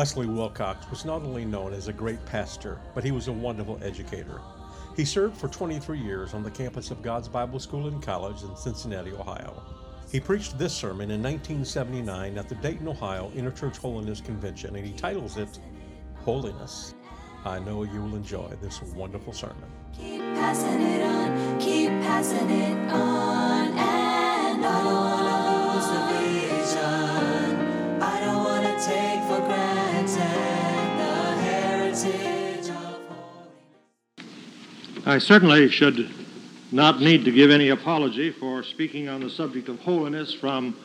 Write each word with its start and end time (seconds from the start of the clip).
Leslie 0.00 0.24
Wilcox 0.24 0.88
was 0.88 1.04
not 1.04 1.20
only 1.24 1.44
known 1.44 1.74
as 1.74 1.88
a 1.88 1.92
great 1.92 2.24
pastor, 2.24 2.80
but 2.94 3.04
he 3.04 3.10
was 3.10 3.28
a 3.28 3.32
wonderful 3.32 3.78
educator. 3.82 4.40
He 4.96 5.04
served 5.04 5.36
for 5.36 5.48
23 5.48 5.98
years 5.98 6.32
on 6.32 6.42
the 6.42 6.50
campus 6.50 6.90
of 6.90 7.02
God's 7.02 7.28
Bible 7.28 7.60
School 7.60 7.86
and 7.86 8.02
College 8.02 8.42
in 8.42 8.56
Cincinnati, 8.56 9.12
Ohio. 9.12 9.62
He 10.10 10.18
preached 10.18 10.58
this 10.58 10.72
sermon 10.72 11.10
in 11.10 11.22
1979 11.22 12.38
at 12.38 12.48
the 12.48 12.54
Dayton, 12.54 12.88
Ohio 12.88 13.30
Interchurch 13.36 13.76
Holiness 13.76 14.22
Convention, 14.22 14.74
and 14.74 14.86
he 14.86 14.94
titles 14.94 15.36
it 15.36 15.60
Holiness. 16.24 16.94
I 17.44 17.58
know 17.58 17.82
you 17.82 18.00
will 18.00 18.16
enjoy 18.16 18.48
this 18.62 18.80
wonderful 18.80 19.34
sermon. 19.34 19.70
Keep 19.92 20.22
passing 20.32 20.80
it 20.80 21.02
on, 21.02 21.60
keep 21.60 21.90
passing 22.00 22.48
it 22.48 22.90
on, 22.90 23.68
and 23.76 24.64
I 24.64 24.82
don't 24.82 25.10
don't 28.20 28.44
wanna 28.44 28.76
take 28.80 29.22
for 29.24 29.40
granted 29.46 29.69
I 35.06 35.18
certainly 35.18 35.68
should 35.68 36.08
not 36.70 37.00
need 37.00 37.24
to 37.24 37.32
give 37.32 37.50
any 37.50 37.70
apology 37.70 38.30
for 38.30 38.62
speaking 38.62 39.08
on 39.08 39.20
the 39.20 39.30
subject 39.30 39.68
of 39.68 39.80
holiness 39.80 40.32
from 40.32 40.76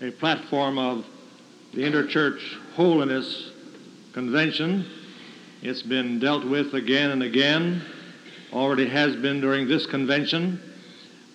a 0.00 0.10
platform 0.10 0.76
of 0.76 1.06
the 1.72 1.82
Interchurch 1.82 2.40
Holiness 2.74 3.52
Convention. 4.12 4.84
It's 5.62 5.82
been 5.82 6.18
dealt 6.18 6.44
with 6.44 6.74
again 6.74 7.10
and 7.10 7.22
again, 7.22 7.82
already 8.52 8.88
has 8.88 9.14
been 9.16 9.40
during 9.40 9.68
this 9.68 9.86
convention. 9.86 10.60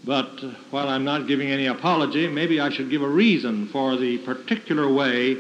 But 0.03 0.43
while 0.71 0.89
I'm 0.89 1.05
not 1.05 1.27
giving 1.27 1.49
any 1.49 1.67
apology, 1.67 2.27
maybe 2.27 2.59
I 2.59 2.69
should 2.69 2.89
give 2.89 3.01
a 3.01 3.07
reason 3.07 3.67
for 3.69 3.95
the 3.95 4.17
particular 4.19 4.91
way 4.91 5.37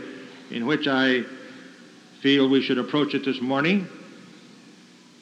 in 0.49 0.65
which 0.65 0.87
I 0.87 1.25
feel 2.25 2.49
we 2.49 2.59
should 2.59 2.79
approach 2.79 3.13
it 3.13 3.23
this 3.23 3.39
morning. 3.39 3.87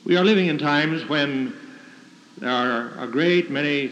We 0.05 0.15
are 0.15 0.23
living 0.23 0.47
in 0.47 0.57
times 0.57 1.05
when 1.09 1.53
there 2.37 2.49
are 2.49 2.97
a 2.97 3.07
great 3.11 3.51
many 3.51 3.91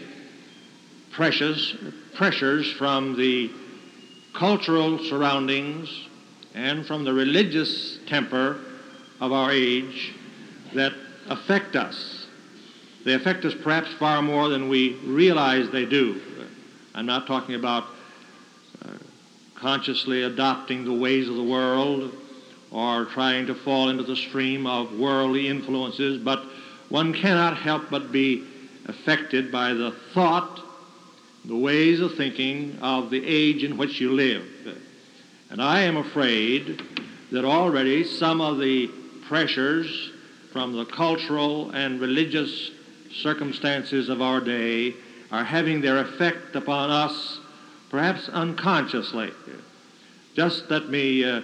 pressures, 1.10 1.76
pressures 2.14 2.72
from 2.72 3.14
the 3.18 3.50
cultural 4.32 4.98
surroundings 4.98 5.90
and 6.54 6.86
from 6.86 7.04
the 7.04 7.12
religious 7.12 7.98
temper 8.06 8.58
of 9.20 9.30
our 9.30 9.50
age 9.52 10.14
that 10.72 10.94
affect 11.28 11.76
us. 11.76 12.26
They 13.04 13.12
affect 13.12 13.44
us 13.44 13.52
perhaps 13.62 13.92
far 13.98 14.22
more 14.22 14.48
than 14.48 14.70
we 14.70 14.94
realize 15.04 15.68
they 15.68 15.84
do. 15.84 16.18
I'm 16.94 17.04
not 17.04 17.26
talking 17.26 17.56
about 17.56 17.84
uh, 18.82 18.88
consciously 19.54 20.22
adopting 20.22 20.86
the 20.86 20.94
ways 20.94 21.28
of 21.28 21.36
the 21.36 21.44
world 21.44 22.16
or 22.72 23.04
trying 23.04 23.46
to 23.46 23.54
fall 23.54 23.90
into 23.90 24.02
the 24.02 24.16
stream 24.16 24.66
of 24.66 24.98
worldly 24.98 25.46
influences, 25.46 26.22
but 26.22 26.42
one 26.88 27.12
cannot 27.12 27.56
help 27.56 27.90
but 27.90 28.10
be 28.10 28.44
affected 28.86 29.52
by 29.52 29.74
the 29.74 29.94
thought, 30.14 30.60
the 31.44 31.56
ways 31.56 32.00
of 32.00 32.14
thinking 32.14 32.78
of 32.80 33.10
the 33.10 33.24
age 33.24 33.62
in 33.62 33.76
which 33.76 34.00
you 34.00 34.12
live. 34.12 34.44
And 35.50 35.60
I 35.60 35.82
am 35.82 35.98
afraid 35.98 36.82
that 37.30 37.44
already 37.44 38.04
some 38.04 38.40
of 38.40 38.58
the 38.58 38.88
pressures 39.28 40.10
from 40.52 40.72
the 40.72 40.84
cultural 40.84 41.70
and 41.72 42.00
religious 42.00 42.70
circumstances 43.14 44.08
of 44.08 44.22
our 44.22 44.40
day 44.40 44.94
are 45.30 45.44
having 45.44 45.80
their 45.80 45.98
effect 45.98 46.56
upon 46.56 46.90
us, 46.90 47.40
perhaps 47.90 48.28
unconsciously. 48.28 49.30
Just 50.34 50.70
let 50.70 50.88
me 50.88 51.24
uh, 51.24 51.42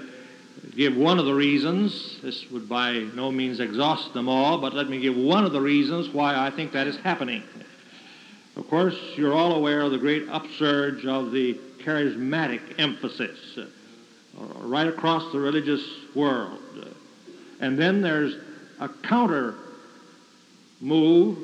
give 0.76 0.96
one 0.96 1.18
of 1.18 1.26
the 1.26 1.34
reasons. 1.34 2.18
This 2.22 2.50
would 2.50 2.68
by 2.68 2.92
no 3.14 3.30
means 3.30 3.60
exhaust 3.60 4.14
them 4.14 4.28
all, 4.28 4.58
but 4.58 4.74
let 4.74 4.88
me 4.88 5.00
give 5.00 5.16
one 5.16 5.44
of 5.44 5.52
the 5.52 5.60
reasons 5.60 6.08
why 6.08 6.36
I 6.36 6.50
think 6.50 6.72
that 6.72 6.86
is 6.86 6.96
happening. 6.98 7.42
Of 8.56 8.68
course, 8.68 8.96
you're 9.16 9.34
all 9.34 9.54
aware 9.54 9.82
of 9.82 9.92
the 9.92 9.98
great 9.98 10.28
upsurge 10.28 11.06
of 11.06 11.30
the 11.30 11.54
charismatic 11.84 12.60
emphasis 12.78 13.38
uh, 13.58 13.64
right 14.60 14.86
across 14.86 15.32
the 15.32 15.38
religious 15.38 15.84
world. 16.14 16.58
And 17.60 17.78
then 17.78 18.02
there's 18.02 18.36
a 18.80 18.88
counter 18.88 19.54
move 20.80 21.38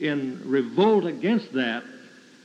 in 0.00 0.42
revolt 0.44 1.04
against 1.04 1.52
that 1.52 1.82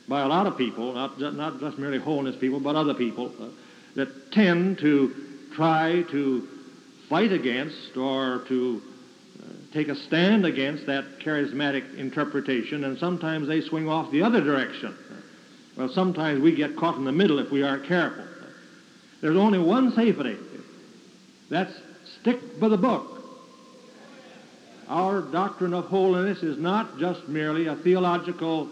by 0.07 0.21
a 0.21 0.27
lot 0.27 0.47
of 0.47 0.57
people, 0.57 0.93
not, 0.93 1.19
not 1.19 1.59
just 1.59 1.77
merely 1.77 1.99
holiness 1.99 2.35
people, 2.35 2.59
but 2.59 2.75
other 2.75 2.93
people, 2.93 3.31
uh, 3.39 3.47
that 3.95 4.31
tend 4.31 4.79
to 4.79 5.32
try 5.53 6.03
to 6.11 6.47
fight 7.09 7.31
against 7.31 7.95
or 7.97 8.43
to 8.47 8.81
uh, 9.41 9.45
take 9.73 9.87
a 9.87 9.95
stand 9.95 10.45
against 10.45 10.85
that 10.87 11.19
charismatic 11.19 11.97
interpretation, 11.97 12.83
and 12.83 12.97
sometimes 12.97 13.47
they 13.47 13.61
swing 13.61 13.87
off 13.87 14.11
the 14.11 14.21
other 14.21 14.41
direction. 14.41 14.95
Well, 15.77 15.89
sometimes 15.89 16.41
we 16.41 16.55
get 16.55 16.75
caught 16.75 16.95
in 16.97 17.05
the 17.05 17.11
middle 17.11 17.39
if 17.39 17.51
we 17.51 17.63
aren't 17.63 17.87
careful. 17.87 18.25
There's 19.21 19.37
only 19.37 19.59
one 19.59 19.91
safety. 19.93 20.37
That's 21.49 21.73
stick 22.21 22.59
by 22.59 22.67
the 22.67 22.77
book. 22.77 23.09
Our 24.87 25.21
doctrine 25.21 25.73
of 25.73 25.85
holiness 25.85 26.43
is 26.43 26.57
not 26.57 26.99
just 26.99 27.27
merely 27.27 27.67
a 27.67 27.75
theological 27.75 28.69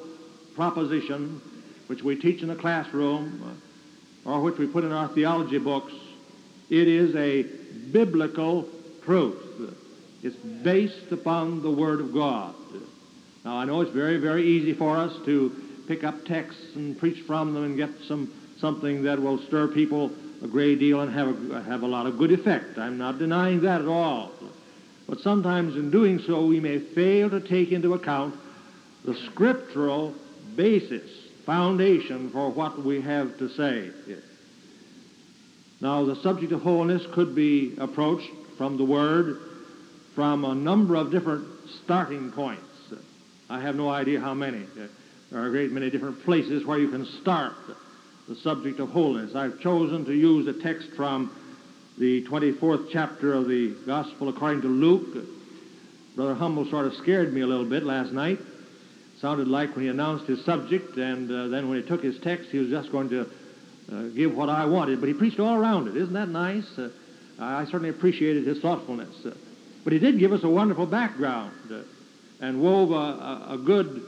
proposition 0.56 1.42
which 1.88 2.04
we 2.04 2.16
teach 2.16 2.42
in 2.42 2.48
the 2.48 2.56
classroom 2.56 3.58
uh, 4.26 4.30
or 4.30 4.42
which 4.42 4.58
we 4.58 4.68
put 4.68 4.84
in 4.84 4.92
our 4.92 5.08
theology 5.10 5.58
books. 5.58 5.94
It 6.72 6.88
is 6.88 7.14
a 7.16 7.44
biblical 7.92 8.66
truth. 9.04 9.76
It's 10.24 10.38
based 10.64 11.12
upon 11.12 11.62
the 11.62 11.70
Word 11.70 12.00
of 12.00 12.14
God. 12.14 12.56
Now, 13.44 13.58
I 13.58 13.66
know 13.66 13.82
it's 13.82 13.92
very, 13.92 14.18
very 14.18 14.48
easy 14.48 14.74
for 14.74 14.96
us 14.96 15.14
to 15.26 15.52
pick 15.90 16.06
up 16.06 16.26
texts 16.26 16.76
and 16.76 16.98
preach 16.98 17.26
from 17.28 17.54
them 17.54 17.66
and 17.66 17.76
get 17.76 17.90
some 18.08 18.32
something 18.60 19.04
that 19.04 19.20
will 19.20 19.40
stir 19.48 19.68
people 19.68 20.12
a 20.42 20.48
great 20.48 20.80
deal 20.80 21.02
and 21.02 21.12
have 21.14 21.52
a, 21.52 21.62
have 21.64 21.82
a 21.82 21.88
lot 21.88 22.06
of 22.06 22.18
good 22.18 22.32
effect. 22.32 22.78
I'm 22.78 22.98
not 22.98 23.20
denying 23.20 23.62
that 23.64 23.82
at 23.82 23.88
all. 23.88 24.32
But 25.10 25.20
sometimes 25.20 25.76
in 25.76 25.92
doing 25.92 26.20
so, 26.20 26.46
we 26.46 26.62
may 26.62 26.80
fail 26.80 27.30
to 27.32 27.42
take 27.42 27.72
into 27.72 27.96
account 27.96 28.36
the 29.04 29.16
scriptural 29.32 30.14
basis, 30.56 31.10
foundation 31.46 32.30
for 32.30 32.50
what 32.50 32.82
we 32.82 33.02
have 33.02 33.38
to 33.40 33.50
say. 33.50 33.90
Now, 35.82 36.06
the 36.06 36.16
subject 36.18 36.52
of 36.52 36.62
holiness 36.62 37.02
could 37.12 37.34
be 37.34 37.74
approached 37.80 38.30
from 38.58 38.78
the 38.78 38.86
Word 38.86 39.38
from 40.14 40.46
a 40.46 40.54
number 40.54 40.96
of 40.96 41.10
different 41.10 41.48
starting 41.84 42.32
points. 42.32 42.62
I 43.50 43.60
have 43.62 43.76
no 43.76 43.90
idea 43.90 44.20
how 44.20 44.36
many. 44.36 44.64
There 45.32 45.42
are 45.42 45.48
a 45.48 45.50
great 45.50 45.72
many 45.72 45.90
different 45.90 46.24
places 46.24 46.66
where 46.66 46.78
you 46.78 46.90
can 46.90 47.06
start 47.22 47.54
the 48.30 48.36
subject 48.36 48.80
of 48.80 48.90
holiness. 48.90 49.36
I've 49.36 49.60
chosen 49.60 50.06
to 50.06 50.14
use 50.14 50.48
a 50.48 50.62
text 50.62 50.90
from 50.96 51.36
the 51.98 52.24
24th 52.26 52.90
chapter 52.92 53.34
of 53.34 53.48
the 53.48 53.76
Gospel 53.86 54.30
according 54.30 54.62
to 54.62 54.68
Luke. 54.68 55.26
Brother 56.16 56.36
Humble 56.36 56.70
sort 56.70 56.86
of 56.86 56.94
scared 56.96 57.34
me 57.34 57.42
a 57.42 57.48
little 57.48 57.68
bit 57.68 57.84
last 57.84 58.12
night. 58.12 58.40
Sounded 59.20 59.48
like 59.48 59.76
when 59.76 59.86
he 59.86 59.90
announced 59.90 60.26
his 60.26 60.44
subject, 60.46 60.98
and 60.98 61.32
uh, 61.32 61.48
then 61.48 61.70
when 61.70 61.82
he 61.82 61.88
took 61.88 62.04
his 62.04 62.20
text, 62.20 62.50
he 62.50 62.58
was 62.58 62.70
just 62.70 62.92
going 62.92 63.10
to 63.10 63.28
uh, 63.92 64.04
give 64.16 64.36
what 64.36 64.50
I 64.50 64.66
wanted. 64.66 65.00
But 65.00 65.08
he 65.08 65.14
preached 65.14 65.40
all 65.40 65.56
around 65.56 65.88
it. 65.88 65.98
Isn't 65.98 66.14
that 66.14 66.30
nice? 66.30 66.68
Uh, 66.78 66.90
I 67.40 67.66
certainly 67.66 67.90
appreciated 67.90 68.46
his 68.46 68.60
thoughtfulness. 68.60 69.26
Uh, 69.26 69.32
but 69.84 69.94
he 69.94 70.00
did 70.00 70.20
give 70.20 70.32
us 70.32 70.44
a 70.44 70.50
wonderful 70.50 70.86
background 70.86 71.54
uh, 71.72 71.82
and 72.40 72.62
wove 72.62 72.92
a, 72.92 72.94
a, 72.96 73.48
a 73.54 73.58
good 73.58 74.04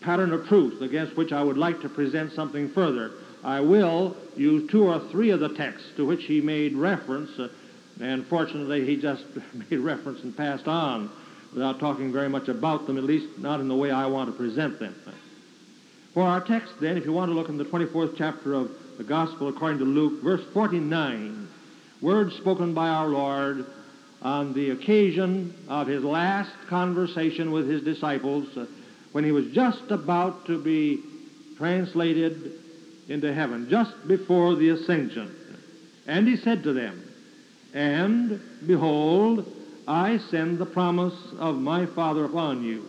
pattern 0.00 0.32
of 0.32 0.46
truth 0.46 0.82
against 0.82 1.16
which 1.16 1.32
I 1.32 1.42
would 1.42 1.56
like 1.56 1.80
to 1.82 1.88
present 1.88 2.32
something 2.32 2.70
further. 2.70 3.12
I 3.44 3.60
will 3.60 4.16
use 4.36 4.68
two 4.70 4.84
or 4.84 5.00
three 5.10 5.30
of 5.30 5.40
the 5.40 5.50
texts 5.50 5.88
to 5.96 6.04
which 6.04 6.24
he 6.24 6.40
made 6.40 6.74
reference, 6.74 7.30
uh, 7.38 7.48
and 8.00 8.26
fortunately 8.26 8.84
he 8.84 9.00
just 9.00 9.24
made 9.70 9.78
reference 9.78 10.22
and 10.22 10.36
passed 10.36 10.66
on 10.66 11.10
without 11.52 11.78
talking 11.78 12.12
very 12.12 12.28
much 12.28 12.48
about 12.48 12.86
them, 12.86 12.98
at 12.98 13.04
least 13.04 13.38
not 13.38 13.60
in 13.60 13.68
the 13.68 13.74
way 13.74 13.90
I 13.90 14.06
want 14.06 14.30
to 14.30 14.36
present 14.36 14.80
them. 14.80 14.94
For 16.12 16.22
our 16.22 16.40
text, 16.40 16.72
then, 16.80 16.96
if 16.96 17.04
you 17.04 17.12
want 17.12 17.30
to 17.30 17.34
look 17.34 17.48
in 17.48 17.58
the 17.58 17.64
24th 17.64 18.14
chapter 18.16 18.54
of 18.54 18.70
the 18.96 19.04
Gospel 19.04 19.48
according 19.48 19.78
to 19.78 19.84
Luke, 19.84 20.22
verse 20.22 20.42
49, 20.54 21.48
words 22.00 22.34
spoken 22.36 22.72
by 22.72 22.88
our 22.88 23.08
Lord 23.08 23.66
on 24.22 24.54
the 24.54 24.70
occasion 24.70 25.54
of 25.68 25.86
his 25.86 26.02
last 26.02 26.50
conversation 26.68 27.52
with 27.52 27.68
his 27.68 27.82
disciples 27.82 28.48
uh, 28.56 28.64
when 29.12 29.22
he 29.22 29.32
was 29.32 29.46
just 29.48 29.90
about 29.90 30.46
to 30.46 30.62
be 30.62 31.02
translated 31.58 32.52
into 33.08 33.32
heaven, 33.32 33.68
just 33.68 33.92
before 34.08 34.54
the 34.56 34.70
ascension. 34.70 35.34
And 36.06 36.26
he 36.26 36.36
said 36.36 36.62
to 36.62 36.72
them, 36.72 37.02
And 37.74 38.40
behold, 38.66 39.46
I 39.86 40.18
send 40.30 40.58
the 40.58 40.66
promise 40.66 41.14
of 41.38 41.56
my 41.56 41.86
Father 41.86 42.24
upon 42.24 42.64
you. 42.64 42.86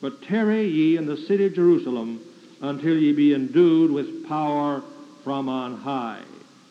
But 0.00 0.22
tarry 0.22 0.68
ye 0.68 0.96
in 0.96 1.06
the 1.06 1.16
city 1.16 1.46
of 1.46 1.54
Jerusalem 1.54 2.20
until 2.60 2.96
ye 2.96 3.12
be 3.12 3.34
endued 3.34 3.90
with 3.90 4.28
power 4.28 4.82
from 5.24 5.48
on 5.48 5.76
high. 5.78 6.22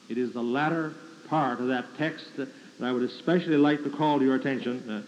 It 0.09 0.18
is 0.18 0.33
the 0.33 0.42
latter 0.42 0.94
part 1.30 1.59
of 1.59 1.68
that 1.68 1.86
text 1.98 2.25
that 2.38 2.50
I 2.81 2.92
would 2.92 3.03
especially 3.03 3.57
like 3.57 3.83
to 3.83 3.89
call 3.89 4.19
to 4.19 4.25
your 4.25 4.36
attention. 4.36 4.89
Uh, 4.89 5.01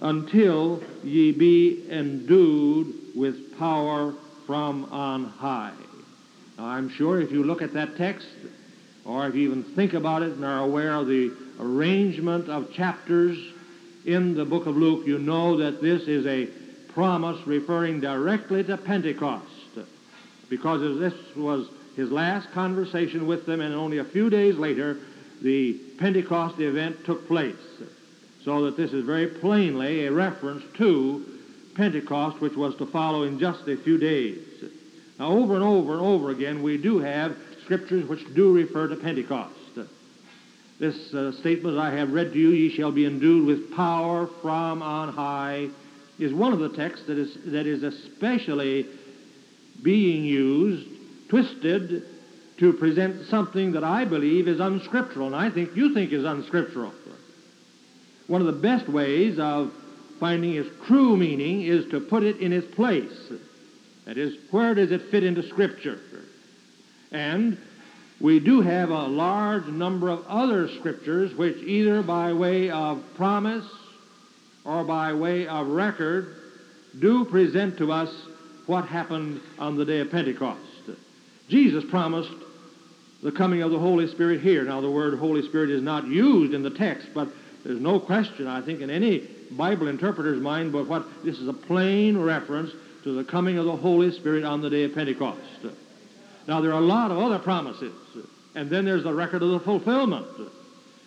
until 0.00 0.82
ye 1.02 1.32
be 1.32 1.86
endued 1.90 2.94
with 3.14 3.58
power 3.58 4.14
from 4.46 4.84
on 4.86 5.24
high. 5.24 5.72
Now, 6.58 6.66
I'm 6.66 6.90
sure 6.90 7.20
if 7.20 7.30
you 7.30 7.44
look 7.44 7.62
at 7.62 7.72
that 7.74 7.96
text, 7.96 8.26
or 9.04 9.26
if 9.26 9.34
you 9.34 9.48
even 9.48 9.62
think 9.74 9.94
about 9.94 10.22
it 10.22 10.32
and 10.32 10.44
are 10.44 10.60
aware 10.60 10.94
of 10.94 11.06
the 11.06 11.32
arrangement 11.60 12.48
of 12.48 12.72
chapters 12.72 13.38
in 14.04 14.34
the 14.34 14.44
book 14.44 14.66
of 14.66 14.76
Luke, 14.76 15.06
you 15.06 15.18
know 15.18 15.56
that 15.58 15.80
this 15.80 16.02
is 16.02 16.26
a 16.26 16.46
promise 16.92 17.44
referring 17.46 18.00
directly 18.00 18.64
to 18.64 18.76
Pentecost, 18.76 19.46
because 20.48 20.98
this 20.98 21.14
was 21.36 21.68
his 21.96 22.10
last 22.10 22.50
conversation 22.52 23.26
with 23.26 23.46
them, 23.46 23.60
and 23.60 23.74
only 23.74 23.98
a 23.98 24.04
few 24.04 24.30
days 24.30 24.56
later, 24.56 24.98
the 25.42 25.74
Pentecost 25.98 26.60
event 26.60 27.04
took 27.04 27.26
place. 27.26 27.56
So 28.44 28.66
that 28.66 28.76
this 28.76 28.92
is 28.92 29.04
very 29.04 29.26
plainly 29.26 30.06
a 30.06 30.12
reference 30.12 30.64
to 30.78 31.24
Pentecost, 31.74 32.40
which 32.40 32.54
was 32.54 32.76
to 32.76 32.86
follow 32.86 33.24
in 33.24 33.38
just 33.38 33.66
a 33.66 33.76
few 33.76 33.98
days. 33.98 34.38
Now, 35.18 35.32
over 35.32 35.54
and 35.54 35.64
over 35.64 35.94
and 35.94 36.02
over 36.02 36.30
again, 36.30 36.62
we 36.62 36.76
do 36.76 36.98
have 36.98 37.36
scriptures 37.64 38.08
which 38.08 38.22
do 38.34 38.52
refer 38.52 38.88
to 38.88 38.96
Pentecost. 38.96 39.54
This 40.78 41.14
uh, 41.14 41.32
statement 41.40 41.78
I 41.78 41.90
have 41.96 42.12
read 42.12 42.34
to 42.34 42.38
you, 42.38 42.50
ye 42.50 42.70
shall 42.76 42.92
be 42.92 43.06
endued 43.06 43.46
with 43.46 43.74
power 43.74 44.28
from 44.42 44.82
on 44.82 45.10
high, 45.10 45.68
is 46.18 46.34
one 46.34 46.52
of 46.52 46.58
the 46.58 46.68
texts 46.68 47.06
that 47.06 47.16
is, 47.16 47.34
that 47.46 47.66
is 47.66 47.82
especially 47.82 48.86
being 49.82 50.24
used, 50.24 50.88
twisted, 51.28 52.04
to 52.58 52.72
present 52.74 53.26
something 53.28 53.72
that 53.72 53.84
I 53.84 54.04
believe 54.04 54.48
is 54.48 54.60
unscriptural, 54.60 55.26
and 55.26 55.36
I 55.36 55.50
think 55.50 55.76
you 55.76 55.92
think 55.92 56.12
is 56.12 56.24
unscriptural. 56.24 56.92
One 58.26 58.40
of 58.40 58.46
the 58.46 58.60
best 58.60 58.88
ways 58.88 59.38
of 59.38 59.72
finding 60.18 60.54
its 60.54 60.68
true 60.86 61.16
meaning 61.16 61.62
is 61.62 61.90
to 61.90 62.00
put 62.00 62.22
it 62.22 62.38
in 62.38 62.52
its 62.52 62.74
place. 62.74 63.12
That 64.06 64.16
is, 64.16 64.36
where 64.50 64.74
does 64.74 64.90
it 64.90 65.10
fit 65.10 65.22
into 65.22 65.42
Scripture? 65.48 66.00
And 67.12 67.58
we 68.20 68.40
do 68.40 68.62
have 68.62 68.88
a 68.88 69.06
large 69.06 69.66
number 69.66 70.08
of 70.08 70.24
other 70.26 70.68
scriptures 70.78 71.34
which 71.34 71.58
either 71.58 72.02
by 72.02 72.32
way 72.32 72.70
of 72.70 73.02
promise 73.16 73.66
or 74.64 74.84
by 74.84 75.12
way 75.12 75.46
of 75.46 75.66
record 75.68 76.34
do 76.98 77.26
present 77.26 77.78
to 77.78 77.92
us 77.92 78.10
what 78.66 78.86
happened 78.86 79.40
on 79.58 79.76
the 79.76 79.84
day 79.84 80.00
of 80.00 80.10
Pentecost. 80.10 80.60
Jesus 81.48 81.84
promised 81.88 82.32
the 83.22 83.32
coming 83.32 83.62
of 83.62 83.70
the 83.70 83.78
Holy 83.78 84.08
Spirit 84.08 84.40
here. 84.40 84.64
Now, 84.64 84.80
the 84.80 84.90
word 84.90 85.18
Holy 85.18 85.42
Spirit 85.42 85.70
is 85.70 85.82
not 85.82 86.06
used 86.06 86.54
in 86.54 86.62
the 86.62 86.70
text, 86.70 87.08
but 87.14 87.28
there's 87.64 87.80
no 87.80 87.98
question, 87.98 88.46
I 88.46 88.60
think, 88.60 88.80
in 88.80 88.90
any 88.90 89.28
Bible 89.50 89.88
interpreter's 89.88 90.40
mind, 90.40 90.72
but 90.72 90.86
what 90.86 91.06
this 91.24 91.38
is 91.38 91.48
a 91.48 91.52
plain 91.52 92.18
reference 92.18 92.72
to 93.04 93.14
the 93.14 93.24
coming 93.24 93.58
of 93.58 93.64
the 93.64 93.76
Holy 93.76 94.10
Spirit 94.10 94.44
on 94.44 94.60
the 94.60 94.70
day 94.70 94.84
of 94.84 94.94
Pentecost. 94.94 95.40
Now, 96.48 96.60
there 96.60 96.72
are 96.72 96.78
a 96.78 96.84
lot 96.84 97.10
of 97.10 97.18
other 97.18 97.38
promises, 97.38 97.94
and 98.54 98.68
then 98.68 98.84
there's 98.84 99.04
the 99.04 99.14
record 99.14 99.42
of 99.42 99.50
the 99.50 99.60
fulfillment, 99.60 100.26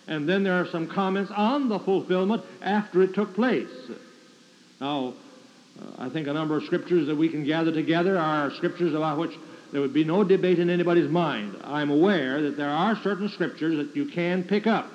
and 0.06 0.28
then 0.28 0.42
there 0.42 0.60
are 0.60 0.66
some 0.66 0.86
comments 0.86 1.30
on 1.34 1.68
the 1.68 1.78
fulfillment 1.78 2.42
after 2.62 3.02
it 3.02 3.14
took 3.14 3.34
place. 3.34 3.68
Now, 4.80 5.14
I 5.98 6.08
think 6.08 6.28
a 6.28 6.32
number 6.32 6.56
of 6.56 6.64
scriptures 6.64 7.06
that 7.06 7.16
we 7.16 7.28
can 7.28 7.44
gather 7.44 7.72
together 7.72 8.18
are 8.18 8.50
scriptures 8.52 8.94
about 8.94 9.18
which 9.18 9.32
there 9.72 9.80
would 9.80 9.94
be 9.94 10.04
no 10.04 10.24
debate 10.24 10.58
in 10.58 10.70
anybody's 10.70 11.10
mind. 11.10 11.56
I'm 11.62 11.90
aware 11.90 12.42
that 12.42 12.56
there 12.56 12.70
are 12.70 12.96
certain 13.02 13.28
scriptures 13.28 13.76
that 13.76 13.94
you 13.94 14.06
can 14.06 14.44
pick 14.44 14.66
up. 14.66 14.90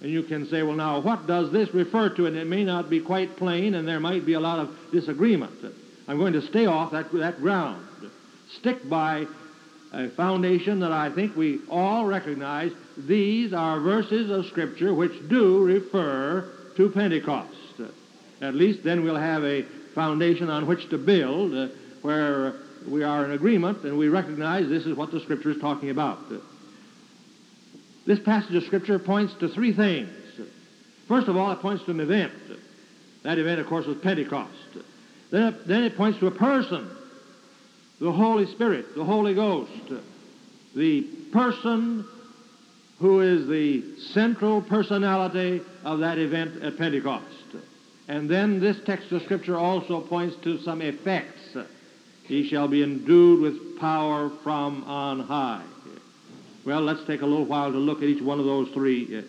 And 0.00 0.10
you 0.10 0.22
can 0.22 0.46
say, 0.48 0.62
well, 0.62 0.76
now, 0.76 1.00
what 1.00 1.26
does 1.26 1.52
this 1.52 1.72
refer 1.74 2.08
to? 2.16 2.26
And 2.26 2.36
it 2.36 2.46
may 2.46 2.64
not 2.64 2.88
be 2.88 3.00
quite 3.00 3.36
plain, 3.36 3.74
and 3.74 3.86
there 3.86 4.00
might 4.00 4.24
be 4.24 4.32
a 4.32 4.40
lot 4.40 4.58
of 4.58 4.74
disagreement. 4.90 5.52
I'm 6.08 6.18
going 6.18 6.32
to 6.32 6.42
stay 6.42 6.66
off 6.66 6.92
that, 6.92 7.12
that 7.12 7.40
ground. 7.40 7.86
Stick 8.58 8.88
by 8.88 9.26
a 9.92 10.08
foundation 10.10 10.80
that 10.80 10.92
I 10.92 11.10
think 11.10 11.36
we 11.36 11.60
all 11.68 12.06
recognize. 12.06 12.72
These 12.96 13.52
are 13.52 13.78
verses 13.78 14.30
of 14.30 14.46
Scripture 14.46 14.94
which 14.94 15.12
do 15.28 15.64
refer 15.64 16.50
to 16.76 16.88
Pentecost. 16.90 17.54
At 18.40 18.54
least 18.54 18.82
then 18.82 19.04
we'll 19.04 19.16
have 19.16 19.44
a 19.44 19.64
foundation 20.00 20.48
on 20.48 20.66
which 20.66 20.88
to 20.88 20.96
build 20.96 21.54
uh, 21.54 21.68
where 22.00 22.54
we 22.88 23.02
are 23.02 23.26
in 23.26 23.32
agreement 23.32 23.84
and 23.84 23.98
we 23.98 24.08
recognize 24.08 24.66
this 24.66 24.86
is 24.86 24.96
what 24.96 25.10
the 25.10 25.20
Scripture 25.20 25.50
is 25.50 25.60
talking 25.60 25.90
about. 25.90 26.18
This 28.06 28.18
passage 28.18 28.54
of 28.54 28.62
Scripture 28.64 28.98
points 28.98 29.34
to 29.40 29.48
three 29.48 29.74
things. 29.74 30.08
First 31.06 31.28
of 31.28 31.36
all, 31.36 31.52
it 31.52 31.58
points 31.58 31.84
to 31.84 31.90
an 31.90 32.00
event. 32.00 32.32
That 33.24 33.36
event, 33.36 33.60
of 33.60 33.66
course, 33.66 33.84
was 33.84 33.98
Pentecost. 33.98 34.50
Then 35.30 35.48
it, 35.48 35.68
then 35.68 35.82
it 35.82 35.98
points 35.98 36.18
to 36.20 36.28
a 36.28 36.30
person, 36.30 36.90
the 38.00 38.10
Holy 38.10 38.46
Spirit, 38.46 38.94
the 38.96 39.04
Holy 39.04 39.34
Ghost, 39.34 39.92
the 40.74 41.02
person 41.30 42.06
who 43.00 43.20
is 43.20 43.46
the 43.46 43.98
central 44.14 44.62
personality 44.62 45.60
of 45.84 45.98
that 45.98 46.16
event 46.16 46.62
at 46.62 46.78
Pentecost. 46.78 47.26
And 48.10 48.28
then 48.28 48.58
this 48.58 48.76
text 48.84 49.12
of 49.12 49.22
Scripture 49.22 49.56
also 49.56 50.00
points 50.00 50.34
to 50.42 50.58
some 50.62 50.82
effects. 50.82 51.56
He 52.24 52.48
shall 52.48 52.66
be 52.66 52.82
endued 52.82 53.40
with 53.40 53.78
power 53.78 54.32
from 54.42 54.82
on 54.82 55.20
high. 55.20 55.62
Well, 56.66 56.80
let's 56.80 57.04
take 57.04 57.22
a 57.22 57.26
little 57.26 57.44
while 57.44 57.70
to 57.70 57.78
look 57.78 57.98
at 57.98 58.08
each 58.08 58.20
one 58.20 58.40
of 58.40 58.46
those 58.46 58.68
three. 58.70 59.22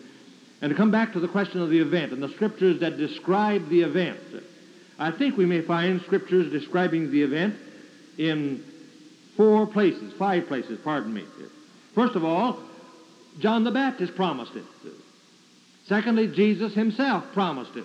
And 0.60 0.70
to 0.70 0.74
come 0.74 0.90
back 0.90 1.12
to 1.12 1.20
the 1.20 1.28
question 1.28 1.62
of 1.62 1.70
the 1.70 1.78
event 1.78 2.10
and 2.10 2.20
the 2.20 2.30
scriptures 2.30 2.80
that 2.80 2.98
describe 2.98 3.68
the 3.68 3.82
event. 3.82 4.18
I 4.98 5.12
think 5.12 5.36
we 5.36 5.46
may 5.46 5.60
find 5.60 6.00
scriptures 6.02 6.50
describing 6.50 7.12
the 7.12 7.22
event 7.22 7.54
in 8.18 8.64
four 9.36 9.64
places, 9.68 10.12
five 10.14 10.48
places, 10.48 10.80
pardon 10.82 11.14
me. 11.14 11.24
First 11.94 12.16
of 12.16 12.24
all, 12.24 12.58
John 13.38 13.62
the 13.62 13.70
Baptist 13.70 14.16
promised 14.16 14.56
it. 14.56 14.64
Secondly, 15.86 16.26
Jesus 16.34 16.74
himself 16.74 17.24
promised 17.32 17.76
it, 17.76 17.84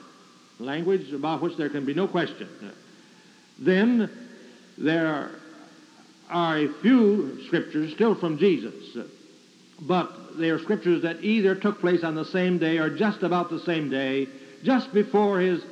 language 0.59 1.13
about 1.13 1.41
which 1.41 1.57
there 1.57 1.69
can 1.69 1.85
be 1.85 1.93
no 1.93 2.07
question. 2.07 2.47
Then 3.59 4.09
there 4.77 5.31
are 6.29 6.65
a 6.65 6.73
few 6.81 7.43
scriptures 7.45 7.93
still 7.93 8.15
from 8.15 8.37
Jesus 8.37 8.97
but 9.81 10.37
they 10.37 10.49
are 10.49 10.59
scriptures 10.59 11.03
that 11.03 11.23
either 11.23 11.55
took 11.55 11.79
place 11.79 12.03
on 12.03 12.15
the 12.15 12.25
same 12.25 12.57
day 12.57 12.77
or 12.77 12.89
just 12.89 13.23
about 13.23 13.49
the 13.49 13.59
same 13.59 13.89
day, 13.89 14.27
just 14.63 14.93
before 14.93 15.39
his, 15.39 15.63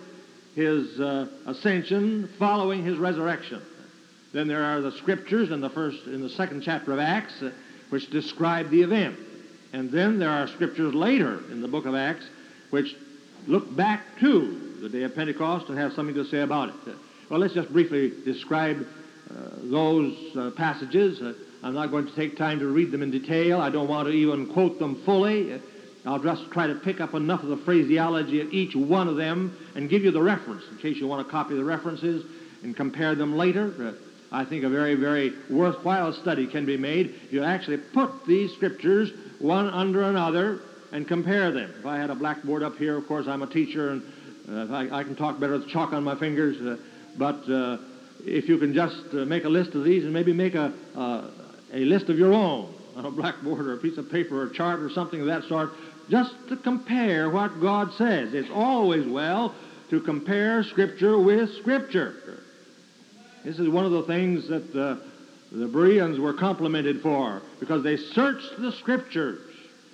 his 0.55 0.99
uh, 0.99 1.27
ascension, 1.45 2.29
following 2.37 2.83
his 2.83 2.97
resurrection. 2.97 3.61
Then 4.33 4.47
there 4.47 4.63
are 4.63 4.81
the 4.81 4.91
scriptures 4.91 5.51
in 5.51 5.61
the 5.61 5.69
first, 5.69 6.05
in 6.05 6.21
the 6.21 6.29
second 6.29 6.61
chapter 6.61 6.91
of 6.91 6.99
Acts, 6.99 7.41
uh, 7.41 7.51
which 7.89 8.09
describe 8.09 8.69
the 8.69 8.81
event. 8.81 9.17
And 9.73 9.91
then 9.91 10.19
there 10.19 10.29
are 10.29 10.47
scriptures 10.47 10.93
later 10.93 11.39
in 11.51 11.61
the 11.61 11.67
book 11.67 11.85
of 11.85 11.95
Acts 11.95 12.25
which 12.69 12.95
look 13.47 13.75
back 13.75 14.01
to 14.19 14.64
the 14.85 14.99
day 14.99 15.03
of 15.03 15.15
Pentecost 15.15 15.67
and 15.69 15.79
have 15.79 15.93
something 15.93 16.13
to 16.13 16.25
say 16.25 16.41
about 16.41 16.69
it. 16.69 16.75
Well, 17.29 17.39
let's 17.39 17.55
just 17.55 17.73
briefly 17.73 18.13
describe 18.23 18.85
uh, 19.31 19.33
those 19.63 20.15
uh, 20.37 20.51
passages. 20.55 21.19
Uh, 21.19 21.33
I'm 21.63 21.73
not 21.73 21.89
going 21.89 22.05
to 22.05 22.15
take 22.15 22.37
time 22.37 22.59
to 22.59 22.67
read 22.67 22.91
them 22.91 23.01
in 23.01 23.09
detail. 23.09 23.59
I 23.59 23.71
don't 23.71 23.87
want 23.87 24.07
to 24.07 24.13
even 24.13 24.53
quote 24.53 24.77
them 24.77 25.01
fully. 25.03 25.59
I'll 26.05 26.21
just 26.21 26.51
try 26.51 26.67
to 26.67 26.75
pick 26.75 27.01
up 27.01 27.15
enough 27.15 27.41
of 27.41 27.49
the 27.49 27.57
phraseology 27.57 28.41
of 28.41 28.53
each 28.53 28.75
one 28.75 29.07
of 29.07 29.15
them 29.15 29.57
and 29.73 29.89
give 29.89 30.03
you 30.03 30.11
the 30.11 30.21
reference 30.21 30.63
in 30.69 30.77
case 30.77 30.97
you 30.97 31.07
want 31.07 31.25
to 31.25 31.31
copy 31.31 31.55
the 31.55 31.63
references 31.63 32.23
and 32.61 32.75
compare 32.75 33.15
them 33.15 33.35
later. 33.35 33.73
Uh, 33.79 33.93
I 34.31 34.45
think 34.45 34.65
a 34.65 34.69
very, 34.69 34.93
very 34.93 35.33
worthwhile 35.49 36.13
study 36.13 36.45
can 36.45 36.67
be 36.67 36.77
made. 36.77 37.15
You 37.31 37.43
actually 37.43 37.77
put 37.77 38.11
these 38.27 38.53
scriptures 38.53 39.11
one 39.39 39.67
under 39.67 40.03
another 40.03 40.59
and 40.91 41.07
compare 41.07 41.51
them. 41.51 41.73
If 41.79 41.87
I 41.87 41.97
had 41.97 42.11
a 42.11 42.15
blackboard 42.15 42.61
up 42.61 42.75
here, 42.77 42.95
of 42.95 43.07
course, 43.07 43.25
I'm 43.27 43.41
a 43.41 43.47
teacher 43.47 43.89
and 43.89 44.03
uh, 44.03 44.05
I, 44.49 44.99
I, 44.99 45.03
can 45.03 45.15
talk 45.15 45.39
better 45.39 45.53
with 45.53 45.67
chalk 45.69 45.93
on 45.93 46.03
my 46.03 46.17
fingers, 46.17 46.61
uh, 46.61 46.77
but 47.17 47.49
uh, 47.49 47.77
if 48.25 48.47
you 48.47 48.57
can 48.57 48.73
just 48.73 49.03
uh, 49.13 49.25
make 49.25 49.43
a 49.43 49.49
list 49.49 49.73
of 49.73 49.83
these 49.83 50.03
and 50.03 50.13
maybe 50.13 50.33
make 50.33 50.55
a, 50.55 50.73
uh, 50.95 51.29
a 51.73 51.79
list 51.85 52.09
of 52.09 52.19
your 52.19 52.33
own 52.33 52.73
on 52.95 53.05
a 53.05 53.11
blackboard 53.11 53.65
or 53.65 53.73
a 53.73 53.77
piece 53.77 53.97
of 53.97 54.09
paper 54.11 54.41
or 54.41 54.47
a 54.47 54.53
chart 54.53 54.79
or 54.81 54.89
something 54.89 55.19
of 55.19 55.27
that 55.27 55.43
sort, 55.45 55.71
just 56.09 56.33
to 56.49 56.57
compare 56.57 57.29
what 57.29 57.59
God 57.59 57.91
says. 57.93 58.33
It's 58.33 58.49
always 58.51 59.07
well 59.07 59.55
to 59.89 59.99
compare 60.01 60.63
Scripture 60.63 61.17
with 61.17 61.53
Scripture. 61.55 62.39
This 63.43 63.59
is 63.59 63.69
one 63.69 63.85
of 63.85 63.91
the 63.91 64.03
things 64.03 64.47
that 64.49 64.73
the, 64.73 65.01
the 65.51 65.67
Bereans 65.67 66.19
were 66.19 66.33
complimented 66.33 67.01
for 67.01 67.41
because 67.59 67.83
they 67.83 67.97
searched 67.97 68.59
the 68.59 68.71
Scriptures 68.73 69.39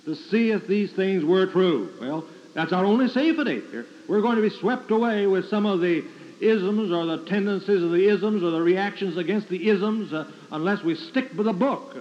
to 0.04 0.14
see 0.14 0.50
if 0.50 0.66
these 0.66 0.92
things 0.92 1.24
were 1.24 1.46
true. 1.46 1.90
Well, 2.00 2.26
that's 2.54 2.72
our 2.72 2.84
only 2.84 3.08
safety. 3.08 3.62
We're 4.08 4.20
going 4.20 4.36
to 4.36 4.42
be 4.42 4.50
swept 4.50 4.90
away 4.90 5.26
with 5.26 5.48
some 5.48 5.66
of 5.66 5.80
the 5.80 6.04
isms 6.40 6.90
or 6.90 7.06
the 7.06 7.24
tendencies 7.24 7.82
of 7.82 7.90
the 7.90 8.08
isms 8.08 8.42
or 8.42 8.50
the 8.50 8.60
reactions 8.60 9.16
against 9.16 9.48
the 9.48 9.68
isms 9.68 10.12
uh, 10.12 10.30
unless 10.50 10.82
we 10.82 10.94
stick 10.96 11.30
with 11.36 11.46
the 11.46 11.52
book. 11.52 11.96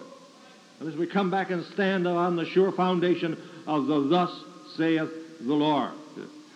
Unless 0.79 0.95
we 0.97 1.05
come 1.05 1.29
back 1.29 1.51
and 1.51 1.63
stand 1.65 2.07
on 2.07 2.35
the 2.35 2.45
sure 2.45 2.71
foundation 2.71 3.37
of 3.67 3.85
the 3.85 4.01
thus 4.01 4.31
saith 4.75 5.09
the 5.39 5.53
Lord. 5.53 5.91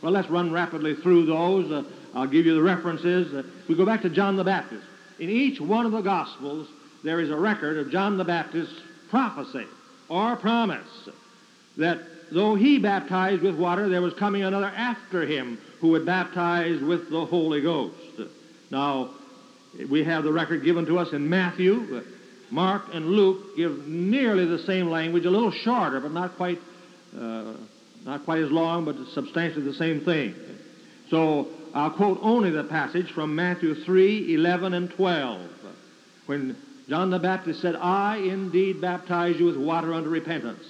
Well, 0.02 0.12
let's 0.12 0.30
run 0.30 0.52
rapidly 0.52 0.96
through 0.96 1.26
those. 1.28 1.72
Uh, 1.72 1.84
I'll 2.14 2.28
give 2.28 2.46
you 2.46 2.56
the 2.56 2.62
references. 2.62 3.34
Uh, 3.34 3.44
we 3.68 3.76
go 3.76 3.86
back 3.86 4.02
to 4.02 4.10
John 4.10 4.36
the 4.36 4.44
Baptist. 4.44 4.86
In 5.20 5.30
each 5.30 5.62
one 5.62 5.86
of 5.86 5.92
the 5.92 6.02
Gospels, 6.02 6.68
there 7.04 7.20
is 7.20 7.30
a 7.30 7.36
record 7.36 7.78
of 7.78 7.92
John 7.92 8.18
the 8.18 8.26
Baptist's 8.26 8.80
prophecy 9.10 9.66
or 10.10 10.36
promise 10.36 11.10
that 11.78 12.00
though 12.32 12.56
he 12.56 12.80
baptized 12.80 13.42
with 13.42 13.56
water, 13.56 13.90
there 13.90 14.02
was 14.02 14.14
coming 14.14 14.44
another 14.44 14.66
after 14.66 15.26
him 15.26 15.60
who 15.80 15.90
would 15.90 16.06
baptize 16.06 16.82
with 16.82 17.10
the 17.10 17.26
Holy 17.26 17.62
Ghost. 17.62 17.96
Now, 18.72 19.12
we 19.90 20.04
have 20.04 20.24
the 20.24 20.32
record 20.32 20.64
given 20.64 20.86
to 20.86 20.98
us 21.00 21.12
in 21.14 21.30
Matthew. 21.30 22.04
Mark 22.52 22.84
and 22.94 23.08
Luke 23.08 23.58
give 23.58 23.88
nearly 23.88 24.46
the 24.46 24.60
same 24.60 24.90
language, 24.90 25.26
a 25.26 25.30
little 25.30 25.52
shorter, 25.52 26.00
but 26.00 26.12
not 26.12 26.36
quite, 26.38 26.60
uh, 27.18 27.54
not 28.06 28.24
quite 28.26 28.44
as 28.44 28.52
long, 28.52 28.86
but 28.86 28.96
substantially 29.14 29.66
the 29.66 29.74
same 29.74 30.02
thing. 30.02 30.36
So 31.10 31.48
I'll 31.74 31.92
quote 31.92 32.20
only 32.22 32.52
the 32.52 32.64
passage 32.64 33.12
from 33.12 33.36
Matthew 33.36 33.76
3, 33.76 34.34
11, 34.36 34.74
and 34.74 34.90
12, 34.92 35.50
when 36.26 36.56
John 36.88 37.10
the 37.10 37.20
Baptist 37.20 37.62
said, 37.62 37.76
I 37.76 38.18
indeed 38.18 38.80
baptize 38.80 39.38
you 39.38 39.46
with 39.46 39.58
water 39.58 39.94
unto 39.94 40.10
repentance. 40.10 40.64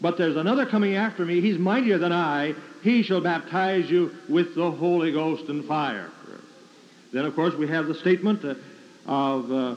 But 0.00 0.16
there's 0.16 0.36
another 0.36 0.64
coming 0.64 0.94
after 0.94 1.26
me. 1.26 1.40
He's 1.40 1.58
mightier 1.58 1.98
than 1.98 2.12
I. 2.12 2.54
He 2.82 3.02
shall 3.02 3.20
baptize 3.20 3.90
you 3.90 4.12
with 4.28 4.54
the 4.54 4.70
Holy 4.70 5.12
Ghost 5.12 5.48
and 5.48 5.64
fire. 5.64 6.10
Then, 7.12 7.24
of 7.24 7.34
course, 7.34 7.54
we 7.54 7.66
have 7.68 7.86
the 7.86 7.94
statement 7.94 8.44
uh, 8.44 8.54
of 9.04 9.52
uh, 9.52 9.74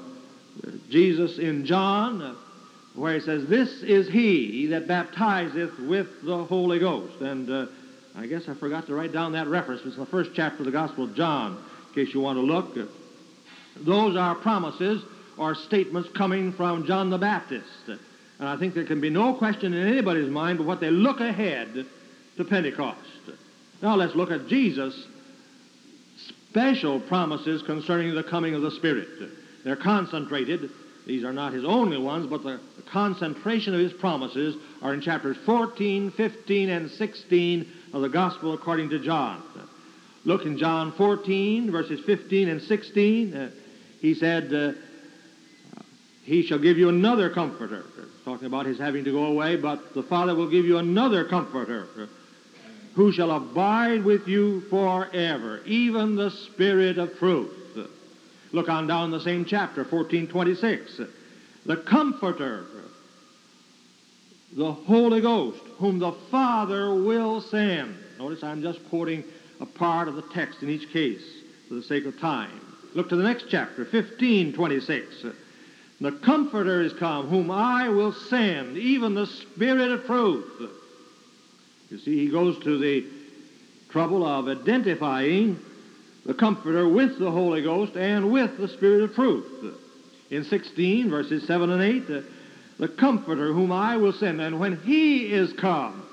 Jesus 0.89 1.39
in 1.39 1.65
John, 1.65 2.22
uh, 2.22 2.36
where 2.94 3.15
he 3.15 3.20
says, 3.20 3.48
This 3.48 3.82
is 3.82 4.08
he 4.08 4.68
that 4.68 4.88
baptizeth 4.88 5.77
with 5.80 6.22
the 6.24 6.44
Holy 6.46 6.80
Ghost. 6.80 7.22
And 7.22 7.70
I 8.15 8.27
guess 8.27 8.48
I 8.48 8.53
forgot 8.53 8.86
to 8.88 8.96
write 8.96 9.12
down 9.12 9.32
that 9.34 9.48
reference. 9.48 9.82
It's 9.84 9.98
the 9.98 10.06
first 10.06 10.32
chapter 10.36 10.60
of 10.60 10.65
the 10.65 10.72
Gospel 10.72 11.06
of 11.06 11.15
John, 11.15 11.58
in 11.89 12.06
case 12.06 12.13
you 12.13 12.22
want 12.22 12.38
to 12.38 12.44
look. 12.44 12.77
Those 13.77 14.15
are 14.15 14.36
promises 14.36 15.03
or 15.38 15.56
statements 15.56 16.10
coming 16.15 16.53
from 16.53 16.86
John 16.86 17.10
the 17.10 17.18
Baptist. 17.18 17.89
And 18.39 18.47
I 18.47 18.57
think 18.57 18.73
there 18.73 18.85
can 18.85 19.01
be 19.01 19.09
no 19.09 19.33
question 19.35 19.73
in 19.73 19.87
anybody's 19.87 20.29
mind 20.29 20.57
but 20.57 20.67
what 20.67 20.79
they 20.79 20.89
look 20.89 21.19
ahead 21.19 21.85
to 22.37 22.43
Pentecost. 22.43 22.99
Now 23.81 23.95
let's 23.95 24.15
look 24.15 24.31
at 24.31 24.47
Jesus' 24.47 25.07
special 26.49 26.99
promises 27.01 27.61
concerning 27.63 28.15
the 28.15 28.23
coming 28.23 28.55
of 28.55 28.61
the 28.61 28.71
Spirit. 28.71 29.07
They're 29.63 29.75
concentrated. 29.75 30.69
These 31.05 31.23
are 31.23 31.33
not 31.33 31.53
his 31.53 31.65
only 31.65 31.97
ones, 31.97 32.27
but 32.27 32.43
the, 32.43 32.59
concentration 32.93 33.73
of 33.73 33.79
his 33.79 33.93
promises 33.93 34.55
are 34.81 34.93
in 34.93 35.01
chapters 35.01 35.35
14, 35.45 36.11
15, 36.11 36.69
and 36.69 36.91
16 36.91 37.67
of 37.93 38.01
the 38.01 38.09
Gospel 38.09 38.53
according 38.53 38.89
to 38.91 38.99
John. 38.99 39.41
Look 40.25 40.45
in 40.45 40.57
John 40.57 40.93
14, 40.93 41.71
verses 41.71 41.99
15 42.05 42.49
and 42.49 42.61
16. 42.61 43.33
Uh, 43.33 43.51
he 43.99 44.13
said, 44.13 44.53
uh, 44.53 44.73
He 46.23 46.43
shall 46.43 46.59
give 46.59 46.77
you 46.77 46.89
another 46.89 47.29
comforter 47.29 47.83
talking 48.25 48.48
about 48.48 48.65
his 48.65 48.80
having 48.80 49.03
to 49.03 49.12
go 49.12 49.25
away, 49.25 49.56
but 49.56 49.94
the 49.94 50.03
Father 50.03 50.34
will 50.36 50.50
give 50.50 50.65
you 50.65 50.77
another 50.77 51.25
comforter 51.25 51.88
uh, 51.98 52.06
who 52.96 53.12
shall 53.12 53.32
abide 53.32 54.03
with 54.03 54.27
you 54.27 54.62
forever, 54.70 55.62
even 55.65 56.15
the 56.15 56.30
Spirit 56.30 56.98
of 56.98 57.18
truth. 57.18 57.60
Look 58.51 58.70
on 58.70 58.86
down 58.86 59.10
the 59.10 59.20
same 59.20 59.46
chapter, 59.46 59.82
1426. 59.82 61.01
The 61.65 61.77
Comforter, 61.77 62.65
the 64.56 64.72
Holy 64.72 65.22
Ghost, 65.22 65.63
whom 65.77 65.98
the 65.98 66.12
Father 66.30 66.94
will 66.94 67.42
send. 67.42 67.98
Notice 68.20 68.44
I'm 68.44 68.62
just 68.62 68.88
quoting 68.89 69.24
a 69.60 69.65
part 69.65 70.08
of 70.08 70.15
the 70.15 70.22
text 70.34 70.62
in 70.62 70.70
each 70.70 70.92
case 70.94 71.24
for 71.68 71.74
the 71.74 71.84
sake 71.84 72.06
of 72.06 72.20
time. 72.20 72.62
Look 72.94 73.10
to 73.10 73.15
the 73.15 73.24
next 73.24 73.46
chapter, 73.50 73.84
1526. 73.84 75.25
The 76.03 76.12
Comforter 76.12 76.81
is 76.81 76.91
come, 76.91 77.29
whom 77.29 77.50
I 77.50 77.88
will 77.88 78.12
send, 78.12 78.77
even 78.77 79.13
the 79.13 79.25
Spirit 79.25 79.89
of 79.89 80.05
truth. 80.05 80.69
You 81.89 81.98
see, 81.98 82.25
he 82.25 82.29
goes 82.29 82.62
to 82.65 82.77
the 82.77 83.05
trouble 83.88 84.25
of 84.25 84.50
identifying 84.50 85.57
the 86.25 86.33
Comforter 86.33 86.89
with 86.89 87.17
the 87.19 87.31
Holy 87.31 87.62
Ghost 87.62 87.95
and 87.95 88.33
with 88.33 88.57
the 88.57 88.67
Spirit 88.67 89.03
of 89.03 89.15
truth. 89.15 89.45
In 90.29 90.43
16, 90.43 91.10
verses 91.10 91.48
7 91.48 91.69
and 91.69 91.81
8, 91.81 92.07
the, 92.07 92.25
the 92.79 92.89
Comforter 92.89 93.53
whom 93.53 93.72
I 93.72 93.95
will 93.95 94.12
send, 94.12 94.41
and 94.41 94.60
when 94.60 94.81
he 94.81 95.31
is 95.31 95.53
come, 95.53 96.03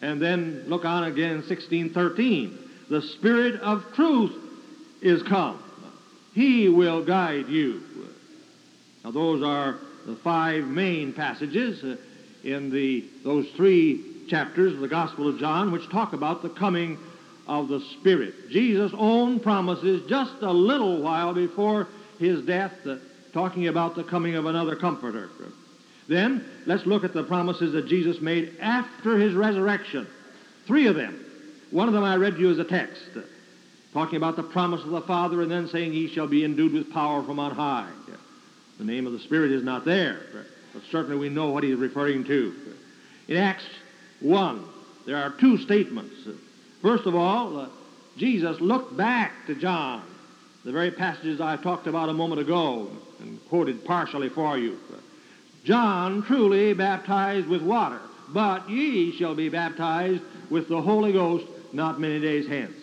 and 0.00 0.18
then 0.18 0.64
look 0.66 0.86
on 0.86 1.04
again, 1.04 1.42
16, 1.42 1.90
13, 1.90 2.58
the 2.88 3.02
Spirit 3.02 3.60
of 3.60 3.84
truth 3.94 4.32
is 5.02 5.22
come. 5.24 5.62
He 6.32 6.70
will 6.70 7.04
guide 7.04 7.48
you 7.48 7.82
now, 9.04 9.10
those 9.10 9.42
are 9.42 9.78
the 10.06 10.16
five 10.16 10.64
main 10.64 11.12
passages 11.12 11.82
uh, 11.82 11.96
in 12.44 12.70
the, 12.70 13.04
those 13.24 13.48
three 13.56 14.26
chapters 14.28 14.74
of 14.74 14.80
the 14.80 14.88
Gospel 14.88 15.28
of 15.28 15.38
John 15.38 15.72
which 15.72 15.88
talk 15.90 16.12
about 16.12 16.42
the 16.42 16.48
coming 16.48 16.98
of 17.48 17.68
the 17.68 17.80
Spirit. 17.98 18.34
Jesus' 18.50 18.92
own 18.96 19.40
promises 19.40 20.08
just 20.08 20.34
a 20.42 20.52
little 20.52 21.02
while 21.02 21.34
before 21.34 21.88
his 22.18 22.42
death, 22.42 22.72
uh, 22.86 22.96
talking 23.32 23.66
about 23.66 23.96
the 23.96 24.04
coming 24.04 24.36
of 24.36 24.46
another 24.46 24.76
Comforter. 24.76 25.30
Then, 26.08 26.44
let's 26.66 26.86
look 26.86 27.04
at 27.04 27.14
the 27.14 27.24
promises 27.24 27.72
that 27.72 27.86
Jesus 27.86 28.20
made 28.20 28.56
after 28.60 29.18
his 29.18 29.34
resurrection. 29.34 30.06
Three 30.66 30.86
of 30.86 30.94
them. 30.94 31.24
One 31.70 31.88
of 31.88 31.94
them 31.94 32.04
I 32.04 32.16
read 32.16 32.34
to 32.34 32.40
you 32.40 32.50
as 32.50 32.58
a 32.58 32.64
text, 32.64 33.02
uh, 33.16 33.20
talking 33.92 34.16
about 34.16 34.36
the 34.36 34.42
promise 34.44 34.82
of 34.84 34.90
the 34.90 35.00
Father 35.02 35.42
and 35.42 35.50
then 35.50 35.66
saying, 35.68 35.92
He 35.92 36.06
shall 36.06 36.28
be 36.28 36.44
endued 36.44 36.72
with 36.72 36.92
power 36.92 37.24
from 37.24 37.40
on 37.40 37.52
high. 37.52 37.90
The 38.82 38.92
name 38.92 39.06
of 39.06 39.12
the 39.12 39.20
Spirit 39.20 39.52
is 39.52 39.62
not 39.62 39.84
there, 39.84 40.18
but 40.74 40.82
certainly 40.90 41.16
we 41.16 41.28
know 41.28 41.50
what 41.50 41.62
he's 41.62 41.76
referring 41.76 42.24
to. 42.24 42.52
In 43.28 43.36
Acts 43.36 43.62
1, 44.18 44.64
there 45.06 45.18
are 45.18 45.30
two 45.38 45.56
statements. 45.58 46.12
First 46.82 47.06
of 47.06 47.14
all, 47.14 47.60
uh, 47.60 47.68
Jesus 48.16 48.60
looked 48.60 48.96
back 48.96 49.46
to 49.46 49.54
John, 49.54 50.02
the 50.64 50.72
very 50.72 50.90
passages 50.90 51.40
I 51.40 51.58
talked 51.58 51.86
about 51.86 52.08
a 52.08 52.12
moment 52.12 52.40
ago 52.40 52.90
and 53.20 53.38
quoted 53.48 53.84
partially 53.84 54.28
for 54.30 54.58
you. 54.58 54.76
John 55.62 56.24
truly 56.24 56.74
baptized 56.74 57.46
with 57.46 57.62
water, 57.62 58.00
but 58.30 58.68
ye 58.68 59.16
shall 59.16 59.36
be 59.36 59.48
baptized 59.48 60.24
with 60.50 60.68
the 60.68 60.82
Holy 60.82 61.12
Ghost 61.12 61.46
not 61.72 62.00
many 62.00 62.20
days 62.20 62.48
hence. 62.48 62.74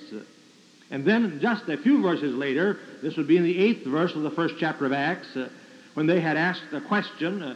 And 0.92 1.04
then 1.04 1.42
just 1.42 1.68
a 1.68 1.76
few 1.76 2.02
verses 2.02 2.34
later, 2.34 2.80
this 3.04 3.18
would 3.18 3.28
be 3.28 3.36
in 3.36 3.44
the 3.44 3.60
eighth 3.60 3.86
verse 3.86 4.16
of 4.16 4.22
the 4.22 4.32
first 4.32 4.56
chapter 4.60 4.86
of 4.86 4.94
Acts, 4.94 5.36
uh, 5.36 5.50
when 5.94 6.08
they 6.08 6.20
had 6.20 6.38
asked 6.38 6.64
a 6.72 6.82
question 6.82 7.42
uh, 7.42 7.56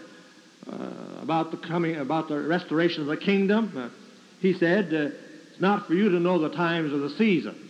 uh, 0.72 1.22
about 1.22 1.52
the 1.52 1.58
coming, 1.58 1.98
about 1.98 2.28
the 2.28 2.40
restoration 2.40 3.02
of 3.02 3.08
the 3.08 3.18
kingdom, 3.18 3.72
uh, 3.76 3.90
he 4.40 4.54
said, 4.54 4.94
uh, 4.94 5.16
"It's 5.52 5.62
not 5.62 5.88
for 5.88 5.94
you 5.94 6.10
to 6.10 6.20
know 6.20 6.40
the 6.40 6.50
times 6.50 6.92
or 6.94 6.98
the 6.98 7.10
seasons." 7.12 7.64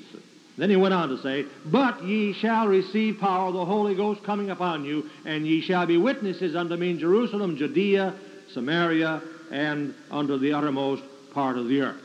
Then 0.57 0.69
he 0.69 0.75
went 0.75 0.93
on 0.93 1.09
to 1.09 1.17
say, 1.17 1.45
But 1.65 2.03
ye 2.03 2.33
shall 2.33 2.67
receive 2.67 3.19
power, 3.19 3.51
the 3.51 3.65
Holy 3.65 3.95
Ghost 3.95 4.23
coming 4.23 4.51
upon 4.51 4.85
you, 4.85 5.09
and 5.25 5.47
ye 5.47 5.61
shall 5.61 5.85
be 5.87 5.97
witnesses 5.97 6.55
unto 6.55 6.75
me 6.75 6.91
in 6.91 6.99
Jerusalem, 6.99 7.57
Judea, 7.57 8.13
Samaria, 8.53 9.21
and 9.51 9.95
unto 10.11 10.37
the 10.37 10.53
uttermost 10.53 11.03
part 11.33 11.57
of 11.57 11.67
the 11.67 11.81
earth. 11.81 12.01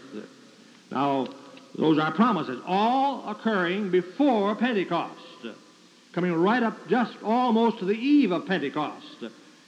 Now, 0.91 1.29
those 1.77 1.99
are 1.99 2.11
promises, 2.13 2.61
all 2.67 3.29
occurring 3.29 3.91
before 3.91 4.57
Pentecost 4.57 5.21
coming 6.19 6.35
right 6.35 6.65
up 6.65 6.77
just 6.89 7.15
almost 7.23 7.79
to 7.79 7.85
the 7.85 7.95
eve 7.95 8.33
of 8.33 8.45
Pentecost, 8.45 9.23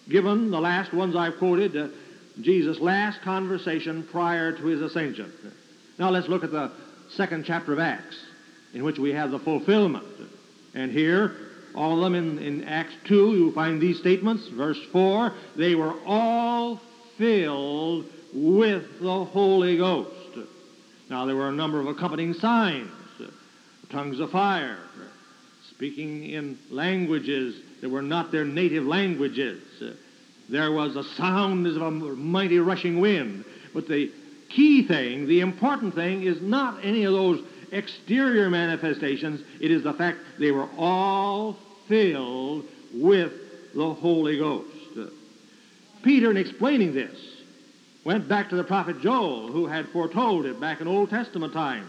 given 0.08 0.50
the 0.50 0.60
last 0.60 0.92
ones 0.92 1.14
I've 1.14 1.38
quoted, 1.38 1.76
uh, 1.76 1.86
Jesus' 2.40 2.80
last 2.80 3.22
conversation 3.22 4.02
prior 4.10 4.50
to 4.56 4.66
his 4.66 4.80
ascension. 4.80 5.32
Now 5.96 6.10
let's 6.10 6.26
look 6.26 6.42
at 6.42 6.50
the 6.50 6.72
second 7.10 7.44
chapter 7.44 7.72
of 7.72 7.78
Acts, 7.78 8.16
in 8.74 8.82
which 8.82 8.98
we 8.98 9.12
have 9.12 9.30
the 9.30 9.38
fulfillment. 9.38 10.04
And 10.74 10.90
here, 10.90 11.36
all 11.76 11.94
of 11.94 12.00
them 12.00 12.16
in, 12.16 12.40
in 12.40 12.64
Acts 12.64 12.94
2, 13.04 13.14
you 13.14 13.52
find 13.52 13.80
these 13.80 14.00
statements. 14.00 14.48
Verse 14.48 14.82
4 14.90 15.32
they 15.54 15.76
were 15.76 15.94
all 16.04 16.80
filled 17.16 18.06
with 18.34 18.98
the 18.98 19.24
Holy 19.24 19.76
Ghost. 19.76 20.36
Now, 21.08 21.26
there 21.26 21.36
were 21.36 21.48
a 21.48 21.52
number 21.52 21.78
of 21.78 21.86
accompanying 21.86 22.34
signs 22.34 22.90
tongues 23.90 24.20
of 24.20 24.30
fire, 24.30 24.78
speaking 25.80 26.28
in 26.28 26.58
languages 26.68 27.58
that 27.80 27.88
were 27.88 28.02
not 28.02 28.30
their 28.30 28.44
native 28.44 28.84
languages. 28.84 29.62
Uh, 29.80 29.92
there 30.50 30.70
was 30.72 30.94
a 30.94 31.02
sound 31.02 31.66
as 31.66 31.74
of 31.76 31.80
a 31.80 31.90
mighty 31.90 32.58
rushing 32.58 33.00
wind. 33.00 33.46
But 33.72 33.88
the 33.88 34.12
key 34.50 34.86
thing, 34.86 35.26
the 35.26 35.40
important 35.40 35.94
thing, 35.94 36.24
is 36.24 36.42
not 36.42 36.84
any 36.84 37.04
of 37.04 37.14
those 37.14 37.42
exterior 37.72 38.50
manifestations. 38.50 39.40
It 39.58 39.70
is 39.70 39.82
the 39.82 39.94
fact 39.94 40.18
they 40.38 40.50
were 40.50 40.68
all 40.76 41.56
filled 41.88 42.66
with 42.92 43.32
the 43.74 43.94
Holy 43.94 44.36
Ghost. 44.36 44.68
Uh, 44.98 45.06
Peter, 46.02 46.30
in 46.30 46.36
explaining 46.36 46.92
this, 46.92 47.18
went 48.04 48.28
back 48.28 48.50
to 48.50 48.56
the 48.56 48.64
prophet 48.64 49.00
Joel, 49.00 49.50
who 49.50 49.66
had 49.66 49.88
foretold 49.88 50.44
it 50.44 50.60
back 50.60 50.82
in 50.82 50.86
Old 50.86 51.08
Testament 51.08 51.54
times. 51.54 51.88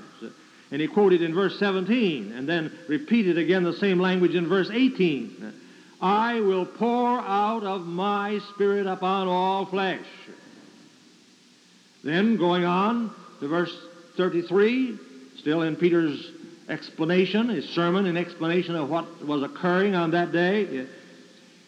And 0.72 0.82
he 0.82 0.88
quoted 0.88 1.22
in 1.22 1.34
verse 1.34 1.60
17 1.60 2.32
and 2.32 2.48
then 2.48 2.72
repeated 2.88 3.38
again 3.38 3.63
the 3.63 3.74
same 3.74 4.00
language 4.00 4.36
in 4.36 4.48
verse 4.48 4.70
18. 4.72 5.54
I 6.01 6.40
will 6.40 6.66
pour 6.66 7.20
out 7.20 7.63
of 7.63 7.86
my 7.86 8.40
spirit 8.54 8.88
upon 8.88 9.28
all 9.28 9.66
flesh. 9.66 10.06
Then 12.04 12.38
going 12.38 12.63
on 12.63 13.13
to 13.42 13.48
verse 13.48 13.75
33, 14.18 14.98
still 15.38 15.62
in 15.62 15.75
Peter's 15.75 16.32
explanation, 16.70 17.50
his 17.50 17.68
sermon 17.70 18.06
in 18.06 18.18
explanation 18.18 18.75
of 18.75 18.90
what 18.90 19.25
was 19.25 19.44
occurring 19.44 19.94
on 19.94 20.12
that 20.12 20.32
day, 20.32 20.88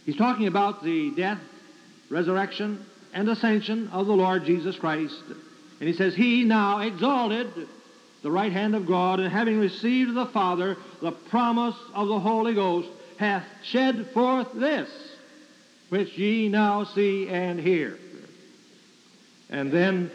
he's 0.05 0.15
talking 0.15 0.47
about 0.47 0.83
the 0.83 1.11
death, 1.11 1.39
resurrection, 2.09 2.83
and 3.13 3.29
ascension 3.29 3.89
of 3.89 4.07
the 4.07 4.13
Lord 4.13 4.45
Jesus 4.45 4.77
Christ. 4.77 5.21
And 5.79 5.89
he 5.89 5.93
says, 5.93 6.15
He 6.15 6.43
now 6.43 6.79
exalted 6.79 7.51
the 8.23 8.31
right 8.31 8.51
hand 8.51 8.73
of 8.73 8.87
God, 8.87 9.19
and 9.19 9.31
having 9.31 9.59
received 9.59 10.15
the 10.15 10.25
Father 10.27 10.77
the 11.01 11.11
promise 11.11 11.75
of 11.93 12.07
the 12.07 12.19
Holy 12.19 12.53
Ghost, 12.55 12.89
hath 13.17 13.45
shed 13.63 14.07
forth 14.13 14.47
this, 14.53 14.89
which 15.89 16.17
ye 16.17 16.49
now 16.49 16.85
see 16.85 17.27
and 17.29 17.59
hear. 17.59 17.99
And 19.49 19.71
then, 19.71 20.09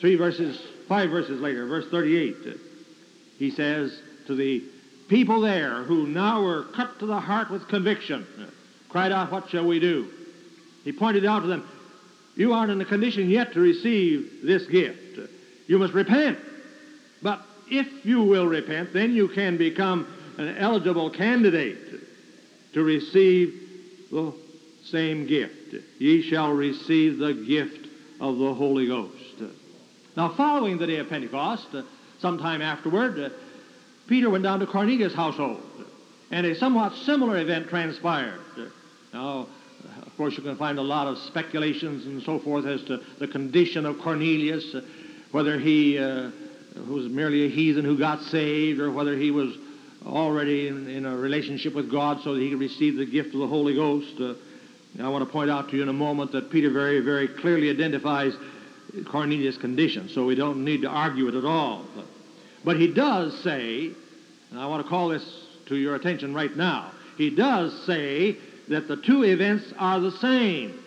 three 0.00 0.16
verses, 0.16 0.60
five 0.88 1.10
verses 1.10 1.40
later, 1.40 1.66
verse 1.66 1.86
38, 1.90 2.36
he 3.38 3.50
says 3.50 3.96
to 4.26 4.34
the 4.34 4.64
people 5.08 5.42
there 5.42 5.82
who 5.84 6.06
now 6.06 6.42
were 6.42 6.64
cut 6.74 6.98
to 7.00 7.06
the 7.06 7.20
heart 7.20 7.50
with 7.50 7.68
conviction, 7.68 8.26
cried 8.88 9.12
out, 9.12 9.30
What 9.30 9.50
shall 9.50 9.66
we 9.66 9.78
do? 9.78 10.08
He 10.82 10.92
pointed 10.92 11.26
out 11.26 11.40
to 11.40 11.46
them, 11.46 11.68
You 12.36 12.54
aren't 12.54 12.72
in 12.72 12.80
a 12.80 12.86
condition 12.86 13.28
yet 13.28 13.52
to 13.52 13.60
receive 13.60 14.40
this 14.42 14.66
gift. 14.66 15.20
You 15.66 15.78
must 15.78 15.92
repent. 15.92 16.38
But 17.22 17.42
if 17.70 18.04
you 18.04 18.22
will 18.22 18.46
repent, 18.46 18.92
then 18.92 19.12
you 19.12 19.28
can 19.28 19.56
become 19.56 20.06
an 20.38 20.56
eligible 20.56 21.10
candidate 21.10 21.78
to 22.72 22.82
receive 22.82 24.08
the 24.10 24.32
same 24.84 25.26
gift. 25.26 25.74
Ye 25.98 26.22
shall 26.22 26.52
receive 26.52 27.18
the 27.18 27.34
gift 27.34 27.88
of 28.20 28.38
the 28.38 28.54
Holy 28.54 28.86
Ghost. 28.86 29.14
Now, 30.16 30.30
following 30.30 30.78
the 30.78 30.86
day 30.86 30.96
of 30.96 31.08
Pentecost, 31.08 31.68
sometime 32.18 32.62
afterward, 32.62 33.32
Peter 34.06 34.28
went 34.28 34.44
down 34.44 34.60
to 34.60 34.66
Cornelius' 34.66 35.14
household, 35.14 35.62
and 36.30 36.46
a 36.46 36.54
somewhat 36.54 36.94
similar 36.94 37.38
event 37.38 37.68
transpired. 37.68 38.40
Now, 39.12 39.46
of 40.02 40.16
course, 40.16 40.36
you 40.36 40.42
can 40.42 40.56
find 40.56 40.78
a 40.78 40.82
lot 40.82 41.06
of 41.06 41.18
speculations 41.18 42.06
and 42.06 42.22
so 42.22 42.38
forth 42.38 42.66
as 42.66 42.82
to 42.84 43.00
the 43.18 43.28
condition 43.28 43.86
of 43.86 43.98
Cornelius, 44.00 44.76
whether 45.32 45.58
he 45.58 45.98
uh, 45.98 46.30
was 46.76 47.06
merely 47.08 47.46
a 47.46 47.48
heathen 47.48 47.84
who 47.84 47.98
got 47.98 48.22
saved, 48.22 48.80
or 48.80 48.90
whether 48.90 49.16
he 49.16 49.30
was 49.30 49.54
already 50.06 50.68
in, 50.68 50.88
in, 50.88 51.04
a 51.04 51.16
relationship 51.16 51.74
with 51.74 51.90
God 51.90 52.20
so 52.22 52.34
that 52.34 52.40
he 52.40 52.50
could 52.50 52.60
receive 52.60 52.96
the 52.96 53.04
gift 53.04 53.34
of 53.34 53.40
the 53.40 53.46
Holy 53.46 53.74
Ghost. 53.74 54.14
Uh, 54.20 54.34
I 55.02 55.08
want 55.08 55.24
to 55.24 55.30
point 55.30 55.50
out 55.50 55.70
to 55.70 55.76
you 55.76 55.82
in 55.82 55.88
a 55.88 55.94
moment 55.94 56.32
that 56.32 56.50
Peter 56.50 56.70
very, 56.70 57.00
very 57.00 57.28
clearly 57.28 57.70
identifies 57.70 58.34
Cornelius' 59.06 59.56
condition, 59.56 60.08
so 60.08 60.24
we 60.24 60.34
don't 60.34 60.64
need 60.64 60.82
to 60.82 60.88
argue 60.88 61.28
it 61.28 61.34
at 61.34 61.44
all. 61.44 61.84
But, 61.94 62.04
but 62.64 62.76
he 62.76 62.92
does 62.92 63.38
say, 63.40 63.90
and 64.50 64.58
I 64.58 64.66
want 64.66 64.84
to 64.84 64.88
call 64.88 65.08
this 65.08 65.24
to 65.66 65.76
your 65.76 65.94
attention 65.94 66.34
right 66.34 66.54
now, 66.56 66.92
he 67.16 67.30
does 67.30 67.84
say 67.84 68.36
that 68.68 68.88
the 68.88 68.96
two 68.96 69.24
events 69.24 69.72
are 69.78 70.00
the 70.00 70.12
same. 70.12 70.78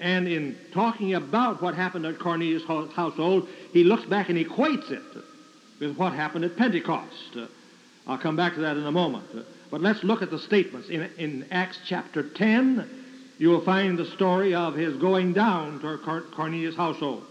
And 0.00 0.28
in 0.28 0.56
talking 0.72 1.14
about 1.14 1.60
what 1.60 1.74
happened 1.74 2.06
at 2.06 2.18
Cornelius' 2.18 2.64
household, 2.64 3.48
he 3.72 3.84
looks 3.84 4.04
back 4.04 4.28
and 4.28 4.38
equates 4.38 4.90
it 4.90 5.02
with 5.80 5.96
what 5.96 6.12
happened 6.12 6.44
at 6.44 6.56
Pentecost. 6.56 7.36
Uh, 7.36 7.46
I'll 8.06 8.18
come 8.18 8.36
back 8.36 8.54
to 8.54 8.60
that 8.60 8.76
in 8.76 8.86
a 8.86 8.92
moment. 8.92 9.26
Uh, 9.34 9.42
but 9.70 9.80
let's 9.80 10.02
look 10.02 10.22
at 10.22 10.30
the 10.30 10.38
statements. 10.38 10.88
In, 10.88 11.02
in 11.18 11.46
Acts 11.50 11.78
chapter 11.86 12.22
10, 12.22 12.88
you 13.38 13.50
will 13.50 13.60
find 13.60 13.98
the 13.98 14.06
story 14.06 14.54
of 14.54 14.74
his 14.74 14.96
going 14.96 15.32
down 15.32 15.80
to 15.80 15.98
Cornelius' 16.34 16.74
household. 16.74 17.24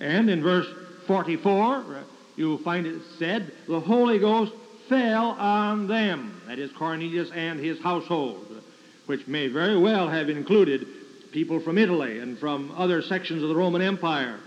And 0.00 0.30
in 0.30 0.42
verse 0.42 0.66
44, 1.06 1.76
uh, 1.76 2.02
you 2.36 2.48
will 2.48 2.58
find 2.58 2.86
it 2.86 3.02
said, 3.18 3.52
the 3.66 3.80
Holy 3.80 4.18
Ghost 4.18 4.52
fell 4.88 5.30
on 5.32 5.86
them, 5.86 6.40
that 6.46 6.58
is 6.58 6.72
Cornelius 6.72 7.30
and 7.32 7.60
his 7.60 7.78
household, 7.80 8.46
which 9.06 9.26
may 9.26 9.48
very 9.48 9.76
well 9.76 10.08
have 10.08 10.30
included 10.30 10.86
people 11.30 11.60
from 11.60 11.76
Italy 11.76 12.20
and 12.20 12.38
from 12.38 12.72
other 12.76 13.02
sections 13.02 13.42
of 13.42 13.48
the 13.50 13.54
Roman 13.54 13.82
Empire. 13.82 14.38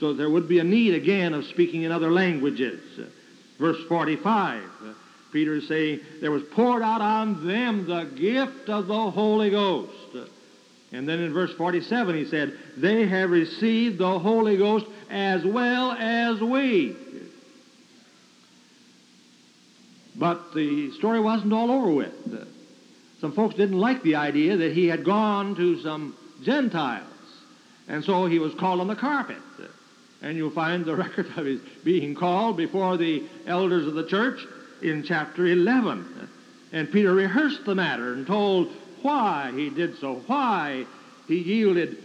So 0.00 0.14
there 0.14 0.30
would 0.30 0.48
be 0.48 0.58
a 0.58 0.64
need 0.64 0.94
again 0.94 1.34
of 1.34 1.44
speaking 1.44 1.82
in 1.82 1.92
other 1.92 2.10
languages. 2.10 2.80
Verse 3.58 3.76
45, 3.86 4.64
Peter 5.30 5.54
is 5.56 5.68
saying, 5.68 6.00
There 6.22 6.30
was 6.30 6.42
poured 6.42 6.82
out 6.82 7.02
on 7.02 7.46
them 7.46 7.86
the 7.86 8.04
gift 8.04 8.70
of 8.70 8.86
the 8.86 9.10
Holy 9.10 9.50
Ghost. 9.50 10.16
And 10.92 11.06
then 11.06 11.20
in 11.20 11.34
verse 11.34 11.52
47 11.52 12.16
he 12.16 12.24
said, 12.24 12.58
They 12.78 13.06
have 13.06 13.30
received 13.30 13.98
the 13.98 14.18
Holy 14.18 14.56
Ghost 14.56 14.86
as 15.10 15.44
well 15.44 15.92
as 15.92 16.40
we. 16.40 16.96
But 20.16 20.54
the 20.54 20.92
story 20.92 21.20
wasn't 21.20 21.52
all 21.52 21.70
over 21.70 21.92
with. 21.92 22.48
Some 23.20 23.32
folks 23.32 23.54
didn't 23.54 23.78
like 23.78 24.02
the 24.02 24.16
idea 24.16 24.56
that 24.56 24.72
he 24.72 24.86
had 24.86 25.04
gone 25.04 25.54
to 25.56 25.80
some 25.82 26.16
Gentiles. 26.42 27.06
And 27.86 28.02
so 28.02 28.24
he 28.24 28.38
was 28.38 28.54
called 28.54 28.80
on 28.80 28.88
the 28.88 28.96
carpet. 28.96 29.36
And 30.22 30.36
you'll 30.36 30.50
find 30.50 30.84
the 30.84 30.96
record 31.04 31.26
of 31.36 31.46
his 31.46 31.60
being 31.84 32.14
called 32.14 32.56
before 32.56 32.96
the 32.96 33.24
elders 33.46 33.86
of 33.86 33.94
the 33.94 34.06
church 34.06 34.40
in 34.82 35.02
chapter 35.02 35.46
11. 35.46 36.28
And 36.72 36.90
Peter 36.92 37.12
rehearsed 37.12 37.64
the 37.64 37.74
matter 37.74 38.12
and 38.12 38.26
told 38.26 38.68
why 39.02 39.52
he 39.54 39.70
did 39.70 39.98
so, 39.98 40.22
why 40.26 40.86
he 41.26 41.38
yielded 41.38 41.96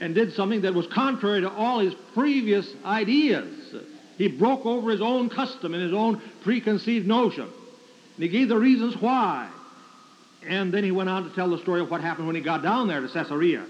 and 0.00 0.14
did 0.14 0.32
something 0.34 0.62
that 0.62 0.74
was 0.74 0.86
contrary 0.88 1.40
to 1.40 1.50
all 1.50 1.78
his 1.78 1.94
previous 2.14 2.68
ideas. 2.84 3.74
He 4.18 4.28
broke 4.28 4.64
over 4.66 4.90
his 4.90 5.00
own 5.00 5.28
custom 5.28 5.74
and 5.74 5.82
his 5.82 5.92
own 5.92 6.20
preconceived 6.42 7.06
notion. 7.06 7.44
And 7.44 8.22
he 8.22 8.28
gave 8.28 8.48
the 8.48 8.58
reasons 8.58 8.96
why. 8.96 9.48
And 10.46 10.72
then 10.72 10.84
he 10.84 10.90
went 10.90 11.08
on 11.08 11.28
to 11.28 11.34
tell 11.34 11.50
the 11.50 11.58
story 11.58 11.80
of 11.80 11.90
what 11.90 12.00
happened 12.00 12.26
when 12.26 12.36
he 12.36 12.42
got 12.42 12.62
down 12.62 12.86
there 12.86 13.00
to 13.00 13.08
Caesarea. 13.08 13.64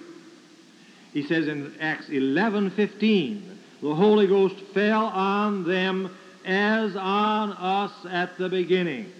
He 1.13 1.23
says 1.23 1.47
in 1.47 1.75
Acts 1.81 2.09
11:15, 2.09 3.54
the 3.85 3.95
Holy 3.95 4.27
Ghost 4.27 4.59
fell 4.73 5.05
on 5.05 5.65
them 5.65 6.09
as 6.47 6.97
on 6.97 7.53
us 7.53 7.93
at 8.11 8.39
the 8.39 8.49
beginning. 8.49 9.13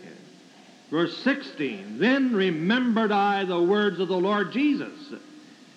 Verse 0.91 1.15
16, 1.19 1.99
then 1.99 2.35
remembered 2.35 3.13
I 3.13 3.45
the 3.45 3.61
words 3.61 4.01
of 4.01 4.09
the 4.09 4.17
Lord 4.17 4.53
Jesus. 4.53 5.13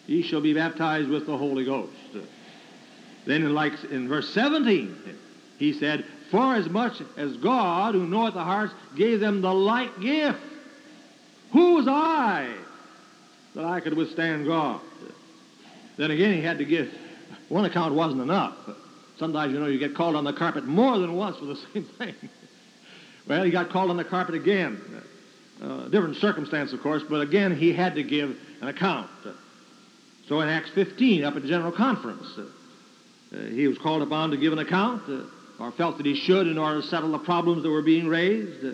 Ye 0.05 0.21
shall 0.21 0.39
be 0.39 0.53
baptized 0.53 1.09
with 1.09 1.25
the 1.25 1.37
Holy 1.37 1.65
Ghost. 1.65 1.91
Then 3.25 3.43
in, 3.43 3.53
like, 3.53 3.73
in 3.91 4.07
verse 4.07 4.29
17, 4.29 4.95
he 5.59 5.73
said, 5.73 6.05
For 6.31 6.55
as 6.55 6.69
much 6.69 7.01
as 7.17 7.35
God, 7.35 7.93
who 7.93 8.07
knoweth 8.07 8.35
the 8.35 8.43
hearts, 8.43 8.73
gave 8.95 9.19
them 9.19 9.41
the 9.41 9.53
like 9.53 9.99
gift, 9.99 10.39
who 11.51 11.73
was 11.73 11.89
I 11.89 12.53
that 13.53 13.65
I 13.65 13.81
could 13.81 13.95
withstand 13.95 14.45
God? 14.45 14.79
Then 15.97 16.11
again, 16.11 16.35
he 16.35 16.41
had 16.41 16.59
to 16.59 16.65
give, 16.65 16.89
one 17.49 17.65
account 17.65 17.93
wasn't 17.93 18.21
enough. 18.21 18.55
Sometimes, 19.17 19.53
you 19.53 19.59
know, 19.59 19.67
you 19.67 19.79
get 19.79 19.95
called 19.95 20.15
on 20.15 20.23
the 20.23 20.33
carpet 20.33 20.65
more 20.65 20.97
than 20.99 21.15
once 21.15 21.37
for 21.37 21.45
the 21.45 21.55
same 21.73 21.83
thing. 21.97 22.15
well, 23.27 23.43
he 23.43 23.51
got 23.51 23.69
called 23.69 23.89
on 23.89 23.97
the 23.97 24.03
carpet 24.03 24.35
again. 24.35 24.79
uh, 25.61 25.87
different 25.87 26.17
circumstance, 26.17 26.73
of 26.73 26.81
course, 26.81 27.03
but 27.09 27.21
again, 27.21 27.55
he 27.55 27.73
had 27.73 27.95
to 27.95 28.03
give 28.03 28.37
an 28.61 28.67
account. 28.67 29.09
So 30.27 30.41
in 30.41 30.49
Acts 30.49 30.69
15, 30.71 31.23
up 31.23 31.35
at 31.35 31.43
General 31.45 31.71
Conference, 31.71 32.25
uh, 32.37 32.41
uh, 33.35 33.41
he 33.49 33.67
was 33.67 33.77
called 33.77 34.01
upon 34.01 34.31
to 34.31 34.37
give 34.37 34.53
an 34.53 34.59
account, 34.59 35.03
uh, 35.09 35.23
or 35.63 35.71
felt 35.71 35.97
that 35.97 36.05
he 36.05 36.15
should 36.15 36.47
in 36.47 36.57
order 36.57 36.81
to 36.81 36.87
settle 36.87 37.11
the 37.11 37.19
problems 37.19 37.63
that 37.63 37.69
were 37.69 37.81
being 37.81 38.07
raised. 38.07 38.63
Uh, 38.63 38.73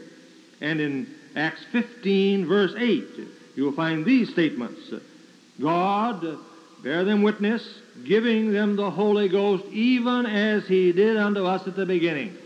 and 0.61 0.79
in 0.81 1.13
Acts 1.35 1.63
15, 1.71 2.47
verse 2.47 2.73
8, 2.77 3.05
you 3.55 3.63
will 3.63 3.73
find 3.73 4.05
these 4.05 4.29
statements 4.31 4.79
God 5.61 6.25
bear 6.83 7.03
them 7.03 7.21
witness, 7.21 7.63
giving 8.05 8.51
them 8.51 8.75
the 8.75 8.89
Holy 8.89 9.29
Ghost, 9.29 9.65
even 9.71 10.25
as 10.25 10.67
he 10.67 10.91
did 10.91 11.17
unto 11.17 11.45
us 11.45 11.67
at 11.67 11.75
the 11.75 11.85
beginning. 11.85 12.37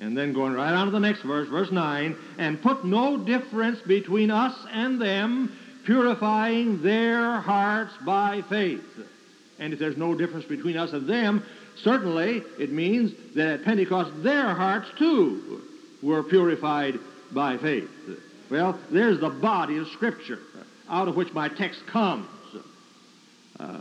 And 0.00 0.16
then 0.16 0.32
going 0.32 0.54
right 0.54 0.72
on 0.72 0.86
to 0.86 0.92
the 0.92 1.00
next 1.00 1.22
verse, 1.22 1.48
verse 1.48 1.72
9, 1.72 2.16
and 2.38 2.62
put 2.62 2.84
no 2.84 3.16
difference 3.16 3.80
between 3.80 4.30
us 4.30 4.54
and 4.70 5.00
them, 5.00 5.56
purifying 5.84 6.82
their 6.82 7.40
hearts 7.40 7.94
by 8.06 8.42
faith. 8.48 8.84
And 9.58 9.72
if 9.72 9.80
there's 9.80 9.96
no 9.96 10.14
difference 10.14 10.44
between 10.44 10.76
us 10.76 10.92
and 10.92 11.08
them, 11.08 11.44
certainly 11.82 12.42
it 12.60 12.70
means 12.70 13.12
that 13.34 13.48
at 13.48 13.64
Pentecost 13.64 14.22
their 14.22 14.54
hearts 14.54 14.88
too 14.98 15.62
were 16.00 16.22
purified 16.22 17.00
by 17.32 17.56
faith. 17.56 17.90
Well, 18.50 18.78
there's 18.90 19.18
the 19.18 19.30
body 19.30 19.78
of 19.78 19.88
Scripture 19.88 20.38
out 20.88 21.08
of 21.08 21.16
which 21.16 21.32
my 21.32 21.48
text 21.48 21.86
comes. 21.86 22.28
Uh, 23.58 23.78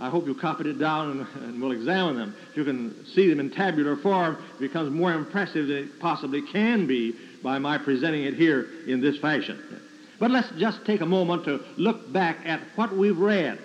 I 0.00 0.10
hope 0.10 0.26
you 0.26 0.34
copied 0.34 0.66
it 0.66 0.78
down 0.78 1.10
and, 1.10 1.44
and 1.44 1.60
we'll 1.60 1.72
examine 1.72 2.16
them. 2.16 2.36
If 2.50 2.56
you 2.56 2.64
can 2.64 3.04
see 3.06 3.28
them 3.28 3.40
in 3.40 3.50
tabular 3.50 3.96
form, 3.96 4.38
it 4.54 4.60
becomes 4.60 4.90
more 4.90 5.12
impressive 5.12 5.66
than 5.66 5.76
it 5.76 6.00
possibly 6.00 6.42
can 6.42 6.86
be 6.86 7.14
by 7.42 7.58
my 7.58 7.78
presenting 7.78 8.24
it 8.24 8.34
here 8.34 8.68
in 8.86 9.00
this 9.00 9.18
fashion. 9.18 9.82
But 10.18 10.30
let's 10.30 10.50
just 10.58 10.84
take 10.84 11.00
a 11.00 11.06
moment 11.06 11.44
to 11.44 11.60
look 11.76 12.12
back 12.12 12.38
at 12.44 12.60
what 12.76 12.96
we've 12.96 13.18
read 13.18 13.58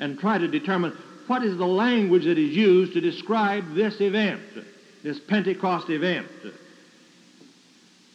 and 0.00 0.18
try 0.18 0.38
to 0.38 0.48
determine 0.48 0.96
what 1.26 1.42
is 1.42 1.56
the 1.56 1.66
language 1.66 2.24
that 2.24 2.38
is 2.38 2.54
used 2.54 2.92
to 2.92 3.00
describe 3.00 3.74
this 3.74 4.00
event, 4.00 4.40
this 5.02 5.18
Pentecost 5.18 5.90
event. 5.90 6.28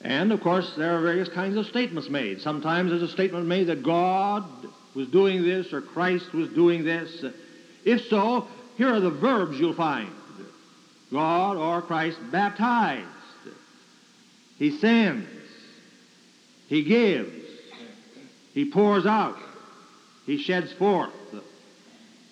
And 0.02 0.32
of 0.32 0.42
course, 0.42 0.74
there 0.78 0.98
are 0.98 1.02
various 1.02 1.30
kinds 1.30 1.58
of 1.58 1.66
statements 1.68 2.10
made. 2.10 2.42
Sometimes 2.42 2.90
there's 2.90 3.04
a 3.04 3.08
statement 3.08 3.46
made 3.46 3.68
that 3.68 3.84
God 3.84 4.46
was 4.94 5.08
doing 5.08 5.44
this 5.44 5.74
or 5.74 5.82
Christ 5.82 6.34
was 6.34 6.50
doing 6.50 6.84
this. 6.84 7.24
If 7.86 8.08
so, 8.08 8.48
here 8.78 8.90
are 8.90 9.00
the 9.00 9.10
verbs 9.10 9.60
you'll 9.60 9.74
find 9.74 10.10
God 11.12 11.58
or 11.58 11.82
Christ 11.82 12.18
baptized, 12.32 13.08
He 14.58 14.78
sends, 14.78 15.28
He 16.68 16.84
gives, 16.84 17.46
He 18.54 18.66
pours 18.66 19.06
out, 19.06 19.38
He 20.26 20.38
sheds 20.38 20.72
forth. 20.74 21.12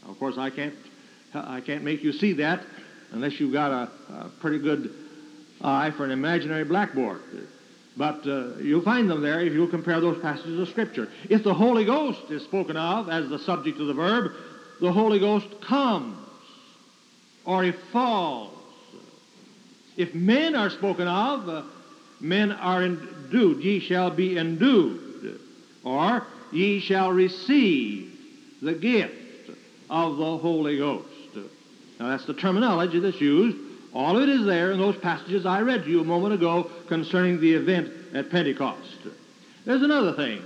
Of 0.07 0.17
course, 0.17 0.37
I 0.37 0.49
can't, 0.49 0.73
I 1.33 1.61
can't 1.61 1.83
make 1.83 2.03
you 2.03 2.13
see 2.13 2.33
that 2.33 2.63
unless 3.11 3.39
you've 3.39 3.53
got 3.53 3.71
a, 3.71 4.13
a 4.13 4.31
pretty 4.39 4.59
good 4.59 4.93
eye 5.61 5.91
for 5.91 6.05
an 6.05 6.11
imaginary 6.11 6.63
blackboard. 6.63 7.21
But 7.99 8.25
uh, 8.25 8.55
you'll 8.59 8.81
find 8.81 9.11
them 9.11 9.21
there 9.21 9.41
if 9.41 9.51
you'll 9.51 9.67
compare 9.67 9.99
those 9.99 10.17
passages 10.19 10.57
of 10.57 10.69
Scripture. 10.69 11.09
If 11.29 11.43
the 11.43 11.53
Holy 11.53 11.83
Ghost 11.83 12.31
is 12.31 12.41
spoken 12.43 12.77
of 12.77 13.09
as 13.09 13.27
the 13.27 13.37
subject 13.39 13.77
of 13.81 13.87
the 13.87 13.93
verb, 13.93 14.31
the 14.79 14.89
Holy 14.89 15.19
Ghost 15.19 15.47
comes 15.59 16.17
or 17.43 17.61
he 17.61 17.73
falls. 17.91 18.57
If 19.97 20.15
men 20.15 20.55
are 20.55 20.69
spoken 20.69 21.09
of, 21.09 21.49
uh, 21.49 21.63
men 22.21 22.53
are 22.53 22.83
endued. 22.83 23.61
Ye 23.61 23.81
shall 23.81 24.11
be 24.11 24.37
endued. 24.37 25.41
Or 25.83 26.25
ye 26.53 26.79
shall 26.79 27.11
receive 27.11 28.17
the 28.61 28.75
gift 28.75 29.51
of 29.89 30.15
the 30.15 30.37
Holy 30.37 30.77
Ghost. 30.77 31.05
Now 31.99 32.07
that's 32.07 32.23
the 32.23 32.33
terminology 32.33 32.99
that's 32.99 33.19
used 33.19 33.68
all 33.93 34.17
of 34.17 34.23
it 34.23 34.29
is 34.29 34.45
there 34.45 34.71
in 34.71 34.79
those 34.79 34.97
passages 34.97 35.45
I 35.45 35.61
read 35.61 35.83
to 35.83 35.89
you 35.89 36.01
a 36.01 36.05
moment 36.05 36.33
ago 36.33 36.69
concerning 36.87 37.41
the 37.41 37.53
event 37.53 37.91
at 38.13 38.29
Pentecost. 38.29 38.97
There's 39.65 39.81
another 39.81 40.13
thing 40.13 40.41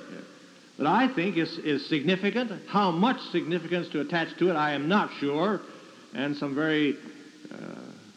that 0.78 0.88
I 0.88 1.08
think 1.08 1.38
is, 1.38 1.58
is 1.60 1.86
significant. 1.88 2.52
How 2.68 2.92
much 2.92 3.20
significance 3.32 3.90
to 3.90 4.02
attach 4.02 4.36
to 4.38 4.50
it, 4.50 4.56
I 4.56 4.72
am 4.72 4.88
not 4.88 5.12
sure. 5.20 5.62
And 6.14 6.36
some 6.36 6.56
very 6.56 6.98
uh, 7.52 7.58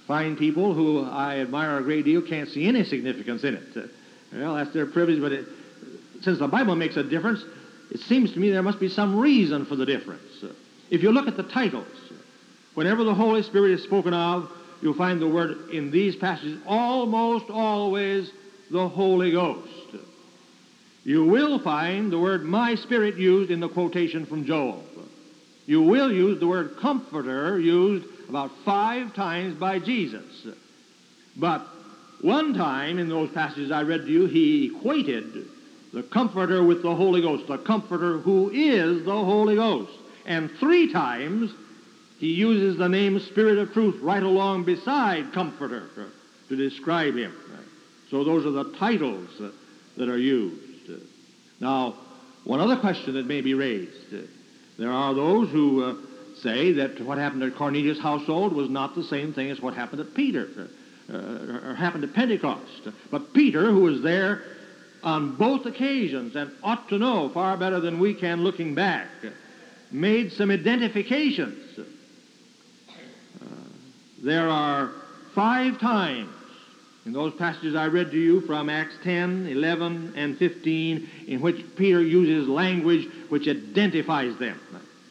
fine 0.06 0.36
people 0.36 0.74
who 0.74 1.04
I 1.04 1.38
admire 1.38 1.78
a 1.78 1.82
great 1.82 2.04
deal 2.04 2.22
can't 2.22 2.48
see 2.48 2.66
any 2.66 2.84
significance 2.84 3.44
in 3.44 3.54
it. 3.54 3.76
Uh, 3.76 3.82
well, 4.32 4.54
that's 4.54 4.72
their 4.72 4.86
privilege, 4.86 5.20
but 5.20 5.32
it, 5.32 5.46
since 6.22 6.38
the 6.38 6.48
Bible 6.48 6.76
makes 6.76 6.96
a 6.96 7.02
difference, 7.02 7.44
it 7.90 8.00
seems 8.00 8.32
to 8.32 8.38
me 8.38 8.50
there 8.50 8.62
must 8.62 8.80
be 8.80 8.88
some 8.88 9.18
reason 9.18 9.64
for 9.66 9.76
the 9.76 9.86
difference. 9.86 10.42
Uh, 10.42 10.48
if 10.90 11.02
you 11.02 11.10
look 11.10 11.26
at 11.26 11.36
the 11.36 11.42
titles, 11.42 11.86
whenever 12.74 13.04
the 13.04 13.14
Holy 13.14 13.42
Spirit 13.42 13.72
is 13.72 13.82
spoken 13.82 14.14
of, 14.14 14.50
you'll 14.82 14.94
find 14.94 15.20
the 15.20 15.28
word 15.28 15.70
in 15.70 15.90
these 15.90 16.16
passages 16.16 16.58
almost 16.66 17.50
always 17.50 18.30
the 18.70 18.88
Holy 18.88 19.32
Ghost. 19.32 19.96
You 21.04 21.24
will 21.24 21.60
find 21.60 22.10
the 22.10 22.18
word 22.18 22.44
my 22.44 22.74
spirit 22.74 23.16
used 23.16 23.50
in 23.50 23.60
the 23.60 23.68
quotation 23.68 24.26
from 24.26 24.44
Joel. 24.44 24.82
You 25.66 25.82
will 25.82 26.12
use 26.12 26.40
the 26.40 26.46
word 26.46 26.76
comforter 26.80 27.58
used 27.58 28.06
about 28.28 28.50
five 28.64 29.14
times 29.14 29.56
by 29.58 29.78
Jesus. 29.78 30.46
But 31.36 31.66
one 32.22 32.54
time 32.54 32.98
in 32.98 33.08
those 33.08 33.30
passages 33.30 33.70
I 33.70 33.82
read 33.82 34.02
to 34.02 34.10
you, 34.10 34.26
he 34.26 34.66
equated 34.66 35.46
the 35.92 36.02
comforter 36.02 36.62
with 36.62 36.82
the 36.82 36.94
Holy 36.94 37.20
Ghost, 37.20 37.46
the 37.46 37.58
comforter 37.58 38.18
who 38.18 38.50
is 38.50 39.04
the 39.04 39.12
Holy 39.12 39.54
Ghost. 39.54 39.92
And 40.24 40.50
three 40.58 40.92
times 40.92 41.52
he 42.18 42.32
uses 42.32 42.78
the 42.78 42.88
name 42.88 43.18
Spirit 43.20 43.58
of 43.58 43.72
Truth 43.72 44.00
right 44.00 44.22
along 44.22 44.64
beside 44.64 45.32
Comforter 45.32 45.88
uh, 45.98 46.04
to 46.48 46.56
describe 46.56 47.14
him. 47.14 47.34
So 48.10 48.24
those 48.24 48.46
are 48.46 48.50
the 48.50 48.76
titles 48.78 49.28
uh, 49.40 49.50
that 49.98 50.08
are 50.08 50.18
used. 50.18 50.90
Uh, 50.90 50.94
now, 51.60 51.94
one 52.44 52.60
other 52.60 52.76
question 52.76 53.14
that 53.14 53.26
may 53.26 53.40
be 53.40 53.54
raised. 53.54 54.14
There 54.78 54.92
are 54.92 55.12
those 55.14 55.50
who 55.50 55.82
uh, 55.82 55.94
say 56.40 56.72
that 56.72 57.00
what 57.00 57.18
happened 57.18 57.42
at 57.42 57.56
Cornelius' 57.56 57.98
household 57.98 58.54
was 58.54 58.70
not 58.70 58.94
the 58.94 59.02
same 59.04 59.32
thing 59.34 59.50
as 59.50 59.60
what 59.60 59.74
happened 59.74 60.00
at 60.00 60.14
Peter, 60.14 60.68
uh, 61.12 61.16
or 61.16 61.74
happened 61.74 62.04
at 62.04 62.14
Pentecost. 62.14 62.88
But 63.10 63.34
Peter, 63.34 63.70
who 63.70 63.80
was 63.80 64.02
there 64.02 64.42
on 65.02 65.36
both 65.36 65.66
occasions 65.66 66.34
and 66.36 66.50
ought 66.62 66.88
to 66.88 66.98
know 66.98 67.28
far 67.30 67.56
better 67.56 67.80
than 67.80 67.98
we 67.98 68.14
can 68.14 68.42
looking 68.42 68.74
back, 68.74 69.08
made 69.90 70.32
some 70.32 70.50
identifications 70.50 71.78
there 74.26 74.48
are 74.48 74.90
five 75.36 75.78
times 75.78 76.34
in 77.06 77.12
those 77.12 77.32
passages 77.34 77.76
I 77.76 77.86
read 77.86 78.10
to 78.10 78.18
you 78.18 78.40
from 78.40 78.68
Acts 78.68 78.96
10, 79.04 79.46
11, 79.46 80.14
and 80.16 80.36
15 80.36 81.08
in 81.28 81.40
which 81.40 81.64
Peter 81.76 82.02
uses 82.02 82.48
language 82.48 83.08
which 83.28 83.46
identifies 83.46 84.36
them. 84.38 84.58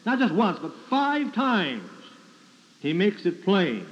Not 0.04 0.18
just 0.18 0.34
once, 0.34 0.58
but 0.60 0.72
five 0.90 1.32
times 1.32 1.88
he 2.80 2.92
makes 2.92 3.24
it 3.24 3.42
plain. 3.42 3.86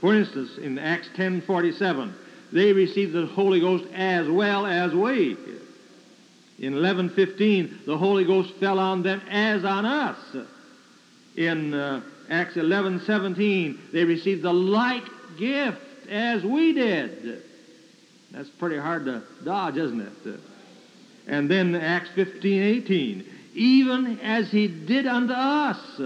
For 0.00 0.12
instance, 0.12 0.58
in 0.58 0.76
Acts 0.80 1.08
10:47, 1.16 2.12
they 2.52 2.72
received 2.72 3.12
the 3.12 3.26
Holy 3.26 3.60
Ghost 3.60 3.84
as 3.94 4.28
well 4.28 4.66
as 4.66 4.92
we. 4.92 5.36
In 6.58 6.74
11:15, 6.74 7.86
the 7.86 7.96
Holy 7.96 8.24
Ghost 8.24 8.52
fell 8.54 8.80
on 8.80 9.04
them 9.04 9.22
as 9.30 9.64
on 9.64 9.86
us. 9.86 10.18
In 11.36 11.74
uh, 11.74 12.00
Acts 12.30 12.56
11, 12.56 13.00
17, 13.00 13.78
they 13.92 14.04
received 14.04 14.42
the 14.42 14.52
like 14.52 15.04
gift 15.38 15.80
as 16.08 16.42
we 16.42 16.72
did. 16.72 17.42
That's 18.30 18.48
pretty 18.48 18.78
hard 18.78 19.04
to 19.04 19.22
dodge, 19.44 19.76
isn't 19.76 20.00
it? 20.00 20.40
And 21.26 21.50
then 21.50 21.74
Acts 21.74 22.10
15, 22.14 22.62
18, 22.62 23.26
even 23.54 24.18
as 24.20 24.50
he 24.50 24.66
did 24.68 25.06
unto 25.06 25.32
us. 25.32 26.00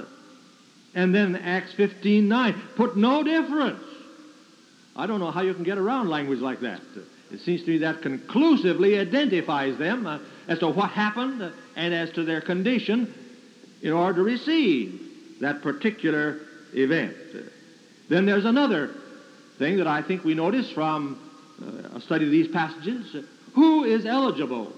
And 0.95 1.15
then 1.15 1.37
Acts 1.37 1.73
15, 1.75 2.29
9, 2.29 2.63
put 2.77 2.97
no 2.97 3.23
difference. 3.23 3.83
I 4.97 5.07
don't 5.07 5.21
know 5.21 5.31
how 5.31 5.43
you 5.43 5.55
can 5.55 5.63
get 5.63 5.79
around 5.79 6.09
language 6.09 6.41
like 6.41 6.61
that. 6.61 6.81
It 7.31 7.41
seems 7.41 7.63
to 7.63 7.71
me 7.71 7.79
that 7.79 8.03
conclusively 8.03 8.99
identifies 8.99 9.79
them 9.79 10.07
uh, 10.07 10.19
as 10.49 10.59
to 10.61 10.69
what 10.69 10.91
happened 10.91 11.53
and 11.77 11.95
as 11.95 12.11
to 12.13 12.25
their 12.25 12.41
condition 12.41 13.13
in 13.83 13.93
order 13.93 14.17
to 14.17 14.23
receive 14.23 15.08
that 15.41 15.63
particular 15.63 16.41
event. 16.75 17.17
Then 18.09 18.27
there's 18.27 18.45
another 18.45 18.95
thing 19.59 19.79
that 19.79 19.87
I 19.87 20.03
think 20.03 20.25
we 20.25 20.35
notice 20.35 20.71
from 20.73 21.19
uh, 21.61 21.97
a 21.97 22.01
study 22.01 22.25
of 22.25 22.31
these 22.31 22.49
passages. 22.49 23.17
Who 23.55 23.85
is 23.85 24.07
eligible 24.07 24.73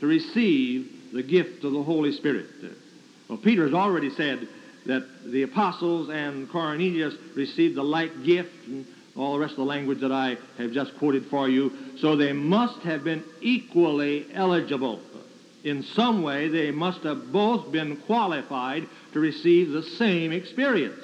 to 0.00 0.06
receive 0.06 1.12
the 1.12 1.22
gift 1.22 1.64
of 1.64 1.72
the 1.72 1.82
Holy 1.82 2.12
Spirit? 2.12 2.46
Well, 3.28 3.38
Peter 3.38 3.64
has 3.64 3.74
already 3.74 4.10
said 4.10 4.48
that 4.86 5.04
the 5.24 5.42
apostles 5.42 6.08
and 6.10 6.48
Cornelius 6.48 7.14
received 7.34 7.76
the 7.76 7.82
like 7.82 8.24
gift, 8.24 8.52
and 8.66 8.86
all 9.16 9.34
the 9.34 9.40
rest 9.40 9.52
of 9.52 9.58
the 9.58 9.64
language 9.64 10.00
that 10.00 10.12
I 10.12 10.36
have 10.58 10.72
just 10.72 10.96
quoted 10.98 11.26
for 11.26 11.48
you. 11.48 11.72
So 11.98 12.16
they 12.16 12.32
must 12.32 12.80
have 12.80 13.02
been 13.02 13.24
equally 13.40 14.26
eligible. 14.32 15.00
In 15.66 15.82
some 15.82 16.22
way, 16.22 16.46
they 16.46 16.70
must 16.70 17.02
have 17.02 17.32
both 17.32 17.72
been 17.72 17.96
qualified 17.96 18.86
to 19.12 19.18
receive 19.18 19.72
the 19.72 19.82
same 19.82 20.30
experience. 20.30 21.02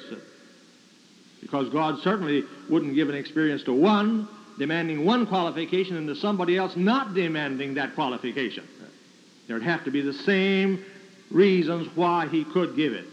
Because 1.41 1.69
God 1.71 1.99
certainly 1.99 2.45
wouldn't 2.71 2.95
give 2.95 3.09
an 3.09 3.17
experience 3.17 3.65
to 3.65 3.73
one, 3.73 4.29
demanding 4.61 5.05
one 5.05 5.27
qualification, 5.27 5.97
and 5.97 6.07
to 6.07 6.15
somebody 6.15 6.57
else 6.57 6.77
not 6.77 7.13
demanding 7.13 7.75
that 7.75 7.97
qualification. 7.97 8.63
There'd 9.49 9.65
have 9.65 9.83
to 9.83 9.91
be 9.91 10.01
the 10.01 10.13
same 10.13 10.85
reasons 11.33 11.89
why 11.97 12.29
he 12.29 12.45
could 12.45 12.77
give 12.77 12.93
it. 12.93 13.07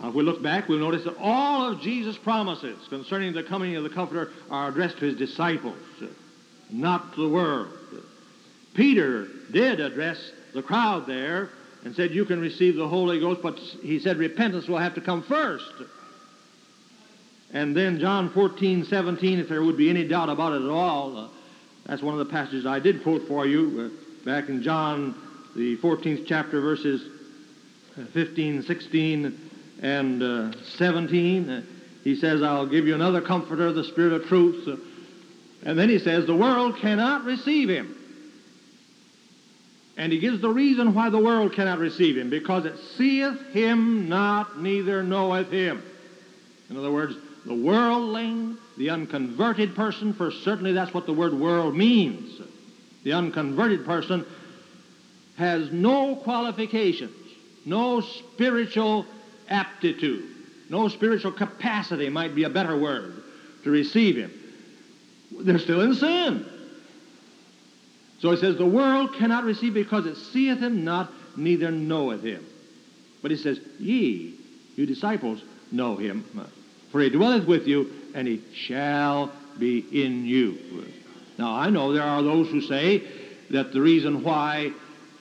Now, 0.00 0.08
if 0.08 0.14
we 0.16 0.24
look 0.24 0.42
back, 0.42 0.68
we'll 0.68 0.80
notice 0.80 1.04
that 1.04 1.16
all 1.20 1.70
of 1.70 1.80
Jesus' 1.80 2.18
promises 2.18 2.76
concerning 2.88 3.34
the 3.34 3.44
coming 3.44 3.76
of 3.76 3.84
the 3.84 3.90
Comforter 3.90 4.32
are 4.50 4.68
addressed 4.68 4.98
to 4.98 5.04
his 5.04 5.16
disciples, 5.16 5.78
not 6.70 7.14
to 7.14 7.22
the 7.22 7.28
world. 7.28 7.68
Peter 8.74 9.28
did 9.52 9.80
address 9.80 10.32
the 10.54 10.62
crowd 10.62 11.06
there 11.06 11.50
and 11.84 11.94
said, 11.94 12.12
You 12.12 12.24
can 12.24 12.40
receive 12.40 12.76
the 12.76 12.88
Holy 12.88 13.20
Ghost, 13.20 13.40
but 13.42 13.58
he 13.58 13.98
said 13.98 14.18
repentance 14.18 14.68
will 14.68 14.78
have 14.78 14.94
to 14.94 15.00
come 15.00 15.22
first. 15.22 15.72
And 17.52 17.76
then 17.76 17.98
John 17.98 18.30
14, 18.30 18.84
17, 18.84 19.38
if 19.38 19.48
there 19.48 19.62
would 19.62 19.76
be 19.76 19.88
any 19.88 20.06
doubt 20.06 20.28
about 20.28 20.52
it 20.52 20.62
at 20.62 20.70
all, 20.70 21.16
uh, 21.16 21.28
that's 21.86 22.02
one 22.02 22.18
of 22.18 22.26
the 22.26 22.30
passages 22.30 22.66
I 22.66 22.78
did 22.78 23.02
quote 23.02 23.26
for 23.26 23.46
you 23.46 23.90
uh, 23.90 24.24
back 24.26 24.50
in 24.50 24.62
John, 24.62 25.14
the 25.56 25.78
14th 25.78 26.26
chapter, 26.26 26.60
verses 26.60 27.08
uh, 27.98 28.04
15, 28.12 28.62
16, 28.62 29.50
and 29.80 30.22
uh, 30.22 30.52
17. 30.76 31.48
Uh, 31.48 31.62
he 32.04 32.16
says, 32.16 32.42
I'll 32.42 32.66
give 32.66 32.86
you 32.86 32.94
another 32.94 33.22
comforter, 33.22 33.72
the 33.72 33.84
Spirit 33.84 34.12
of 34.12 34.26
truth. 34.26 34.68
Uh, 34.68 34.76
and 35.64 35.78
then 35.78 35.88
he 35.88 35.98
says, 35.98 36.26
the 36.26 36.36
world 36.36 36.76
cannot 36.80 37.24
receive 37.24 37.70
him. 37.70 37.97
And 39.98 40.12
he 40.12 40.20
gives 40.20 40.40
the 40.40 40.48
reason 40.48 40.94
why 40.94 41.10
the 41.10 41.18
world 41.18 41.52
cannot 41.52 41.80
receive 41.80 42.16
him, 42.16 42.30
because 42.30 42.64
it 42.64 42.78
seeth 42.96 43.48
him 43.48 44.08
not, 44.08 44.62
neither 44.62 45.02
knoweth 45.02 45.50
him. 45.50 45.82
In 46.70 46.76
other 46.76 46.92
words, 46.92 47.16
the 47.44 47.54
worldling, 47.54 48.56
the 48.76 48.90
unconverted 48.90 49.74
person, 49.74 50.14
for 50.14 50.30
certainly 50.30 50.72
that's 50.72 50.94
what 50.94 51.06
the 51.06 51.12
word 51.12 51.34
world 51.34 51.76
means. 51.76 52.40
The 53.02 53.12
unconverted 53.12 53.84
person 53.84 54.24
has 55.36 55.72
no 55.72 56.14
qualifications, 56.14 57.16
no 57.64 58.00
spiritual 58.00 59.04
aptitude, 59.48 60.28
no 60.70 60.86
spiritual 60.86 61.32
capacity 61.32 62.08
might 62.08 62.36
be 62.36 62.44
a 62.44 62.50
better 62.50 62.76
word 62.76 63.20
to 63.64 63.70
receive 63.70 64.16
him. 64.16 64.30
They're 65.40 65.58
still 65.58 65.80
in 65.80 65.94
sin. 65.94 66.46
So 68.20 68.30
he 68.30 68.36
says, 68.36 68.56
The 68.56 68.66
world 68.66 69.14
cannot 69.14 69.44
receive 69.44 69.74
because 69.74 70.06
it 70.06 70.16
seeth 70.16 70.58
him 70.58 70.84
not, 70.84 71.10
neither 71.36 71.70
knoweth 71.70 72.22
him. 72.22 72.44
But 73.22 73.30
he 73.30 73.36
says, 73.36 73.60
Ye, 73.78 74.34
you 74.76 74.86
disciples, 74.86 75.42
know 75.70 75.96
him, 75.96 76.24
for 76.90 77.00
he 77.00 77.10
dwelleth 77.10 77.46
with 77.46 77.66
you, 77.66 77.90
and 78.14 78.26
he 78.26 78.42
shall 78.54 79.32
be 79.58 79.78
in 79.78 80.24
you. 80.24 80.58
Now, 81.36 81.54
I 81.54 81.70
know 81.70 81.92
there 81.92 82.02
are 82.02 82.22
those 82.22 82.48
who 82.48 82.60
say 82.60 83.02
that 83.50 83.72
the 83.72 83.80
reason 83.80 84.22
why 84.22 84.72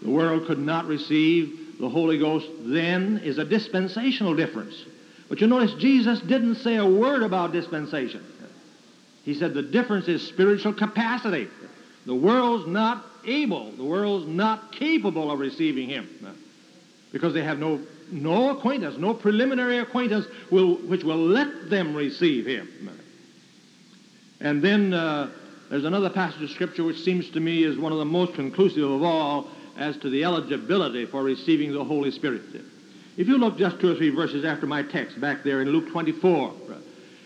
the 0.01 0.09
world 0.09 0.47
could 0.47 0.59
not 0.59 0.85
receive 0.85 1.79
the 1.79 1.89
Holy 1.89 2.17
Ghost 2.17 2.47
then 2.59 3.19
is 3.23 3.37
a 3.37 3.45
dispensational 3.45 4.35
difference. 4.35 4.75
But 5.29 5.41
you 5.41 5.47
notice 5.47 5.73
Jesus 5.73 6.19
didn't 6.21 6.55
say 6.55 6.77
a 6.77 6.85
word 6.85 7.23
about 7.23 7.51
dispensation. 7.51 8.23
He 9.23 9.35
said 9.35 9.53
the 9.53 9.61
difference 9.61 10.07
is 10.07 10.25
spiritual 10.25 10.73
capacity. 10.73 11.49
The 12.07 12.15
world's 12.15 12.65
not 12.65 13.05
able, 13.25 13.71
the 13.73 13.83
world's 13.83 14.25
not 14.25 14.71
capable 14.71 15.29
of 15.29 15.39
receiving 15.39 15.89
him 15.89 16.07
because 17.11 17.33
they 17.33 17.43
have 17.43 17.59
no, 17.59 17.81
no 18.09 18.51
acquaintance, 18.57 18.97
no 18.97 19.13
preliminary 19.13 19.79
acquaintance 19.79 20.25
will, 20.49 20.75
which 20.75 21.03
will 21.03 21.17
let 21.17 21.69
them 21.69 21.93
receive 21.93 22.45
him. 22.45 22.89
And 24.39 24.61
then 24.61 24.93
uh, 24.93 25.31
there's 25.69 25.83
another 25.83 26.09
passage 26.09 26.41
of 26.43 26.49
Scripture 26.51 26.85
which 26.85 27.01
seems 27.01 27.29
to 27.31 27.41
me 27.41 27.65
is 27.65 27.77
one 27.77 27.91
of 27.91 27.97
the 27.97 28.05
most 28.05 28.35
conclusive 28.35 28.89
of 28.89 29.03
all 29.03 29.49
as 29.77 29.97
to 29.97 30.09
the 30.09 30.23
eligibility 30.23 31.05
for 31.05 31.23
receiving 31.23 31.73
the 31.73 31.83
Holy 31.83 32.11
Spirit. 32.11 32.41
If 33.17 33.27
you 33.27 33.37
look 33.37 33.57
just 33.57 33.81
two 33.81 33.91
or 33.91 33.95
three 33.95 34.11
verses 34.11 34.45
after 34.45 34.65
my 34.65 34.81
text 34.81 35.19
back 35.19 35.43
there 35.43 35.61
in 35.61 35.67
Luke 35.71 35.89
24, 35.89 36.53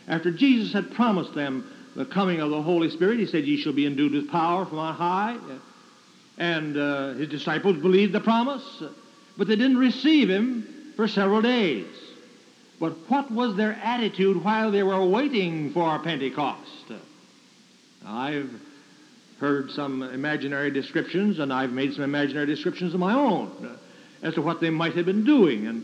after 0.08 0.32
Jesus 0.32 0.74
had 0.74 0.92
promised 0.96 1.36
them 1.36 1.72
the 1.96 2.06
coming 2.06 2.40
of 2.40 2.50
the 2.50 2.62
Holy 2.62 2.90
Spirit. 2.90 3.20
He 3.20 3.26
said, 3.26 3.46
Ye 3.46 3.58
shall 3.58 3.74
be 3.74 3.86
endued 3.86 4.14
with 4.14 4.30
power 4.30 4.66
from 4.66 4.80
on 4.80 4.96
high. 4.96 5.38
And 6.38 6.78
uh, 6.78 7.14
his 7.14 7.30
disciples 7.30 7.78
believed 7.78 8.14
the 8.14 8.20
promise, 8.20 8.84
but 9.38 9.48
they 9.48 9.56
didn't 9.56 9.78
receive 9.78 10.30
him 10.30 10.94
for 10.96 11.08
several 11.08 11.42
days. 11.42 11.86
But 12.80 12.94
what 13.10 13.30
was 13.30 13.56
their 13.56 13.74
attitude 13.74 14.44
while 14.44 14.72
they 14.72 14.82
were 14.82 15.06
waiting 15.06 15.72
for 15.72 16.00
Pentecost? 16.00 16.92
I've 18.06 18.50
heard 19.40 19.70
some 19.72 20.02
imaginary 20.02 20.72
descriptions, 20.72 21.40
and 21.40 21.54
I've 21.54 21.72
made 21.72 21.94
some 21.94 22.04
imaginary 22.04 22.48
descriptions 22.48 22.94
of 22.94 23.00
my 23.00 23.14
own 23.14 23.78
as 24.24 24.34
to 24.36 24.42
what 24.42 24.62
they 24.62 24.70
might 24.70 24.96
have 24.96 25.06
been 25.06 25.24
doing. 25.24 25.68
And 25.68 25.84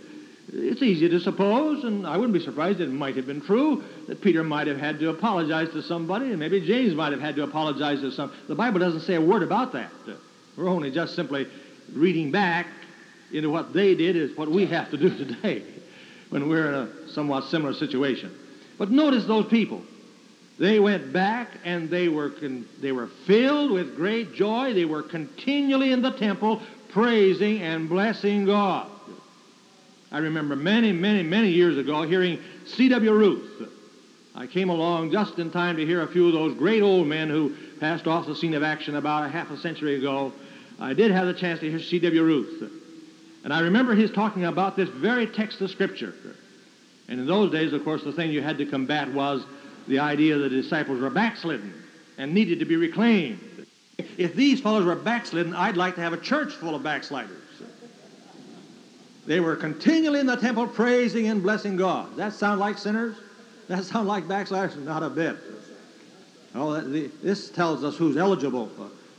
it's 0.51 0.81
easy 0.81 1.09
to 1.09 1.19
suppose, 1.19 1.83
and 1.83 2.07
I 2.07 2.15
wouldn't 2.15 2.33
be 2.33 2.39
surprised 2.39 2.79
it 2.79 2.89
might 2.89 3.15
have 3.17 3.27
been 3.27 3.41
true, 3.41 3.83
that 4.07 4.21
Peter 4.21 4.43
might 4.43 4.67
have 4.67 4.77
had 4.77 4.99
to 4.99 5.09
apologize 5.09 5.69
to 5.71 5.81
somebody, 5.81 6.29
and 6.29 6.39
maybe 6.39 6.61
James 6.61 6.95
might 6.95 7.11
have 7.11 7.21
had 7.21 7.35
to 7.35 7.43
apologize 7.43 7.99
to 8.01 8.11
some. 8.11 8.31
The 8.47 8.55
Bible 8.55 8.79
doesn't 8.79 9.01
say 9.01 9.15
a 9.15 9.21
word 9.21 9.43
about 9.43 9.73
that. 9.73 9.91
We're 10.55 10.69
only 10.69 10.89
just 10.91 11.15
simply 11.15 11.47
reading 11.93 12.31
back 12.31 12.67
into 13.31 13.49
what 13.49 13.73
they 13.73 13.93
did 13.95 14.15
is 14.15 14.37
what 14.37 14.49
we 14.49 14.65
have 14.67 14.89
to 14.91 14.97
do 14.97 15.09
today 15.25 15.63
when 16.29 16.47
we're 16.49 16.67
in 16.67 16.75
a 16.75 17.09
somewhat 17.09 17.45
similar 17.45 17.73
situation. 17.73 18.33
But 18.77 18.89
notice 18.91 19.25
those 19.25 19.47
people. 19.47 19.81
They 20.59 20.79
went 20.79 21.13
back 21.13 21.49
and 21.65 21.89
they 21.89 22.07
were, 22.07 22.31
con- 22.31 22.65
they 22.81 22.91
were 22.91 23.07
filled 23.25 23.71
with 23.71 23.95
great 23.95 24.33
joy. 24.33 24.73
They 24.73 24.85
were 24.85 25.03
continually 25.03 25.91
in 25.91 26.01
the 26.01 26.11
temple 26.11 26.61
praising 26.89 27.61
and 27.61 27.87
blessing 27.87 28.45
God. 28.45 28.89
I 30.11 30.19
remember 30.19 30.55
many, 30.55 30.91
many, 30.91 31.23
many 31.23 31.49
years 31.49 31.77
ago 31.77 32.03
hearing 32.03 32.39
C.W. 32.65 33.11
Ruth. 33.13 33.69
I 34.35 34.47
came 34.47 34.69
along 34.69 35.11
just 35.11 35.39
in 35.39 35.51
time 35.51 35.77
to 35.77 35.85
hear 35.85 36.01
a 36.03 36.07
few 36.07 36.27
of 36.27 36.33
those 36.33 36.53
great 36.55 36.81
old 36.81 37.07
men 37.07 37.29
who 37.29 37.55
passed 37.79 38.07
off 38.07 38.27
the 38.27 38.35
scene 38.35 38.53
of 38.53 38.63
action 38.63 38.95
about 38.95 39.25
a 39.25 39.29
half 39.29 39.49
a 39.51 39.57
century 39.57 39.95
ago. 39.95 40.31
I 40.79 40.93
did 40.93 41.11
have 41.11 41.25
the 41.25 41.33
chance 41.33 41.59
to 41.61 41.69
hear 41.69 41.79
C.W. 41.79 42.23
Ruth. 42.23 42.71
And 43.43 43.53
I 43.53 43.61
remember 43.61 43.95
his 43.95 44.11
talking 44.11 44.45
about 44.45 44.75
this 44.75 44.89
very 44.89 45.25
text 45.25 45.59
of 45.61 45.71
Scripture. 45.71 46.13
And 47.07 47.19
in 47.19 47.25
those 47.25 47.51
days, 47.51 47.73
of 47.73 47.83
course, 47.83 48.03
the 48.03 48.11
thing 48.11 48.31
you 48.31 48.41
had 48.41 48.57
to 48.59 48.65
combat 48.65 49.11
was 49.11 49.45
the 49.87 49.99
idea 49.99 50.37
that 50.37 50.49
the 50.49 50.61
disciples 50.61 50.99
were 50.99 51.09
backslidden 51.09 51.73
and 52.17 52.33
needed 52.33 52.59
to 52.59 52.65
be 52.65 52.75
reclaimed. 52.75 53.39
If 54.17 54.35
these 54.35 54.61
fellows 54.61 54.85
were 54.85 54.95
backslidden, 54.95 55.55
I'd 55.55 55.77
like 55.77 55.95
to 55.95 56.01
have 56.01 56.13
a 56.13 56.17
church 56.17 56.53
full 56.53 56.75
of 56.75 56.83
backsliders. 56.83 57.46
They 59.27 59.41
were 59.41 59.57
continually 59.57 60.21
in 60.21 60.25
the 60.25 60.37
temple 60.37 60.67
praising 60.67 61.27
and 61.27 61.43
blessing 61.43 61.75
God. 61.75 62.15
That 62.15 62.31
sound 62.31 62.61
like 62.61 62.77
sinners? 62.77 63.17
That 63.67 63.83
sound 63.83 64.07
like 64.07 64.25
backsliders? 64.25 64.77
Not 64.77 65.03
a 65.03 65.09
bit. 65.09 65.35
Oh, 66.55 66.79
this 66.79 67.49
tells 67.49 67.83
us 67.83 67.97
who's 67.97 68.15
eligible 68.15 68.71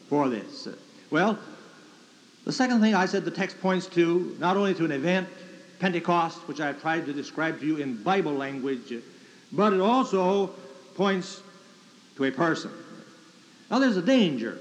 for 0.08 0.30
this. 0.30 0.66
Well, 1.10 1.38
the 2.46 2.52
second 2.52 2.80
thing 2.80 2.94
I 2.94 3.04
said 3.04 3.26
the 3.26 3.30
text 3.30 3.60
points 3.60 3.86
to, 3.88 4.34
not 4.40 4.56
only 4.56 4.74
to 4.74 4.86
an 4.86 4.92
event, 4.92 5.28
Pentecost, 5.78 6.38
which 6.48 6.60
I 6.60 6.72
tried 6.72 7.04
to 7.04 7.12
describe 7.12 7.60
to 7.60 7.66
you 7.66 7.76
in 7.76 8.02
Bible 8.02 8.32
language, 8.32 8.94
but 9.52 9.74
it 9.74 9.80
also 9.80 10.48
points 10.94 11.42
to 12.16 12.24
a 12.24 12.30
person. 12.30 12.72
Now, 13.70 13.78
there's 13.78 13.98
a 13.98 14.02
danger. 14.02 14.58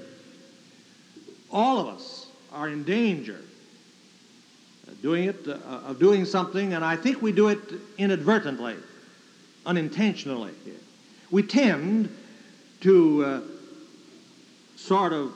All 1.50 1.78
of 1.78 1.88
us 1.88 2.26
are 2.52 2.68
in 2.68 2.84
danger 2.84 3.40
doing 5.02 5.24
it, 5.24 5.46
uh, 5.46 5.52
of 5.86 5.98
doing 5.98 6.24
something, 6.24 6.74
and 6.74 6.84
I 6.84 6.96
think 6.96 7.22
we 7.22 7.32
do 7.32 7.48
it 7.48 7.58
inadvertently, 7.98 8.76
unintentionally. 9.64 10.52
We 11.30 11.42
tend 11.42 12.14
to 12.80 13.24
uh, 13.24 13.40
sort 14.76 15.12
of 15.12 15.34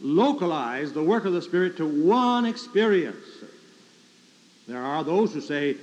localize 0.00 0.92
the 0.92 1.02
work 1.02 1.24
of 1.24 1.32
the 1.32 1.42
Spirit 1.42 1.76
to 1.76 1.86
one 1.86 2.46
experience. 2.46 3.24
There 4.66 4.82
are 4.82 5.04
those 5.04 5.34
who 5.34 5.40
say, 5.40 5.76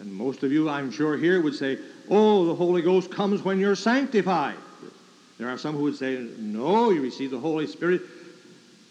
and 0.00 0.12
most 0.12 0.42
of 0.42 0.50
you, 0.50 0.68
I'm 0.68 0.90
sure, 0.90 1.16
here 1.16 1.40
would 1.40 1.54
say, 1.54 1.78
oh, 2.10 2.46
the 2.46 2.54
Holy 2.54 2.82
Ghost 2.82 3.10
comes 3.10 3.42
when 3.42 3.60
you're 3.60 3.76
sanctified. 3.76 4.56
There 5.38 5.48
are 5.48 5.58
some 5.58 5.76
who 5.76 5.82
would 5.84 5.96
say, 5.96 6.26
no, 6.38 6.90
you 6.90 7.02
receive 7.02 7.30
the 7.30 7.38
Holy 7.38 7.66
Spirit 7.66 8.02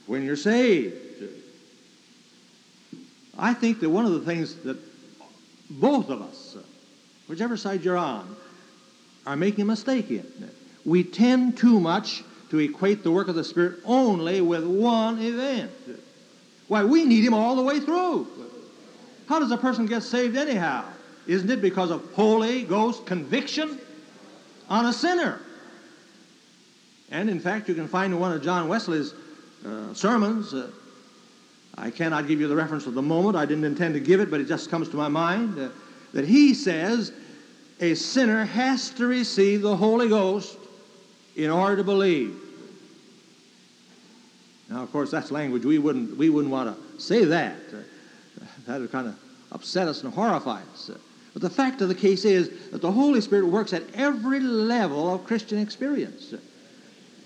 when 0.06 0.24
you're 0.24 0.36
saved. 0.36 0.96
I 3.38 3.54
think 3.54 3.80
that 3.80 3.90
one 3.90 4.06
of 4.06 4.14
the 4.14 4.22
things 4.22 4.56
that 4.64 4.78
both 5.70 6.10
of 6.10 6.22
us, 6.22 6.58
whichever 7.28 7.58
side 7.58 7.84
you're 7.84 7.98
on, 7.98 8.36
are 9.26 9.36
making 9.36 9.62
a 9.62 9.66
mistake 9.66 10.12
in. 10.12 10.26
We 10.86 11.04
tend 11.04 11.58
too 11.58 11.80
much 11.80 12.24
to 12.50 12.60
equate 12.60 13.04
the 13.04 13.12
work 13.12 13.30
of 13.30 13.36
the 13.36 13.44
Spirit 13.44 13.80
only 13.86 14.42
with 14.42 14.66
one 14.66 15.20
event. 15.22 15.72
Why, 16.68 16.84
we 16.84 17.06
need 17.06 17.24
Him 17.24 17.34
all 17.34 17.56
the 17.56 17.64
way 17.64 17.80
through. 17.80 18.28
How 19.28 19.40
does 19.40 19.52
a 19.52 19.58
person 19.58 19.86
get 19.86 20.04
saved 20.04 20.36
anyhow? 20.36 20.86
Isn't 21.26 21.50
it 21.50 21.62
because 21.62 21.90
of 21.90 22.14
Holy 22.14 22.64
Ghost 22.64 23.06
conviction 23.06 23.80
on 24.70 24.86
a 24.86 24.94
sinner? 24.94 25.40
And 27.10 27.30
in 27.30 27.40
fact, 27.40 27.70
you 27.70 27.76
can 27.76 27.88
find 27.88 28.14
in 28.14 28.20
one 28.20 28.34
of 28.34 28.44
John 28.44 28.68
Wesley's 28.68 29.14
uh, 29.66 29.94
sermons, 29.94 30.54
uh, 30.54 30.70
I 31.78 31.90
cannot 31.90 32.28
give 32.28 32.40
you 32.40 32.48
the 32.48 32.56
reference 32.56 32.88
at 32.88 32.94
the 32.94 33.02
moment, 33.02 33.36
I 33.36 33.46
didn't 33.46 33.64
intend 33.64 33.96
to 33.96 34.00
give 34.00 34.20
it, 34.20 34.30
but 34.30 34.40
it 34.40 34.48
just 34.48 34.70
comes 34.70 34.90
to 34.90 34.96
my 34.96 35.08
mind, 35.08 35.58
uh, 35.58 35.70
that 36.14 36.26
he 36.26 36.54
says 36.54 37.12
a 37.80 37.96
sinner 37.96 38.46
has 38.46 38.92
to 38.92 39.08
receive 39.08 39.62
the 39.62 39.76
Holy 39.76 40.08
Ghost 40.08 40.58
in 41.36 41.50
order 41.50 41.78
to 41.78 41.84
believe. 41.84 42.40
Now, 44.70 44.84
of 44.84 44.92
course, 44.92 45.12
that's 45.12 45.32
language 45.32 45.66
we 45.66 45.80
wouldn't, 45.80 46.16
we 46.16 46.30
wouldn't 46.30 46.52
want 46.52 46.76
to 46.76 47.02
say 47.02 47.26
that. 47.26 47.58
Uh, 47.72 48.46
that 48.68 48.80
would 48.80 48.92
kind 48.92 49.08
of 49.08 49.16
upset 49.52 49.88
us 49.88 50.04
and 50.04 50.14
horrify 50.14 50.62
us. 50.74 50.90
Uh, 50.90 50.98
but 51.34 51.42
the 51.42 51.50
fact 51.50 51.82
of 51.82 51.90
the 51.90 51.96
case 51.96 52.26
is 52.26 52.70
that 52.70 52.82
the 52.82 52.92
Holy 52.92 53.20
Spirit 53.20 53.48
works 53.48 53.74
at 53.74 53.84
every 53.96 54.40
level 54.40 55.14
of 55.14 55.26
Christian 55.26 55.58
experience. 55.58 56.34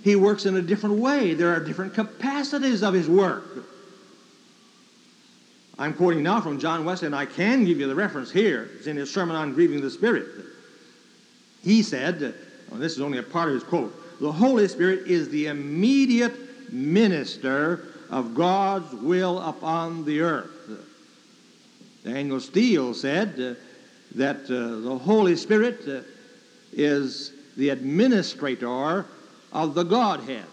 He 0.03 0.15
works 0.15 0.45
in 0.45 0.55
a 0.55 0.61
different 0.61 0.95
way. 0.95 1.33
There 1.33 1.53
are 1.53 1.59
different 1.59 1.93
capacities 1.93 2.83
of 2.83 2.93
his 2.93 3.09
work. 3.09 3.43
I'm 5.79 5.93
quoting 5.93 6.23
now 6.23 6.41
from 6.41 6.59
John 6.59 6.85
Wesley, 6.85 7.05
and 7.07 7.15
I 7.15 7.25
can 7.25 7.63
give 7.65 7.79
you 7.79 7.87
the 7.87 7.95
reference 7.95 8.31
here. 8.31 8.69
It's 8.75 8.87
in 8.87 8.97
his 8.97 9.13
sermon 9.13 9.35
on 9.35 9.53
grieving 9.53 9.81
the 9.81 9.91
Spirit. 9.91 10.25
He 11.63 11.83
said, 11.83 12.33
well, 12.69 12.79
this 12.79 12.93
is 12.93 13.01
only 13.01 13.19
a 13.19 13.23
part 13.23 13.49
of 13.49 13.55
his 13.55 13.63
quote, 13.63 13.93
the 14.19 14.31
Holy 14.31 14.67
Spirit 14.67 15.07
is 15.07 15.29
the 15.29 15.47
immediate 15.47 16.73
minister 16.73 17.85
of 18.09 18.33
God's 18.33 18.93
will 18.93 19.39
upon 19.39 20.05
the 20.05 20.21
earth. 20.21 20.49
Daniel 22.03 22.39
Steele 22.39 22.93
said 22.93 23.39
uh, 23.39 23.53
that 24.15 24.43
uh, 24.45 24.79
the 24.79 24.97
Holy 24.97 25.35
Spirit 25.35 25.87
uh, 25.87 26.01
is 26.71 27.33
the 27.57 27.69
administrator 27.69 29.05
of 29.51 29.73
the 29.75 29.83
Godhead. 29.83 30.45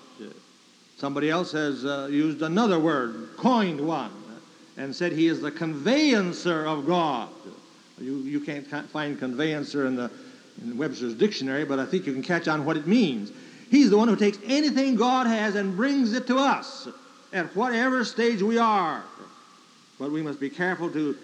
Somebody 0.96 1.30
else 1.30 1.52
has 1.52 1.84
uh, 1.84 2.08
used 2.10 2.42
another 2.42 2.78
word, 2.78 3.30
coined 3.36 3.80
one, 3.80 4.10
and 4.76 4.94
said 4.94 5.12
he 5.12 5.26
is 5.28 5.40
the 5.40 5.50
conveyancer 5.50 6.66
of 6.66 6.86
God. 6.86 7.28
You, 8.00 8.18
you 8.18 8.40
can't 8.40 8.66
find 8.90 9.18
conveyancer 9.18 9.86
in, 9.86 9.96
the, 9.96 10.10
in 10.62 10.76
Webster's 10.76 11.14
dictionary, 11.14 11.64
but 11.64 11.78
I 11.78 11.86
think 11.86 12.06
you 12.06 12.12
can 12.12 12.22
catch 12.22 12.48
on 12.48 12.64
what 12.64 12.76
it 12.76 12.86
means. 12.86 13.30
He's 13.70 13.90
the 13.90 13.96
one 13.96 14.08
who 14.08 14.16
takes 14.16 14.38
anything 14.44 14.96
God 14.96 15.26
has 15.26 15.54
and 15.54 15.76
brings 15.76 16.12
it 16.12 16.26
to 16.26 16.36
us 16.36 16.88
at 17.32 17.54
whatever 17.56 18.04
stage 18.04 18.42
we 18.42 18.58
are. 18.58 19.02
But 19.98 20.10
we 20.10 20.22
must 20.22 20.40
be 20.40 20.50
careful 20.50 20.90
to 20.90 21.16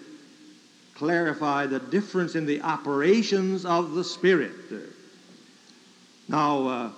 clarify 0.95 1.65
the 1.65 1.79
difference 1.79 2.35
in 2.35 2.45
the 2.45 2.61
operations 2.61 3.65
of 3.65 3.93
the 3.93 4.03
Spirit. 4.03 4.51
Now, 6.27 6.67
uh, 6.67 6.91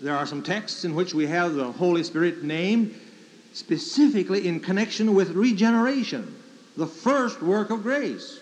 there 0.00 0.16
are 0.16 0.26
some 0.26 0.42
texts 0.42 0.84
in 0.84 0.94
which 0.94 1.12
we 1.14 1.26
have 1.26 1.54
the 1.54 1.72
Holy 1.72 2.02
Spirit 2.02 2.42
named 2.42 2.94
specifically 3.56 4.46
in 4.46 4.60
connection 4.60 5.14
with 5.14 5.30
regeneration, 5.30 6.34
the 6.76 6.86
first 6.86 7.42
work 7.42 7.70
of 7.70 7.82
grace. 7.82 8.38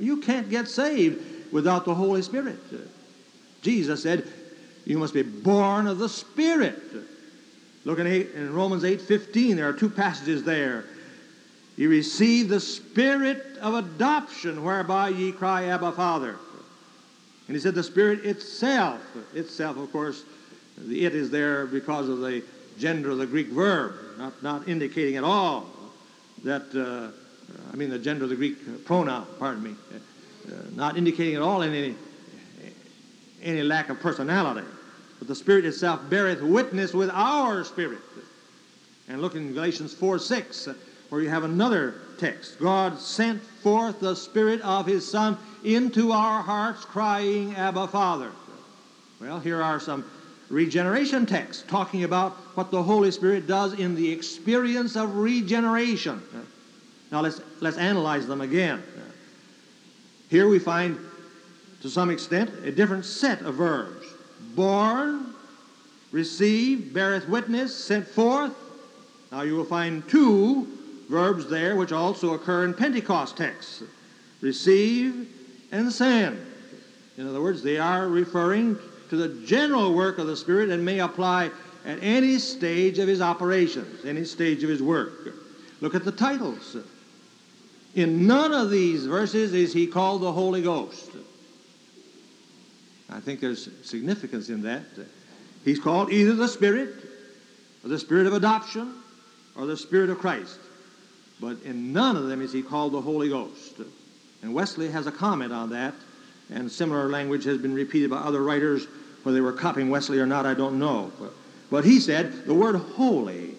You 0.00 0.16
can't 0.16 0.50
get 0.50 0.66
saved 0.66 1.52
without 1.52 1.84
the 1.84 1.94
Holy 1.94 2.20
Spirit. 2.20 2.58
Jesus 3.62 4.02
said, 4.02 4.26
You 4.84 4.98
must 4.98 5.14
be 5.14 5.22
born 5.22 5.86
of 5.86 5.98
the 5.98 6.08
Spirit. 6.08 6.82
Look 7.84 8.00
in, 8.00 8.08
eight, 8.08 8.32
in 8.34 8.52
Romans 8.52 8.82
8 8.82 9.00
15, 9.00 9.56
there 9.56 9.68
are 9.68 9.72
two 9.72 9.88
passages 9.88 10.42
there. 10.42 10.84
You 11.76 11.88
receive 11.88 12.48
the 12.48 12.60
Spirit 12.60 13.56
of 13.60 13.74
adoption, 13.74 14.64
whereby 14.64 15.10
ye 15.10 15.30
cry, 15.30 15.66
Abba, 15.66 15.92
Father. 15.92 16.34
And 17.46 17.56
he 17.56 17.60
said, 17.60 17.76
The 17.76 17.84
Spirit 17.84 18.24
itself, 18.26 19.00
itself, 19.32 19.76
of 19.76 19.92
course, 19.92 20.24
the 20.76 21.04
it 21.06 21.14
is 21.14 21.30
there 21.30 21.66
because 21.66 22.08
of 22.08 22.18
the 22.18 22.42
gender 22.80 23.10
of 23.10 23.18
the 23.18 23.26
Greek 23.26 23.48
verb, 23.48 23.92
not, 24.18 24.42
not 24.42 24.68
indicating 24.68 25.16
at 25.16 25.24
all 25.24 25.66
that, 26.42 26.74
uh, 26.74 27.12
I 27.72 27.76
mean, 27.76 27.90
the 27.90 27.98
gender 27.98 28.24
of 28.24 28.30
the 28.30 28.36
Greek 28.36 28.84
pronoun, 28.86 29.26
pardon 29.38 29.62
me, 29.62 29.74
uh, 29.92 30.52
not 30.74 30.96
indicating 30.96 31.36
at 31.36 31.42
all 31.42 31.62
any, 31.62 31.94
any 33.42 33.62
lack 33.62 33.90
of 33.90 34.00
personality. 34.00 34.66
But 35.18 35.28
the 35.28 35.34
Spirit 35.34 35.66
itself 35.66 36.00
beareth 36.08 36.40
witness 36.40 36.94
with 36.94 37.10
our 37.10 37.62
spirit. 37.64 38.00
And 39.08 39.20
look 39.20 39.34
in 39.34 39.52
Galatians 39.52 39.92
4 39.92 40.18
6, 40.18 40.68
where 41.10 41.20
you 41.20 41.28
have 41.28 41.44
another 41.44 41.96
text. 42.18 42.58
God 42.58 42.98
sent 42.98 43.42
forth 43.42 44.00
the 44.00 44.14
Spirit 44.14 44.62
of 44.62 44.86
His 44.86 45.08
Son 45.08 45.36
into 45.62 46.12
our 46.12 46.42
hearts, 46.42 46.84
crying, 46.86 47.54
Abba, 47.56 47.88
Father. 47.88 48.30
Well, 49.20 49.40
here 49.40 49.62
are 49.62 49.78
some 49.78 50.04
regeneration 50.50 51.24
text 51.24 51.68
talking 51.68 52.04
about 52.04 52.32
what 52.56 52.70
the 52.70 52.82
Holy 52.82 53.10
Spirit 53.10 53.46
does 53.46 53.78
in 53.78 53.94
the 53.94 54.10
experience 54.10 54.96
of 54.96 55.16
regeneration. 55.16 56.20
Now 57.10 57.20
let's, 57.20 57.40
let's 57.60 57.78
analyze 57.78 58.26
them 58.26 58.40
again. 58.40 58.82
Here 60.28 60.48
we 60.48 60.58
find, 60.58 60.98
to 61.82 61.88
some 61.88 62.10
extent, 62.10 62.50
a 62.64 62.70
different 62.70 63.04
set 63.04 63.42
of 63.42 63.54
verbs. 63.54 64.06
Born, 64.54 65.34
receive, 66.12 66.92
beareth 66.92 67.28
witness, 67.28 67.74
sent 67.74 68.06
forth. 68.06 68.54
Now 69.32 69.42
you 69.42 69.56
will 69.56 69.64
find 69.64 70.06
two 70.08 70.66
verbs 71.08 71.48
there 71.48 71.76
which 71.76 71.92
also 71.92 72.34
occur 72.34 72.64
in 72.64 72.74
Pentecost 72.74 73.36
texts. 73.36 73.82
Receive 74.40 75.28
and 75.72 75.92
send. 75.92 76.44
In 77.18 77.28
other 77.28 77.40
words, 77.40 77.62
they 77.62 77.78
are 77.78 78.08
referring 78.08 78.78
to 79.10 79.16
the 79.16 79.28
general 79.44 79.92
work 79.92 80.18
of 80.18 80.26
the 80.26 80.36
Spirit 80.36 80.70
and 80.70 80.84
may 80.84 81.00
apply 81.00 81.50
at 81.84 81.98
any 82.02 82.38
stage 82.38 82.98
of 82.98 83.08
his 83.08 83.20
operations, 83.20 84.04
any 84.04 84.24
stage 84.24 84.62
of 84.62 84.70
his 84.70 84.82
work. 84.82 85.34
Look 85.80 85.94
at 85.94 86.04
the 86.04 86.12
titles. 86.12 86.76
In 87.94 88.26
none 88.26 88.52
of 88.52 88.70
these 88.70 89.06
verses 89.06 89.52
is 89.52 89.72
he 89.72 89.86
called 89.86 90.22
the 90.22 90.32
Holy 90.32 90.62
Ghost. 90.62 91.10
I 93.10 93.18
think 93.18 93.40
there's 93.40 93.68
significance 93.82 94.48
in 94.48 94.62
that. 94.62 94.84
He's 95.64 95.80
called 95.80 96.12
either 96.12 96.34
the 96.34 96.48
Spirit, 96.48 96.94
or 97.82 97.88
the 97.88 97.98
Spirit 97.98 98.28
of 98.28 98.32
adoption, 98.32 98.94
or 99.56 99.66
the 99.66 99.76
Spirit 99.76 100.10
of 100.10 100.18
Christ. 100.18 100.58
But 101.40 101.56
in 101.64 101.92
none 101.92 102.16
of 102.16 102.28
them 102.28 102.40
is 102.42 102.52
he 102.52 102.62
called 102.62 102.92
the 102.92 103.00
Holy 103.00 103.28
Ghost. 103.28 103.80
And 104.42 104.54
Wesley 104.54 104.88
has 104.90 105.08
a 105.08 105.12
comment 105.12 105.52
on 105.52 105.70
that, 105.70 105.94
and 106.52 106.70
similar 106.70 107.08
language 107.08 107.44
has 107.44 107.58
been 107.58 107.74
repeated 107.74 108.10
by 108.10 108.18
other 108.18 108.42
writers 108.42 108.86
whether 109.22 109.34
they 109.34 109.40
were 109.40 109.52
copying 109.52 109.90
Wesley 109.90 110.18
or 110.18 110.26
not, 110.26 110.46
I 110.46 110.54
don't 110.54 110.78
know. 110.78 111.12
But, 111.18 111.32
but 111.70 111.84
he 111.84 112.00
said 112.00 112.46
the 112.46 112.54
word 112.54 112.76
holy 112.76 113.54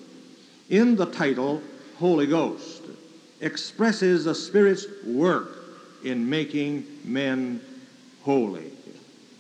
in 0.70 0.96
the 0.96 1.06
title 1.06 1.62
Holy 1.98 2.26
Ghost 2.26 2.84
expresses 3.42 4.26
the 4.26 4.34
Spirit's 4.34 4.86
work 5.06 5.58
in 6.04 6.28
making 6.28 6.86
men 7.04 7.62
holy. 8.24 8.72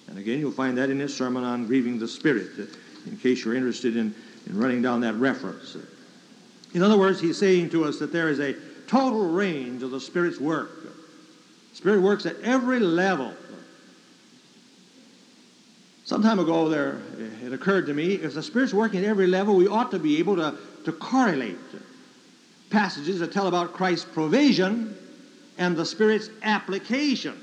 And 0.07 0.17
again, 0.17 0.39
you'll 0.39 0.51
find 0.51 0.77
that 0.77 0.89
in 0.89 0.99
his 0.99 1.15
sermon 1.15 1.43
on 1.43 1.65
grieving 1.65 1.97
the 1.97 2.07
Spirit, 2.07 2.51
in 3.07 3.17
case 3.17 3.43
you're 3.43 3.55
interested 3.55 3.95
in, 3.95 4.13
in 4.45 4.57
running 4.57 4.81
down 4.81 5.01
that 5.01 5.15
reference. 5.15 5.77
In 6.73 6.83
other 6.83 6.97
words, 6.97 7.19
he's 7.19 7.37
saying 7.37 7.69
to 7.71 7.85
us 7.85 7.97
that 7.99 8.11
there 8.11 8.29
is 8.29 8.39
a 8.39 8.55
total 8.87 9.31
range 9.31 9.83
of 9.83 9.91
the 9.91 9.99
Spirit's 9.99 10.39
work. 10.39 10.71
Spirit 11.73 12.01
works 12.01 12.25
at 12.25 12.39
every 12.41 12.79
level 12.79 13.33
some 16.11 16.21
time 16.21 16.39
ago, 16.39 16.67
there 16.67 16.97
it 17.41 17.53
occurred 17.53 17.85
to 17.85 17.93
me 17.93 18.15
if 18.15 18.33
the 18.33 18.43
Spirit's 18.43 18.73
working 18.73 18.99
at 18.99 19.05
every 19.05 19.27
level, 19.27 19.55
we 19.55 19.65
ought 19.65 19.91
to 19.91 19.97
be 19.97 20.19
able 20.19 20.35
to, 20.35 20.57
to 20.83 20.91
correlate 20.91 21.55
passages 22.69 23.21
that 23.21 23.31
tell 23.31 23.47
about 23.47 23.71
Christ's 23.71 24.03
provision 24.11 24.93
and 25.57 25.77
the 25.77 25.85
Spirit's 25.85 26.29
application. 26.43 27.41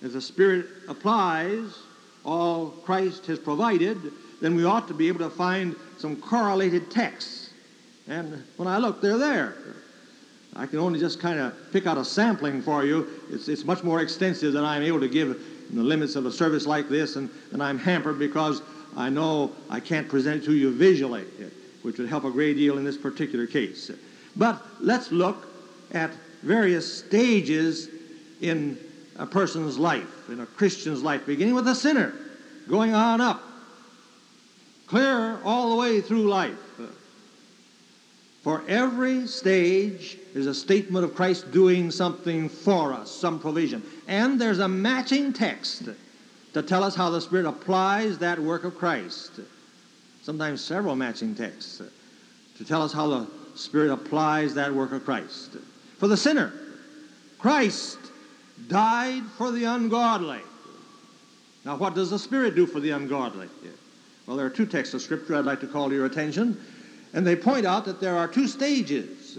If 0.00 0.14
the 0.14 0.22
Spirit 0.22 0.64
applies 0.88 1.80
all 2.24 2.68
Christ 2.82 3.26
has 3.26 3.38
provided, 3.38 3.98
then 4.40 4.54
we 4.54 4.64
ought 4.64 4.88
to 4.88 4.94
be 4.94 5.08
able 5.08 5.18
to 5.18 5.28
find 5.28 5.76
some 5.98 6.16
correlated 6.16 6.90
texts. 6.90 7.50
And 8.08 8.42
when 8.56 8.68
I 8.68 8.78
look, 8.78 9.02
they're 9.02 9.18
there. 9.18 9.54
I 10.56 10.64
can 10.64 10.78
only 10.78 10.98
just 10.98 11.20
kind 11.20 11.38
of 11.38 11.54
pick 11.74 11.86
out 11.86 11.98
a 11.98 12.06
sampling 12.06 12.62
for 12.62 12.86
you. 12.86 13.06
It's, 13.30 13.48
it's 13.48 13.64
much 13.66 13.82
more 13.82 14.00
extensive 14.00 14.54
than 14.54 14.64
I'm 14.64 14.82
able 14.82 15.00
to 15.00 15.08
give 15.08 15.38
the 15.78 15.82
limits 15.82 16.16
of 16.16 16.26
a 16.26 16.32
service 16.32 16.66
like 16.66 16.88
this, 16.88 17.16
and, 17.16 17.30
and 17.52 17.62
I'm 17.62 17.78
hampered 17.78 18.18
because 18.18 18.62
I 18.96 19.08
know 19.08 19.52
I 19.70 19.80
can't 19.80 20.08
present 20.08 20.42
it 20.42 20.46
to 20.46 20.52
you 20.52 20.70
visually, 20.70 21.24
which 21.82 21.98
would 21.98 22.08
help 22.08 22.24
a 22.24 22.30
great 22.30 22.56
deal 22.56 22.78
in 22.78 22.84
this 22.84 22.96
particular 22.96 23.46
case. 23.46 23.90
But 24.36 24.62
let's 24.80 25.10
look 25.12 25.46
at 25.92 26.10
various 26.42 26.98
stages 27.04 27.88
in 28.40 28.78
a 29.16 29.26
person's 29.26 29.78
life, 29.78 30.28
in 30.28 30.40
a 30.40 30.46
Christian's 30.46 31.02
life, 31.02 31.24
beginning 31.26 31.54
with 31.54 31.68
a 31.68 31.74
sinner, 31.74 32.14
going 32.68 32.94
on 32.94 33.20
up, 33.20 33.42
clear 34.86 35.38
all 35.44 35.70
the 35.70 35.76
way 35.76 36.00
through 36.00 36.28
life. 36.28 36.58
For 38.42 38.64
every 38.66 39.26
stage 39.28 40.18
is 40.34 40.48
a 40.48 40.54
statement 40.54 41.04
of 41.04 41.14
Christ 41.14 41.52
doing 41.52 41.92
something 41.92 42.48
for 42.48 42.92
us, 42.92 43.10
some 43.10 43.38
provision. 43.38 43.82
And 44.08 44.40
there's 44.40 44.58
a 44.58 44.68
matching 44.68 45.32
text 45.32 45.88
to 46.52 46.62
tell 46.62 46.82
us 46.82 46.96
how 46.96 47.08
the 47.10 47.20
Spirit 47.20 47.46
applies 47.46 48.18
that 48.18 48.38
work 48.38 48.64
of 48.64 48.76
Christ. 48.76 49.40
Sometimes 50.22 50.60
several 50.60 50.96
matching 50.96 51.34
texts 51.36 51.82
to 52.56 52.64
tell 52.64 52.82
us 52.82 52.92
how 52.92 53.06
the 53.06 53.26
Spirit 53.54 53.92
applies 53.92 54.54
that 54.54 54.74
work 54.74 54.92
of 54.92 55.04
Christ. 55.04 55.56
For 55.98 56.08
the 56.08 56.16
sinner, 56.16 56.52
Christ 57.38 57.98
died 58.66 59.22
for 59.38 59.52
the 59.52 59.64
ungodly. 59.64 60.40
Now, 61.64 61.76
what 61.76 61.94
does 61.94 62.10
the 62.10 62.18
Spirit 62.18 62.56
do 62.56 62.66
for 62.66 62.80
the 62.80 62.90
ungodly? 62.90 63.48
Well, 64.26 64.36
there 64.36 64.46
are 64.46 64.50
two 64.50 64.66
texts 64.66 64.94
of 64.94 65.02
Scripture 65.02 65.36
I'd 65.36 65.44
like 65.44 65.60
to 65.60 65.66
call 65.68 65.88
to 65.88 65.94
your 65.94 66.06
attention. 66.06 66.60
And 67.14 67.26
they 67.26 67.36
point 67.36 67.66
out 67.66 67.84
that 67.84 68.00
there 68.00 68.16
are 68.16 68.28
two 68.28 68.48
stages 68.48 69.38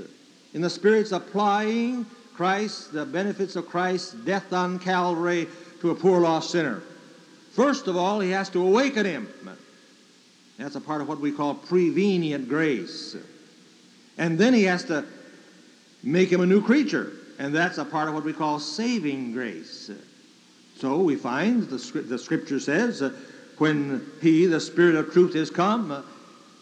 in 0.53 0.61
the 0.61 0.69
Spirit's 0.69 1.11
applying 1.11 2.05
Christ, 2.35 2.93
the 2.93 3.05
benefits 3.05 3.55
of 3.55 3.67
Christ's 3.67 4.13
death 4.13 4.53
on 4.53 4.79
Calvary 4.79 5.47
to 5.81 5.91
a 5.91 5.95
poor 5.95 6.19
lost 6.19 6.51
sinner. 6.51 6.81
First 7.51 7.87
of 7.87 7.95
all, 7.95 8.19
he 8.19 8.31
has 8.31 8.49
to 8.49 8.61
awaken 8.65 9.05
him. 9.05 9.27
That's 10.57 10.75
a 10.75 10.81
part 10.81 11.01
of 11.01 11.07
what 11.07 11.19
we 11.19 11.31
call 11.31 11.55
prevenient 11.55 12.47
grace. 12.47 13.15
And 14.17 14.37
then 14.37 14.53
he 14.53 14.63
has 14.63 14.83
to 14.85 15.05
make 16.03 16.31
him 16.31 16.41
a 16.41 16.45
new 16.45 16.61
creature. 16.61 17.11
And 17.39 17.53
that's 17.53 17.79
a 17.79 17.85
part 17.85 18.07
of 18.07 18.13
what 18.13 18.23
we 18.23 18.33
call 18.33 18.59
saving 18.59 19.33
grace. 19.33 19.91
So 20.77 20.99
we 20.99 21.15
find 21.15 21.63
the, 21.63 22.01
the 22.01 22.17
scripture 22.17 22.59
says, 22.59 23.01
uh, 23.01 23.11
when 23.57 24.05
he, 24.21 24.45
the 24.45 24.59
Spirit 24.59 24.95
of 24.95 25.11
truth, 25.11 25.35
is 25.35 25.49
come, 25.49 25.91
uh, 25.91 26.01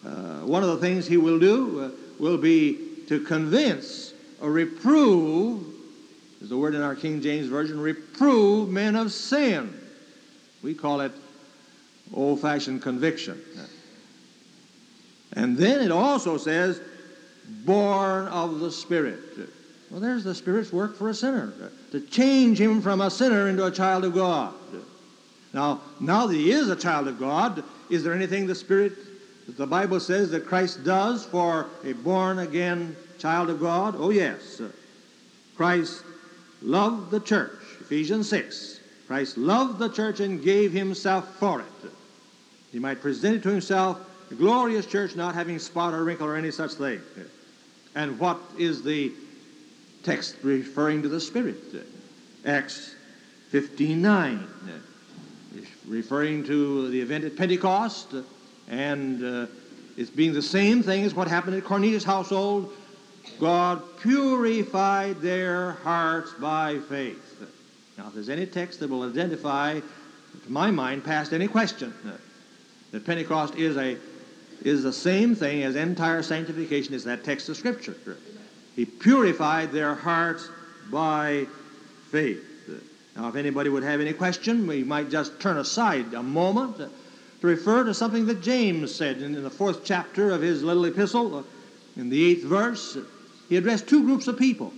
uh, 0.05 0.39
one 0.39 0.63
of 0.63 0.69
the 0.69 0.77
things 0.77 1.07
he 1.07 1.17
will 1.17 1.39
do 1.39 1.81
uh, 1.81 1.89
will 2.19 2.37
be 2.37 2.79
to 3.07 3.19
convince 3.19 4.13
or 4.39 4.51
reprove, 4.51 5.63
is 6.41 6.49
the 6.49 6.57
word 6.57 6.73
in 6.73 6.81
our 6.81 6.95
King 6.95 7.21
James 7.21 7.47
Version, 7.47 7.79
reprove 7.79 8.69
men 8.69 8.95
of 8.95 9.11
sin. 9.11 9.77
We 10.63 10.73
call 10.73 11.01
it 11.01 11.11
old 12.13 12.41
fashioned 12.41 12.81
conviction. 12.81 13.41
And 15.33 15.57
then 15.57 15.81
it 15.81 15.91
also 15.91 16.37
says, 16.37 16.81
born 17.65 18.27
of 18.27 18.59
the 18.59 18.71
Spirit. 18.71 19.19
Well, 19.89 19.99
there's 19.99 20.23
the 20.23 20.35
Spirit's 20.35 20.71
work 20.71 20.97
for 20.97 21.09
a 21.09 21.13
sinner, 21.13 21.53
to 21.91 22.01
change 22.01 22.59
him 22.59 22.81
from 22.81 23.01
a 23.01 23.09
sinner 23.09 23.47
into 23.47 23.65
a 23.65 23.71
child 23.71 24.05
of 24.05 24.13
God. 24.13 24.53
Now, 25.53 25.81
now 25.99 26.27
that 26.27 26.33
he 26.33 26.51
is 26.51 26.69
a 26.69 26.75
child 26.75 27.07
of 27.07 27.19
God, 27.19 27.63
is 27.89 28.03
there 28.03 28.13
anything 28.13 28.47
the 28.47 28.55
Spirit 28.55 28.93
the 29.47 29.67
Bible 29.67 29.99
says 29.99 30.31
that 30.31 30.45
Christ 30.45 30.83
does 30.83 31.25
for 31.25 31.67
a 31.83 31.93
born 31.93 32.39
again 32.39 32.95
child 33.17 33.49
of 33.49 33.59
God? 33.59 33.95
Oh, 33.97 34.09
yes. 34.09 34.61
Christ 35.55 36.03
loved 36.61 37.11
the 37.11 37.19
church, 37.19 37.59
Ephesians 37.81 38.29
6. 38.29 38.79
Christ 39.07 39.37
loved 39.37 39.79
the 39.79 39.89
church 39.89 40.19
and 40.19 40.41
gave 40.41 40.71
himself 40.71 41.35
for 41.35 41.59
it. 41.59 41.91
He 42.71 42.79
might 42.79 43.01
present 43.01 43.37
it 43.37 43.43
to 43.43 43.49
himself, 43.49 43.99
a 44.31 44.35
glorious 44.35 44.85
church 44.85 45.15
not 45.15 45.35
having 45.35 45.59
spot 45.59 45.93
or 45.93 46.03
wrinkle 46.03 46.27
or 46.27 46.37
any 46.37 46.51
such 46.51 46.73
thing. 46.73 47.01
And 47.93 48.17
what 48.17 48.39
is 48.57 48.83
the 48.83 49.11
text 50.03 50.37
referring 50.43 51.01
to 51.01 51.09
the 51.09 51.19
Spirit? 51.19 51.57
Acts 52.45 52.95
15 53.49 54.01
9. 54.01 54.47
Referring 55.87 56.45
to 56.45 56.89
the 56.89 57.01
event 57.01 57.25
at 57.25 57.35
Pentecost 57.35 58.15
and 58.71 59.23
uh, 59.23 59.45
it's 59.97 60.09
being 60.09 60.33
the 60.33 60.41
same 60.41 60.81
thing 60.81 61.03
as 61.03 61.13
what 61.13 61.27
happened 61.27 61.55
at 61.55 61.63
Cornelius' 61.63 62.03
household. 62.03 62.73
God 63.39 63.83
purified 64.01 65.21
their 65.21 65.73
hearts 65.83 66.31
by 66.39 66.79
faith. 66.89 67.43
Now, 67.97 68.07
if 68.07 68.13
there's 68.13 68.29
any 68.29 68.47
text 68.47 68.79
that 68.79 68.89
will 68.89 69.03
identify, 69.03 69.79
to 69.79 70.51
my 70.51 70.71
mind, 70.71 71.03
past 71.03 71.33
any 71.33 71.47
question, 71.47 71.93
uh, 72.07 72.11
that 72.91 73.05
Pentecost 73.05 73.55
is 73.55 73.77
a 73.77 73.97
is 74.63 74.83
the 74.83 74.93
same 74.93 75.33
thing 75.33 75.63
as 75.63 75.75
entire 75.75 76.21
sanctification 76.21 76.93
is 76.93 77.03
that 77.03 77.23
text 77.23 77.49
of 77.49 77.57
Scripture. 77.57 77.95
He 78.75 78.85
purified 78.85 79.71
their 79.71 79.95
hearts 79.95 80.49
by 80.91 81.47
faith. 82.11 82.47
Now, 83.15 83.27
if 83.27 83.35
anybody 83.35 83.69
would 83.69 83.83
have 83.83 83.99
any 83.99 84.13
question, 84.13 84.67
we 84.67 84.83
might 84.83 85.09
just 85.09 85.39
turn 85.39 85.57
aside 85.57 86.13
a 86.13 86.21
moment 86.21 86.79
to 87.41 87.47
refer 87.47 87.83
to 87.83 87.93
something 87.93 88.27
that 88.27 88.41
James 88.41 88.93
said 88.93 89.17
in, 89.21 89.35
in 89.35 89.43
the 89.43 89.49
fourth 89.49 89.83
chapter 89.83 90.31
of 90.31 90.41
his 90.41 90.63
little 90.63 90.85
epistle, 90.85 91.39
uh, 91.39 91.43
in 91.97 92.09
the 92.09 92.23
eighth 92.23 92.43
verse. 92.43 92.97
He 93.49 93.57
addressed 93.57 93.89
two 93.89 94.03
groups 94.03 94.27
of 94.27 94.37
people. 94.37 94.71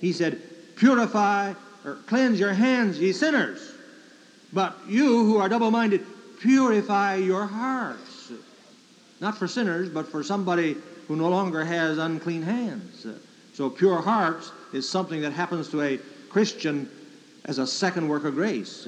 He 0.00 0.12
said, 0.12 0.40
Purify 0.76 1.54
or 1.84 1.96
cleanse 2.06 2.38
your 2.38 2.52
hands, 2.52 3.00
ye 3.00 3.12
sinners. 3.12 3.72
But 4.52 4.76
you 4.86 5.24
who 5.24 5.38
are 5.38 5.48
double 5.48 5.70
minded, 5.70 6.06
purify 6.40 7.16
your 7.16 7.46
hearts. 7.46 8.30
Not 9.20 9.38
for 9.38 9.48
sinners, 9.48 9.88
but 9.88 10.06
for 10.06 10.22
somebody 10.22 10.76
who 11.08 11.16
no 11.16 11.28
longer 11.28 11.64
has 11.64 11.98
unclean 11.98 12.42
hands. 12.42 13.06
So, 13.54 13.70
pure 13.70 14.02
hearts 14.02 14.52
is 14.72 14.88
something 14.88 15.22
that 15.22 15.32
happens 15.32 15.70
to 15.70 15.80
a 15.80 15.98
Christian 16.28 16.90
as 17.46 17.58
a 17.58 17.66
second 17.66 18.08
work 18.08 18.24
of 18.24 18.34
grace. 18.34 18.86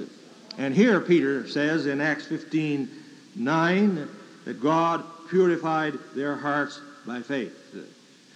And 0.59 0.75
here 0.75 1.01
Peter 1.01 1.49
says 1.49 1.87
in 1.87 2.01
Acts 2.01 2.27
15 2.27 2.91
9 3.37 4.09
that 4.45 4.61
God 4.61 5.05
purified 5.31 5.95
their 6.17 6.35
hearts 6.35 6.81
by 7.07 7.23
faith. 7.23 7.55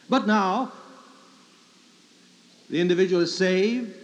But 0.08 0.26
now, 0.26 0.72
the 2.70 2.80
individual 2.80 3.22
is 3.22 3.36
saved, 3.36 3.94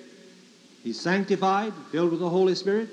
he's 0.83 1.01
sanctified, 1.01 1.73
filled 1.93 2.11
with 2.11 2.21
the 2.21 2.29
Holy 2.29 2.57
Spirit. 2.57 2.91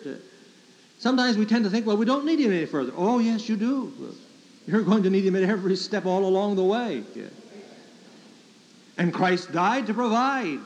Sometimes 0.99 1.38
we 1.38 1.45
tend 1.45 1.63
to 1.65 1.69
think, 1.71 1.86
well, 1.86 1.97
we 1.97 2.05
don't 2.05 2.26
need 2.26 2.39
him 2.39 2.51
any 2.51 2.65
further. 2.65 2.93
Oh, 2.95 3.19
yes, 3.19 3.49
you 3.49 3.55
do. 3.55 3.91
You're 4.67 4.84
going 4.84 5.03
to 5.03 5.09
need 5.09 5.26
him 5.26 5.36
at 5.36 5.43
every 5.43 5.76
step 5.76 6.05
all 6.05 6.26
along 6.26 6.55
the 6.55 6.63
way. 6.63 7.03
And 8.97 9.13
Christ 9.13 9.51
died 9.51 9.88
to 9.88 9.93
provide 9.93 10.59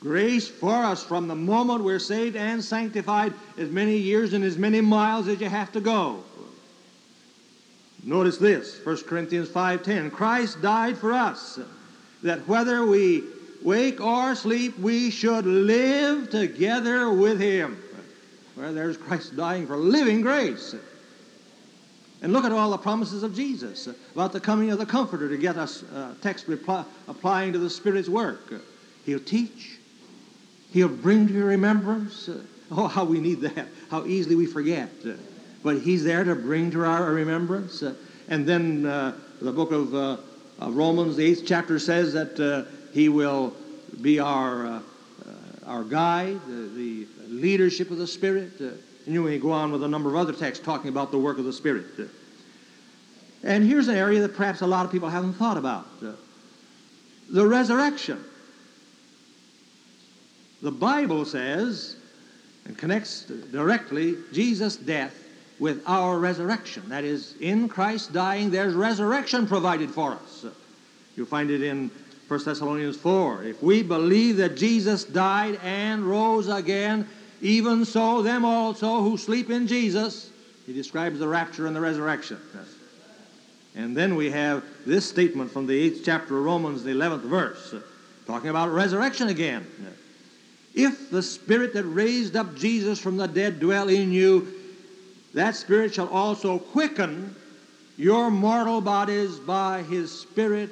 Grace 0.00 0.48
for 0.48 0.74
us 0.74 1.02
from 1.02 1.26
the 1.26 1.34
moment 1.34 1.82
we're 1.82 1.98
saved 1.98 2.36
and 2.36 2.62
sanctified, 2.62 3.32
as 3.56 3.68
many 3.70 3.96
years 3.96 4.32
and 4.32 4.44
as 4.44 4.56
many 4.56 4.80
miles 4.80 5.26
as 5.26 5.40
you 5.40 5.48
have 5.48 5.72
to 5.72 5.80
go. 5.80 6.22
Notice 8.04 8.38
this, 8.38 8.78
1 8.84 9.06
Corinthians 9.06 9.48
5:10. 9.48 10.10
Christ 10.10 10.62
died 10.62 10.96
for 10.98 11.12
us, 11.12 11.58
that 12.22 12.46
whether 12.46 12.86
we 12.86 13.24
wake 13.62 14.00
or 14.00 14.34
sleep, 14.34 14.78
we 14.78 15.10
should 15.10 15.44
live 15.44 16.30
together 16.30 17.10
with 17.10 17.40
him. 17.40 17.76
Where 18.54 18.72
there's 18.72 18.96
Christ 18.96 19.36
dying 19.36 19.66
for 19.66 19.76
living 19.76 20.20
grace. 20.20 20.74
And 22.22 22.32
look 22.32 22.44
at 22.44 22.52
all 22.52 22.70
the 22.70 22.78
promises 22.78 23.22
of 23.22 23.34
Jesus 23.34 23.88
about 24.12 24.32
the 24.32 24.40
coming 24.40 24.70
of 24.70 24.78
the 24.78 24.86
Comforter 24.86 25.28
to 25.28 25.36
get 25.36 25.56
us 25.56 25.84
uh, 25.84 26.14
text 26.20 26.46
applying 27.06 27.52
to 27.52 27.58
the 27.58 27.70
Spirit's 27.70 28.08
work. 28.08 28.52
He'll 29.06 29.20
teach, 29.20 29.77
He'll 30.70 30.88
bring 30.88 31.26
to 31.28 31.32
your 31.32 31.46
remembrance. 31.46 32.28
Uh, 32.28 32.42
oh, 32.70 32.86
how 32.86 33.04
we 33.04 33.20
need 33.20 33.40
that. 33.40 33.68
How 33.90 34.04
easily 34.06 34.36
we 34.36 34.46
forget. 34.46 34.90
Uh, 35.04 35.12
but 35.62 35.80
He's 35.80 36.04
there 36.04 36.24
to 36.24 36.34
bring 36.34 36.70
to 36.72 36.84
our 36.84 37.12
remembrance. 37.12 37.82
Uh, 37.82 37.94
and 38.28 38.46
then 38.46 38.84
uh, 38.84 39.16
the 39.40 39.52
book 39.52 39.72
of, 39.72 39.94
uh, 39.94 40.16
of, 40.58 40.76
Romans, 40.76 41.16
the 41.16 41.24
eighth 41.24 41.44
chapter, 41.46 41.78
says 41.78 42.12
that 42.12 42.38
uh, 42.38 42.70
He 42.92 43.08
will 43.08 43.54
be 44.02 44.20
our, 44.20 44.82
our 45.66 45.82
guide, 45.84 46.38
the 46.46 47.06
leadership 47.26 47.90
of 47.90 47.96
the 47.96 48.06
Spirit. 48.06 48.60
and 48.60 48.78
you 49.06 49.22
may 49.22 49.38
go 49.38 49.50
on 49.50 49.72
with 49.72 49.82
a 49.82 49.88
number 49.88 50.10
of 50.10 50.16
other 50.16 50.32
texts 50.32 50.64
talking 50.64 50.90
about 50.90 51.10
the 51.10 51.18
work 51.18 51.38
of 51.38 51.44
the 51.44 51.52
Spirit. 51.52 51.86
and 53.42 53.64
here's 53.64 53.88
an 53.88 53.96
area 53.96 54.20
that 54.20 54.36
perhaps 54.36 54.60
a 54.60 54.66
lot 54.66 54.84
of 54.84 54.92
people 54.92 55.08
haven't 55.08 55.32
thought 55.34 55.56
about 55.56 55.86
the 57.30 57.46
resurrection. 57.46 58.22
The 60.62 60.72
Bible 60.72 61.24
says, 61.24 61.96
and 62.64 62.76
connects 62.76 63.24
directly 63.24 64.16
Jesus' 64.32 64.76
death 64.76 65.14
with 65.58 65.82
our 65.86 66.18
resurrection. 66.18 66.88
That 66.88 67.04
is, 67.04 67.34
in 67.40 67.68
Christ 67.68 68.12
dying, 68.12 68.50
there's 68.50 68.74
resurrection 68.74 69.46
provided 69.46 69.90
for 69.90 70.12
us. 70.12 70.46
You'll 71.16 71.26
find 71.26 71.50
it 71.50 71.62
in 71.62 71.90
1 72.28 72.44
Thessalonians 72.44 72.96
4. 72.96 73.44
If 73.44 73.62
we 73.62 73.82
believe 73.82 74.36
that 74.36 74.56
Jesus 74.56 75.04
died 75.04 75.58
and 75.64 76.04
rose 76.04 76.48
again, 76.48 77.08
even 77.40 77.84
so, 77.84 78.22
them 78.22 78.44
also 78.44 79.00
who 79.00 79.16
sleep 79.16 79.50
in 79.50 79.66
Jesus, 79.66 80.30
he 80.66 80.72
describes 80.72 81.18
the 81.18 81.28
rapture 81.28 81.66
and 81.66 81.74
the 81.74 81.80
resurrection. 81.80 82.38
And 83.74 83.96
then 83.96 84.16
we 84.16 84.30
have 84.30 84.64
this 84.84 85.08
statement 85.08 85.50
from 85.50 85.66
the 85.66 85.90
8th 85.90 86.04
chapter 86.04 86.36
of 86.36 86.44
Romans, 86.44 86.82
the 86.82 86.90
11th 86.90 87.22
verse, 87.22 87.74
talking 88.26 88.50
about 88.50 88.70
resurrection 88.70 89.28
again. 89.28 89.66
If 90.78 91.10
the 91.10 91.24
Spirit 91.24 91.74
that 91.74 91.82
raised 91.82 92.36
up 92.36 92.54
Jesus 92.54 93.00
from 93.00 93.16
the 93.16 93.26
dead 93.26 93.58
dwell 93.58 93.88
in 93.88 94.12
you, 94.12 94.46
that 95.34 95.56
Spirit 95.56 95.92
shall 95.92 96.06
also 96.06 96.60
quicken 96.60 97.34
your 97.96 98.30
mortal 98.30 98.80
bodies 98.80 99.40
by 99.40 99.82
his 99.82 100.16
Spirit. 100.16 100.70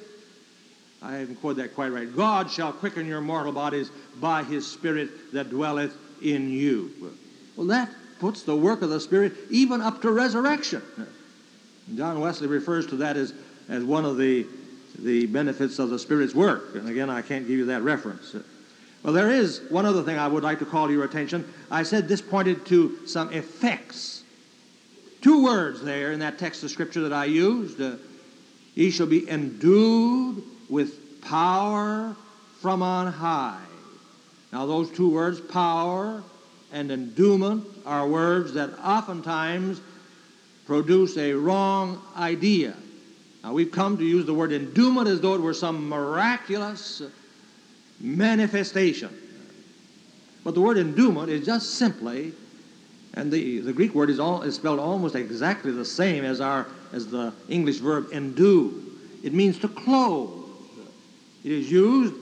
I 1.03 1.17
haven't 1.17 1.41
quoted 1.41 1.65
that 1.65 1.75
quite 1.75 1.89
right. 1.89 2.15
God 2.15 2.49
shall 2.49 2.73
quicken 2.73 3.05
your 3.05 3.21
mortal 3.21 3.51
bodies 3.51 3.91
by 4.21 4.45
his 4.45 4.65
Spirit 4.65 5.33
that 5.33 5.51
dwelleth 5.51 5.97
in 6.23 6.51
you. 6.51 7.13
Well, 7.57 7.67
that 7.67 7.91
puts 8.21 8.45
the 8.45 8.55
work 8.55 8.83
of 8.83 8.91
the 8.91 9.01
Spirit 9.01 9.33
even 9.51 9.81
up 9.81 10.03
to 10.03 10.13
resurrection. 10.13 10.83
John 11.97 12.21
Wesley 12.21 12.47
refers 12.47 12.87
to 12.87 12.97
that 12.99 13.17
as, 13.17 13.35
as 13.69 13.83
one 13.83 14.05
of 14.05 14.19
the, 14.19 14.47
the 15.01 15.27
benefits 15.27 15.81
of 15.81 15.91
the 15.91 15.99
Spirit's 15.99 16.33
work. 16.33 16.77
And 16.77 16.89
again, 16.89 17.11
I 17.11 17.23
can't 17.23 17.45
give 17.49 17.59
you 17.59 17.65
that 17.67 17.83
reference. 17.83 18.37
Well, 19.03 19.13
there 19.13 19.31
is 19.31 19.61
one 19.69 19.87
other 19.87 20.03
thing 20.03 20.19
I 20.19 20.27
would 20.27 20.43
like 20.43 20.59
to 20.59 20.67
call 20.67 20.91
your 20.91 21.05
attention. 21.05 21.51
I 21.71 21.83
said 21.83 22.09
this 22.09 22.21
pointed 22.21 22.67
to 22.67 23.07
some 23.07 23.33
effects. 23.33 24.25
Two 25.21 25.45
words 25.45 25.83
there 25.83 26.13
in 26.13 26.21
that 26.21 26.39
text 26.39 26.63
of 26.65 26.71
Scripture 26.71 27.03
that 27.03 27.13
I 27.13 27.27
used. 27.27 27.81
Uh, 27.81 27.97
ye 28.75 28.91
shall 28.91 29.07
be 29.07 29.29
endued 29.29 30.43
with 30.69 31.21
power 31.23 32.15
from 32.61 32.83
on 32.83 33.13
high. 33.13 33.63
Now, 34.53 34.67
those 34.67 34.91
two 34.91 35.11
words, 35.11 35.41
power 35.41 36.23
and 36.73 36.91
endowment, 36.91 37.67
are 37.85 38.09
words 38.09 38.55
that 38.55 38.71
oftentimes 38.79 39.81
produce 40.67 41.17
a 41.17 41.33
wrong 41.33 42.01
idea. 42.17 42.75
Now, 43.43 43.53
we've 43.53 43.71
come 43.71 43.97
to 43.99 44.05
use 44.05 44.27
the 44.27 44.35
word 44.35 44.53
endowment 44.53 45.09
as 45.09 45.21
though 45.21 45.35
it 45.35 45.41
were 45.41 45.55
some 45.55 45.89
miraculous 45.89 47.03
manifestation. 48.01 49.11
But 50.45 50.55
the 50.55 50.61
word 50.61 50.79
endowment 50.79 51.31
is 51.31 51.45
just 51.45 51.75
simply, 51.75 52.33
and 53.15 53.33
the, 53.33 53.61
the 53.61 53.73
Greek 53.73 53.95
word 53.95 54.11
is, 54.11 54.21
all, 54.21 54.43
is 54.43 54.55
spelled 54.55 54.79
almost 54.79 55.15
exactly 55.15 55.73
the 55.73 55.85
same 55.85 56.25
as, 56.25 56.41
our, 56.41 56.67
as 56.93 57.09
the 57.09 57.33
English 57.49 57.79
verb 57.79 58.09
endue. 58.13 58.83
It 59.25 59.35
means 59.35 59.59
to 59.61 59.69
clothe. 59.69 60.45
It 61.45 61.53
is 61.53 61.71
used 61.71 62.15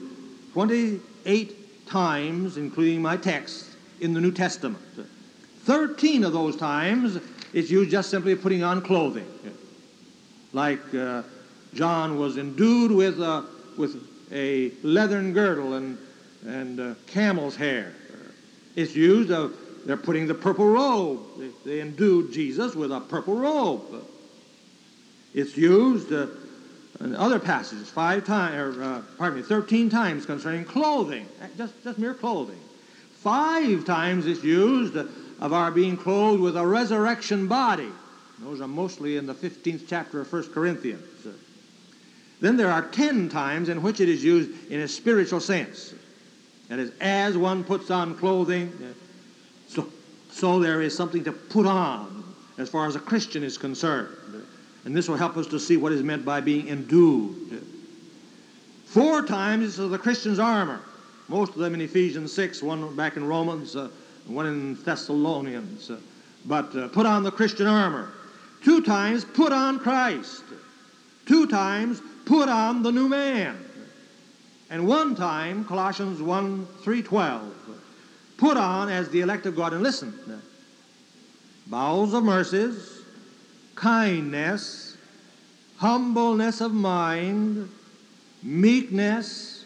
28 0.53 1.87
times, 1.87 2.57
including 2.57 3.01
my 3.01 3.17
text, 3.17 3.75
in 4.01 4.13
the 4.13 4.21
New 4.21 4.31
Testament. 4.31 4.81
13 5.65 6.23
of 6.23 6.33
those 6.33 6.55
times 6.55 7.19
it's 7.53 7.71
used 7.71 7.89
just 7.89 8.09
simply 8.09 8.35
putting 8.35 8.63
on 8.63 8.81
clothing. 8.81 9.25
Like 10.51 10.93
uh, 10.93 11.23
John 11.73 12.19
was 12.19 12.37
endued 12.37 12.91
with, 12.91 13.19
uh, 13.21 13.43
with 13.77 14.14
a 14.35 14.71
leathern 14.83 15.33
girdle 15.33 15.73
and, 15.75 15.97
and 16.45 16.79
uh, 16.79 16.93
camel's 17.07 17.55
hair. 17.55 17.93
It's 18.75 18.93
used 18.93 19.31
of, 19.31 19.55
they're 19.85 19.95
putting 19.95 20.27
the 20.27 20.33
purple 20.33 20.67
robe. 20.67 21.21
They, 21.39 21.49
they 21.65 21.81
endued 21.81 22.33
Jesus 22.33 22.75
with 22.75 22.91
a 22.91 22.99
purple 22.99 23.35
robe. 23.35 24.05
It's 25.33 25.55
used 25.57 26.11
uh, 26.11 26.27
in 26.99 27.15
other 27.15 27.39
passages, 27.39 27.89
five 27.89 28.25
times, 28.25 28.77
or 28.77 28.83
uh, 28.83 29.01
pardon 29.17 29.39
me, 29.39 29.45
13 29.45 29.89
times 29.89 30.25
concerning 30.25 30.65
clothing, 30.65 31.27
just, 31.57 31.73
just 31.83 31.97
mere 31.97 32.13
clothing. 32.13 32.59
Five 33.15 33.85
times 33.85 34.27
it's 34.27 34.43
used 34.43 34.95
of 34.95 35.53
our 35.53 35.71
being 35.71 35.97
clothed 35.97 36.41
with 36.41 36.57
a 36.57 36.65
resurrection 36.65 37.47
body. 37.47 37.89
Those 38.39 38.59
are 38.59 38.67
mostly 38.67 39.17
in 39.17 39.25
the 39.25 39.33
15th 39.33 39.83
chapter 39.87 40.21
of 40.21 40.31
1 40.31 40.51
Corinthians. 40.53 41.14
Then 42.41 42.57
there 42.57 42.71
are 42.71 42.81
10 42.81 43.29
times 43.29 43.69
in 43.69 43.81
which 43.81 44.01
it 44.01 44.09
is 44.09 44.23
used 44.23 44.71
in 44.71 44.81
a 44.81 44.87
spiritual 44.87 45.39
sense. 45.39 45.93
That 46.69 46.79
is, 46.79 46.91
as 46.99 47.37
one 47.37 47.63
puts 47.63 47.91
on 47.91 48.15
clothing, 48.15 48.71
so, 49.67 49.87
so 50.31 50.59
there 50.59 50.81
is 50.81 50.95
something 50.95 51.23
to 51.23 51.31
put 51.31 51.65
on 51.65 52.23
as 52.57 52.69
far 52.69 52.87
as 52.87 52.95
a 52.95 52.99
Christian 52.99 53.43
is 53.43 53.57
concerned. 53.57 54.15
And 54.85 54.95
this 54.95 55.09
will 55.09 55.17
help 55.17 55.37
us 55.37 55.47
to 55.47 55.59
see 55.59 55.77
what 55.77 55.91
is 55.91 56.03
meant 56.03 56.25
by 56.25 56.41
being 56.41 56.69
endued. 56.69 57.63
Four 58.85 59.23
times 59.23 59.79
is 59.79 59.89
the 59.89 59.97
Christian's 59.97 60.39
armor. 60.39 60.79
Most 61.27 61.53
of 61.53 61.57
them 61.57 61.73
in 61.73 61.81
Ephesians 61.81 62.31
6, 62.33 62.61
one 62.61 62.95
back 62.95 63.17
in 63.17 63.25
Romans, 63.25 63.75
uh, 63.75 63.89
one 64.27 64.45
in 64.45 64.75
Thessalonians. 64.83 65.89
Uh, 65.89 65.97
but 66.45 66.75
uh, 66.75 66.87
put 66.89 67.05
on 67.05 67.23
the 67.23 67.31
Christian 67.31 67.67
armor. 67.67 68.11
Two 68.63 68.81
times, 68.81 69.25
put 69.25 69.51
on 69.51 69.79
Christ. 69.79 70.43
Two 71.25 71.47
times, 71.47 72.01
put 72.25 72.49
on 72.49 72.83
the 72.83 72.91
new 72.91 73.07
man. 73.07 73.63
And 74.69 74.87
one 74.87 75.15
time, 75.15 75.63
Colossians 75.65 76.21
1 76.21 76.67
3.12, 76.83 77.51
put 78.37 78.57
on 78.57 78.89
as 78.89 79.09
the 79.09 79.21
elect 79.21 79.45
of 79.45 79.55
God. 79.55 79.73
And 79.73 79.83
listen, 79.83 80.13
bowels 81.67 82.13
of 82.13 82.23
mercies, 82.23 83.01
kindness, 83.75 84.97
humbleness 85.77 86.61
of 86.61 86.73
mind, 86.73 87.69
meekness, 88.41 89.65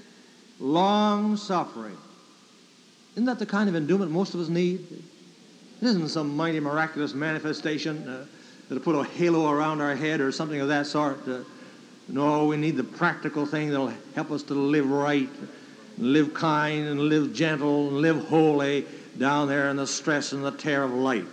long 0.60 1.38
suffering. 1.38 1.98
Isn't 3.14 3.26
that 3.26 3.40
the 3.40 3.46
kind 3.46 3.70
of 3.70 3.76
endowment 3.76 4.12
most 4.12 4.34
of 4.34 4.40
us 4.40 4.50
need? 4.50 4.86
It 5.82 5.86
isn't 5.86 6.10
some 6.10 6.36
mighty 6.36 6.60
miraculous 6.60 7.14
manifestation 7.14 8.08
uh, 8.08 8.26
that'll 8.68 8.84
put 8.84 8.96
a 8.96 9.04
halo 9.04 9.50
around 9.50 9.82
our 9.82 9.96
head 9.96 10.20
or 10.20 10.32
something 10.32 10.60
of 10.60 10.68
that 10.68 10.88
sort. 10.88 11.28
Uh, 11.28 11.40
no, 12.12 12.46
we 12.46 12.58
need 12.58 12.76
the 12.76 12.84
practical 12.84 13.46
thing 13.46 13.70
that'll 13.70 13.94
help 14.16 14.32
us 14.32 14.42
to 14.44 14.54
live 14.56 14.90
right, 14.90 15.30
live 15.98 16.34
kind, 16.34 16.88
and 16.88 17.00
live 17.02 17.34
gentle, 17.34 17.90
and 17.90 17.98
live 17.98 18.28
holy 18.28 18.86
down 19.18 19.48
there 19.48 19.70
in 19.70 19.76
the 19.76 19.86
stress 19.86 20.32
and 20.32 20.44
the 20.44 20.52
tear 20.52 20.84
of 20.84 20.92
life. 20.92 21.28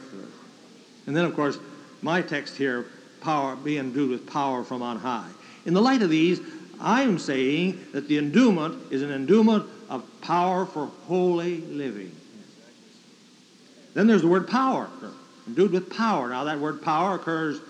And 1.07 1.17
then, 1.17 1.25
of 1.25 1.35
course, 1.35 1.59
my 2.03 2.21
text 2.21 2.57
here, 2.57 2.87
power, 3.23 3.57
be 3.57 3.79
endued 3.79 4.11
with 4.11 4.27
power 4.27 4.63
from 4.65 4.83
on 4.83 4.99
high. 4.99 5.31
In 5.65 5.73
the 5.73 5.81
light 5.81 6.03
of 6.03 6.11
these, 6.11 6.41
I'm 6.79 7.19
saying 7.19 7.87
that 7.93 8.07
the 8.07 8.19
endowment 8.19 8.93
is 8.93 9.01
an 9.01 9.11
endowment 9.11 9.67
of 9.89 10.05
power 10.21 10.67
for 10.67 10.91
holy 11.07 11.63
living. 11.63 12.15
Then 13.95 14.07
there's 14.07 14.21
the 14.21 14.29
word 14.29 14.47
power, 14.47 14.91
endued 15.47 15.73
with 15.73 15.89
power. 15.97 16.29
Now, 16.29 16.45
that 16.45 16.61
word 16.61 16.83
power 16.83 17.15
occurs 17.15 17.61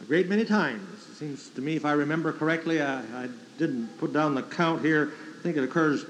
a 0.00 0.04
great 0.04 0.28
many 0.28 0.44
times 0.44 0.93
seems 1.14 1.48
to 1.50 1.60
me, 1.60 1.76
if 1.76 1.84
I 1.84 1.92
remember 1.92 2.32
correctly, 2.32 2.82
I, 2.82 2.98
I 3.00 3.28
didn't 3.56 3.86
put 3.98 4.12
down 4.12 4.34
the 4.34 4.42
count 4.42 4.84
here. 4.84 5.12
I 5.38 5.42
think 5.42 5.56
it 5.56 5.62
occurs 5.62 6.04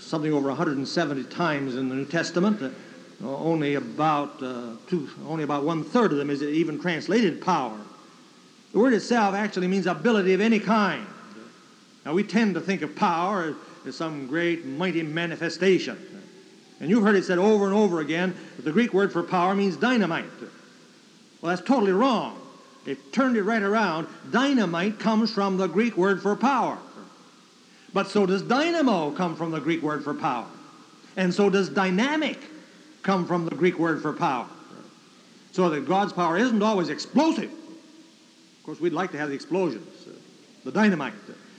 something 0.00 0.32
over 0.32 0.48
170 0.48 1.24
times 1.24 1.76
in 1.76 1.90
the 1.90 1.94
New 1.94 2.06
Testament. 2.06 2.62
Uh, 2.62 3.36
only 3.36 3.74
about 3.74 4.42
uh, 4.42 4.70
two, 4.88 5.08
only 5.26 5.44
about 5.44 5.64
one 5.64 5.84
third 5.84 6.12
of 6.12 6.18
them 6.18 6.30
is 6.30 6.40
it 6.40 6.48
even 6.48 6.80
translated 6.80 7.42
power. 7.42 7.78
The 8.72 8.78
word 8.78 8.94
itself 8.94 9.34
actually 9.34 9.68
means 9.68 9.86
ability 9.86 10.32
of 10.32 10.40
any 10.40 10.58
kind. 10.58 11.06
Now 12.06 12.14
we 12.14 12.24
tend 12.24 12.54
to 12.54 12.60
think 12.60 12.80
of 12.80 12.96
power 12.96 13.54
as 13.86 13.96
some 13.96 14.26
great 14.26 14.64
mighty 14.64 15.02
manifestation, 15.02 15.98
and 16.80 16.88
you've 16.88 17.04
heard 17.04 17.16
it 17.16 17.24
said 17.24 17.38
over 17.38 17.66
and 17.66 17.74
over 17.74 18.00
again 18.00 18.34
that 18.56 18.64
the 18.64 18.72
Greek 18.72 18.94
word 18.94 19.12
for 19.12 19.22
power 19.22 19.54
means 19.54 19.76
dynamite. 19.76 20.24
Well, 21.42 21.54
that's 21.54 21.66
totally 21.66 21.92
wrong. 21.92 22.41
They've 22.84 23.00
turned 23.12 23.36
it 23.36 23.42
right 23.42 23.62
around. 23.62 24.08
Dynamite 24.30 24.98
comes 24.98 25.32
from 25.32 25.56
the 25.56 25.66
Greek 25.66 25.96
word 25.96 26.20
for 26.20 26.34
power. 26.34 26.78
But 27.94 28.08
so 28.08 28.26
does 28.26 28.42
dynamo 28.42 29.10
come 29.12 29.36
from 29.36 29.50
the 29.50 29.60
Greek 29.60 29.82
word 29.82 30.02
for 30.02 30.14
power. 30.14 30.46
And 31.16 31.32
so 31.32 31.50
does 31.50 31.68
dynamic 31.68 32.38
come 33.02 33.26
from 33.26 33.44
the 33.44 33.54
Greek 33.54 33.78
word 33.78 34.02
for 34.02 34.12
power. 34.12 34.46
So 35.52 35.68
that 35.68 35.86
God's 35.86 36.12
power 36.12 36.38
isn't 36.38 36.62
always 36.62 36.88
explosive. 36.88 37.50
Of 37.52 38.62
course, 38.64 38.80
we'd 38.80 38.94
like 38.94 39.12
to 39.12 39.18
have 39.18 39.28
the 39.28 39.34
explosions, 39.34 40.06
uh, 40.06 40.12
the 40.64 40.72
dynamite. 40.72 41.12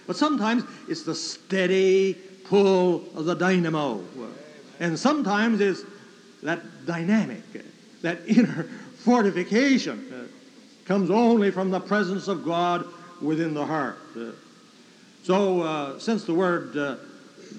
But 0.07 0.15
sometimes 0.15 0.63
it's 0.87 1.03
the 1.03 1.13
steady 1.13 2.15
pull 2.45 3.03
of 3.15 3.25
the 3.25 3.35
dynamo. 3.35 4.03
And 4.79 4.97
sometimes 4.97 5.61
it's 5.61 5.83
that 6.41 6.85
dynamic, 6.85 7.43
that 8.01 8.19
inner 8.27 8.63
fortification 8.97 10.22
comes 10.85 11.09
only 11.09 11.51
from 11.51 11.71
the 11.71 11.79
presence 11.79 12.27
of 12.27 12.43
God 12.43 12.85
within 13.21 13.53
the 13.53 13.65
heart. 13.65 13.97
Uh, 14.17 14.31
so, 15.23 15.61
uh, 15.61 15.99
since 15.99 16.25
the 16.25 16.33
word 16.33 16.75
uh, 16.75 16.97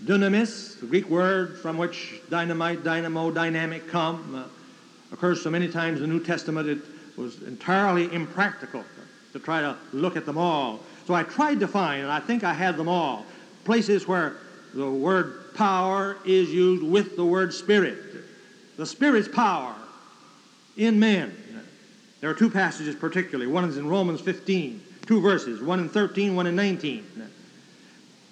dunamis, 0.04 0.78
the 0.80 0.86
Greek 0.86 1.08
word 1.08 1.58
from 1.58 1.78
which 1.78 2.20
dynamite, 2.28 2.84
dynamo, 2.84 3.30
dynamic 3.30 3.88
come, 3.88 4.34
uh, 4.34 5.14
occurs 5.14 5.42
so 5.42 5.50
many 5.50 5.68
times 5.68 6.00
in 6.00 6.08
the 6.08 6.14
New 6.14 6.22
Testament, 6.22 6.68
it 6.68 6.78
was 7.16 7.42
entirely 7.42 8.12
impractical 8.12 8.84
to 9.32 9.38
try 9.38 9.60
to 9.60 9.76
look 9.92 10.16
at 10.16 10.26
them 10.26 10.36
all. 10.36 10.80
So 11.06 11.14
I 11.14 11.22
tried 11.22 11.60
to 11.60 11.68
find, 11.68 12.02
and 12.02 12.10
I 12.10 12.20
think 12.20 12.44
I 12.44 12.52
had 12.52 12.76
them 12.76 12.88
all, 12.88 13.24
places 13.64 14.06
where 14.06 14.36
the 14.74 14.90
word 14.90 15.54
power 15.54 16.18
is 16.24 16.50
used 16.52 16.82
with 16.82 17.16
the 17.16 17.24
word 17.24 17.54
spirit. 17.54 17.98
The 18.76 18.86
Spirit's 18.86 19.28
power 19.28 19.74
in 20.76 20.98
men 20.98 21.36
there 22.24 22.30
are 22.30 22.34
two 22.34 22.48
passages 22.48 22.94
particularly. 22.94 23.46
One 23.52 23.68
is 23.68 23.76
in 23.76 23.86
Romans 23.86 24.18
15, 24.22 24.82
two 25.04 25.20
verses, 25.20 25.60
one 25.60 25.78
in 25.78 25.90
13, 25.90 26.34
one 26.34 26.46
in 26.46 26.56
19. 26.56 27.04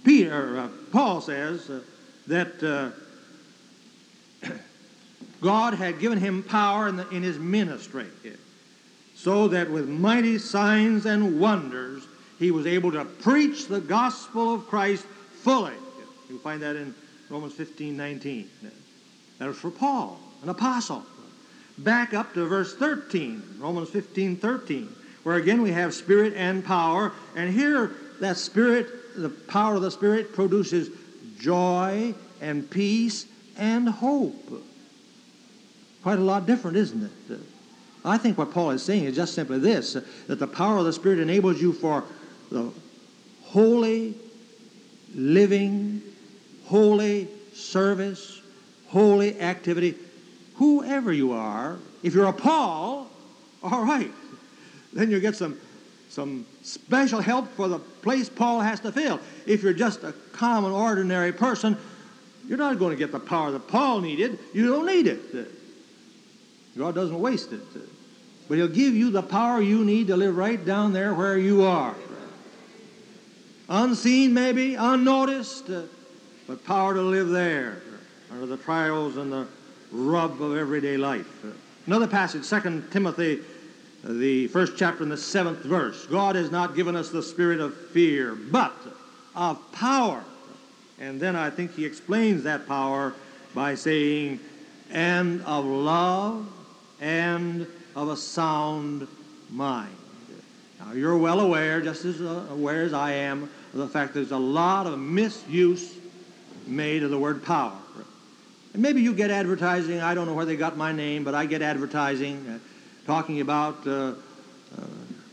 Peter, 0.02 0.60
uh, 0.60 0.68
Paul 0.90 1.20
says 1.20 1.68
uh, 1.68 1.80
that 2.26 2.94
uh, 4.42 4.48
God 5.42 5.74
had 5.74 6.00
given 6.00 6.16
him 6.16 6.42
power 6.42 6.88
in, 6.88 6.96
the, 6.96 7.06
in 7.10 7.22
his 7.22 7.38
ministry, 7.38 8.06
so 9.14 9.48
that 9.48 9.70
with 9.70 9.90
mighty 9.90 10.38
signs 10.38 11.04
and 11.04 11.38
wonders 11.38 12.02
he 12.38 12.50
was 12.50 12.66
able 12.66 12.92
to 12.92 13.04
preach 13.04 13.66
the 13.66 13.82
gospel 13.82 14.54
of 14.54 14.68
Christ 14.68 15.04
fully. 15.42 15.74
You 16.30 16.38
find 16.38 16.62
that 16.62 16.76
in 16.76 16.94
Romans 17.28 17.52
15 17.52 17.94
19. 17.94 18.48
That 19.38 19.48
was 19.48 19.58
for 19.58 19.70
Paul, 19.70 20.18
an 20.42 20.48
apostle. 20.48 21.04
Back 21.82 22.14
up 22.14 22.34
to 22.34 22.46
verse 22.46 22.74
13, 22.74 23.56
Romans 23.58 23.90
15 23.90 24.36
13, 24.36 24.88
where 25.22 25.36
again 25.36 25.62
we 25.62 25.72
have 25.72 25.94
spirit 25.94 26.34
and 26.36 26.64
power. 26.64 27.12
And 27.34 27.52
here, 27.52 27.92
that 28.20 28.36
spirit, 28.36 28.88
the 29.16 29.30
power 29.30 29.76
of 29.76 29.82
the 29.82 29.90
spirit, 29.90 30.32
produces 30.32 30.90
joy 31.38 32.14
and 32.40 32.70
peace 32.70 33.26
and 33.56 33.88
hope. 33.88 34.64
Quite 36.02 36.18
a 36.18 36.22
lot 36.22 36.46
different, 36.46 36.76
isn't 36.76 37.04
it? 37.04 37.40
I 38.04 38.18
think 38.18 38.38
what 38.38 38.52
Paul 38.52 38.70
is 38.70 38.82
saying 38.82 39.04
is 39.04 39.14
just 39.14 39.34
simply 39.34 39.58
this 39.58 39.96
that 40.26 40.38
the 40.38 40.46
power 40.46 40.78
of 40.78 40.84
the 40.84 40.92
Spirit 40.92 41.20
enables 41.20 41.60
you 41.60 41.72
for 41.72 42.04
the 42.50 42.70
holy, 43.44 44.14
living, 45.14 46.02
holy 46.64 47.28
service, 47.54 48.40
holy 48.88 49.40
activity, 49.40 49.94
whoever 50.62 51.12
you 51.12 51.32
are. 51.32 51.76
If 52.04 52.14
you're 52.14 52.26
a 52.26 52.32
Paul, 52.32 53.10
all 53.64 53.84
right, 53.84 54.12
then 54.92 55.10
you 55.10 55.18
get 55.18 55.34
some, 55.34 55.58
some 56.08 56.46
special 56.62 57.20
help 57.20 57.48
for 57.56 57.66
the 57.66 57.80
place 57.80 58.28
Paul 58.28 58.60
has 58.60 58.78
to 58.80 58.92
fill. 58.92 59.18
If 59.44 59.64
you're 59.64 59.72
just 59.72 60.04
a 60.04 60.12
common, 60.32 60.70
ordinary 60.70 61.32
person, 61.32 61.76
you're 62.46 62.58
not 62.58 62.78
going 62.78 62.92
to 62.92 62.96
get 62.96 63.10
the 63.10 63.18
power 63.18 63.50
that 63.50 63.66
Paul 63.66 64.02
needed. 64.02 64.38
You 64.54 64.68
don't 64.68 64.86
need 64.86 65.08
it. 65.08 65.50
God 66.78 66.94
doesn't 66.94 67.18
waste 67.18 67.52
it. 67.52 67.60
But 68.48 68.58
He'll 68.58 68.68
give 68.68 68.94
you 68.94 69.10
the 69.10 69.22
power 69.22 69.60
you 69.60 69.84
need 69.84 70.06
to 70.08 70.16
live 70.16 70.36
right 70.36 70.64
down 70.64 70.92
there 70.92 71.12
where 71.12 71.36
you 71.38 71.62
are. 71.62 71.96
Unseen, 73.68 74.32
maybe, 74.32 74.76
unnoticed, 74.76 75.70
but 76.46 76.64
power 76.64 76.94
to 76.94 77.02
live 77.02 77.30
there 77.30 77.82
under 78.30 78.46
the 78.46 78.56
trials 78.58 79.16
and 79.16 79.32
the 79.32 79.48
rub 79.92 80.40
of 80.40 80.56
everyday 80.56 80.96
life. 80.96 81.44
Another 81.86 82.06
passage, 82.06 82.48
2 82.48 82.84
Timothy, 82.90 83.40
the 84.04 84.48
first 84.48 84.76
chapter 84.76 85.02
and 85.02 85.12
the 85.12 85.16
seventh 85.16 85.60
verse. 85.60 86.06
God 86.06 86.34
has 86.34 86.50
not 86.50 86.74
given 86.74 86.96
us 86.96 87.10
the 87.10 87.22
spirit 87.22 87.60
of 87.60 87.76
fear, 87.90 88.34
but 88.34 88.74
of 89.34 89.60
power. 89.72 90.24
And 90.98 91.20
then 91.20 91.36
I 91.36 91.50
think 91.50 91.74
he 91.74 91.84
explains 91.84 92.44
that 92.44 92.66
power 92.66 93.14
by 93.54 93.74
saying, 93.74 94.40
and 94.90 95.42
of 95.42 95.64
love 95.64 96.46
and 97.00 97.66
of 97.96 98.08
a 98.08 98.16
sound 98.16 99.06
mind. 99.50 99.96
Now, 100.80 100.92
you're 100.92 101.16
well 101.16 101.40
aware, 101.40 101.80
just 101.80 102.04
as 102.04 102.20
uh, 102.20 102.46
aware 102.50 102.82
as 102.82 102.92
I 102.92 103.12
am, 103.12 103.44
of 103.72 103.78
the 103.78 103.88
fact 103.88 104.14
there's 104.14 104.32
a 104.32 104.38
lot 104.38 104.86
of 104.86 104.98
misuse 104.98 105.94
made 106.66 107.02
of 107.02 107.10
the 107.10 107.18
word 107.18 107.44
power. 107.44 107.76
And 108.72 108.82
maybe 108.82 109.02
you 109.02 109.14
get 109.14 109.30
advertising, 109.30 110.00
I 110.00 110.14
don't 110.14 110.26
know 110.26 110.34
where 110.34 110.46
they 110.46 110.56
got 110.56 110.76
my 110.76 110.92
name, 110.92 111.24
but 111.24 111.34
I 111.34 111.46
get 111.46 111.62
advertising 111.62 112.46
uh, 112.48 112.58
talking 113.06 113.40
about 113.40 113.86
uh, 113.86 113.90
uh 113.90 114.14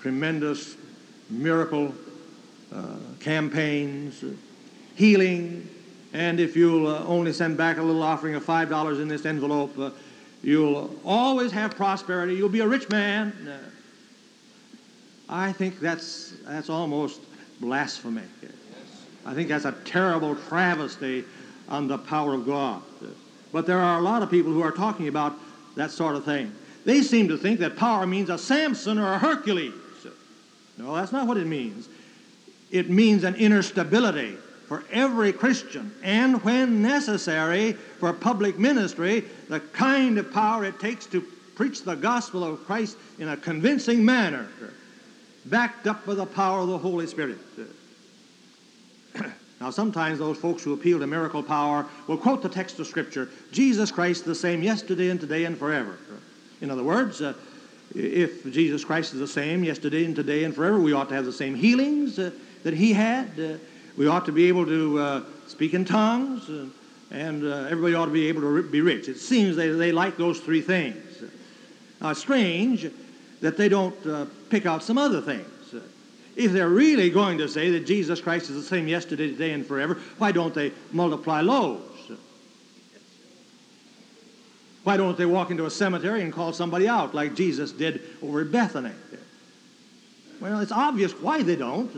tremendous 0.01 0.75
miracle 1.29 1.93
uh, 2.73 2.95
campaigns, 3.19 4.23
uh, 4.23 4.29
healing, 4.95 5.69
and 6.13 6.39
if 6.39 6.55
you'll 6.55 6.87
only 6.87 7.33
send 7.33 7.57
back 7.57 7.77
a 7.77 7.83
little 7.83 8.01
offering 8.01 8.35
of 8.35 8.45
$5 8.45 9.01
in 9.01 9.07
this 9.07 9.25
envelope, 9.25 9.93
You'll 10.41 10.95
always 11.03 11.51
have 11.51 11.75
prosperity. 11.75 12.35
You'll 12.35 12.49
be 12.49 12.61
a 12.61 12.67
rich 12.67 12.89
man. 12.89 13.33
I 15.27 15.51
think 15.51 15.79
that's, 15.79 16.33
that's 16.45 16.69
almost 16.69 17.21
blasphemy. 17.59 18.23
I 19.25 19.33
think 19.33 19.49
that's 19.49 19.65
a 19.65 19.73
terrible 19.85 20.35
travesty 20.35 21.25
on 21.67 21.87
the 21.87 21.97
power 21.97 22.33
of 22.33 22.45
God. 22.45 22.81
But 23.51 23.65
there 23.65 23.79
are 23.79 23.99
a 23.99 24.01
lot 24.01 24.21
of 24.21 24.29
people 24.29 24.51
who 24.51 24.61
are 24.61 24.71
talking 24.71 25.07
about 25.07 25.33
that 25.75 25.91
sort 25.91 26.15
of 26.15 26.25
thing. 26.25 26.53
They 26.85 27.01
seem 27.01 27.27
to 27.29 27.37
think 27.37 27.59
that 27.59 27.75
power 27.75 28.05
means 28.05 28.29
a 28.29 28.37
Samson 28.37 28.97
or 28.97 29.13
a 29.13 29.19
Hercules. 29.19 29.73
No, 30.77 30.95
that's 30.95 31.11
not 31.11 31.27
what 31.27 31.37
it 31.37 31.45
means. 31.45 31.89
It 32.71 32.89
means 32.89 33.23
an 33.23 33.35
inner 33.35 33.61
stability 33.61 34.37
for 34.67 34.83
every 34.91 35.33
Christian, 35.33 35.91
and 36.03 36.43
when 36.43 36.81
necessary 36.81 37.73
for 37.73 38.13
public 38.13 38.59
ministry, 38.59 39.25
the 39.49 39.59
kind 39.59 40.17
of 40.19 40.31
power 40.31 40.63
it 40.63 40.79
takes 40.79 41.07
to 41.07 41.21
preach 41.55 41.83
the 41.83 41.95
gospel 41.95 42.43
of 42.43 42.63
Christ 42.65 42.95
in 43.17 43.29
a 43.29 43.35
convincing 43.35 44.05
manner, 44.05 44.47
backed 45.45 45.87
up 45.87 46.05
by 46.05 46.13
the 46.13 46.25
power 46.25 46.61
of 46.61 46.67
the 46.67 46.77
Holy 46.77 47.07
Spirit. 47.07 47.39
Now, 49.59 49.69
sometimes 49.69 50.19
those 50.19 50.37
folks 50.37 50.63
who 50.63 50.73
appeal 50.73 50.99
to 50.99 51.07
miracle 51.07 51.43
power 51.43 51.85
will 52.07 52.17
quote 52.17 52.41
the 52.41 52.49
text 52.49 52.79
of 52.79 52.87
Scripture 52.87 53.29
Jesus 53.51 53.91
Christ 53.91 54.23
the 54.23 54.35
same 54.35 54.63
yesterday 54.63 55.09
and 55.09 55.19
today 55.19 55.45
and 55.45 55.57
forever. 55.57 55.97
In 56.61 56.71
other 56.71 56.83
words, 56.83 57.21
uh, 57.21 57.33
if 57.93 58.49
Jesus 58.51 58.85
Christ 58.85 59.13
is 59.13 59.19
the 59.19 59.27
same 59.27 59.63
yesterday 59.63 60.05
and 60.05 60.15
today 60.15 60.43
and 60.43 60.55
forever, 60.55 60.79
we 60.79 60.93
ought 60.93 61.09
to 61.09 61.15
have 61.15 61.25
the 61.25 61.33
same 61.33 61.55
healings 61.55 62.19
uh, 62.19 62.31
that 62.63 62.73
he 62.73 62.93
had. 62.93 63.37
Uh, 63.39 63.57
we 63.97 64.07
ought 64.07 64.25
to 64.25 64.31
be 64.31 64.47
able 64.47 64.65
to 64.65 64.99
uh, 64.99 65.23
speak 65.47 65.73
in 65.73 65.83
tongues, 65.83 66.47
and, 66.47 66.71
and 67.11 67.43
uh, 67.43 67.67
everybody 67.69 67.95
ought 67.95 68.05
to 68.05 68.11
be 68.11 68.27
able 68.27 68.41
to 68.41 68.63
be 68.63 68.81
rich. 68.81 69.09
It 69.09 69.17
seems 69.17 69.55
they, 69.55 69.69
they 69.69 69.91
like 69.91 70.15
those 70.15 70.39
three 70.39 70.61
things. 70.61 71.23
Now, 71.99 72.11
it's 72.11 72.21
strange 72.21 72.89
that 73.41 73.57
they 73.57 73.67
don't 73.67 74.05
uh, 74.05 74.25
pick 74.49 74.65
out 74.65 74.83
some 74.83 74.97
other 74.97 75.19
things. 75.19 75.47
If 76.35 76.51
they're 76.51 76.69
really 76.69 77.09
going 77.09 77.37
to 77.39 77.47
say 77.47 77.71
that 77.71 77.85
Jesus 77.85 78.21
Christ 78.21 78.49
is 78.49 78.55
the 78.55 78.63
same 78.63 78.87
yesterday, 78.87 79.27
today, 79.29 79.51
and 79.51 79.65
forever, 79.65 79.97
why 80.17 80.31
don't 80.31 80.53
they 80.53 80.71
multiply 80.91 81.41
loaves? 81.41 82.11
Why 84.83 84.97
don't 84.97 85.17
they 85.17 85.25
walk 85.25 85.51
into 85.51 85.65
a 85.65 85.71
cemetery 85.71 86.21
and 86.21 86.31
call 86.31 86.53
somebody 86.53 86.87
out 86.87 87.13
like 87.13 87.35
Jesus 87.35 87.71
did 87.71 88.01
over 88.23 88.41
at 88.41 88.51
Bethany? 88.51 88.91
Well, 90.39 90.61
it's 90.61 90.71
obvious 90.71 91.11
why 91.11 91.43
they 91.43 91.55
don't. 91.55 91.91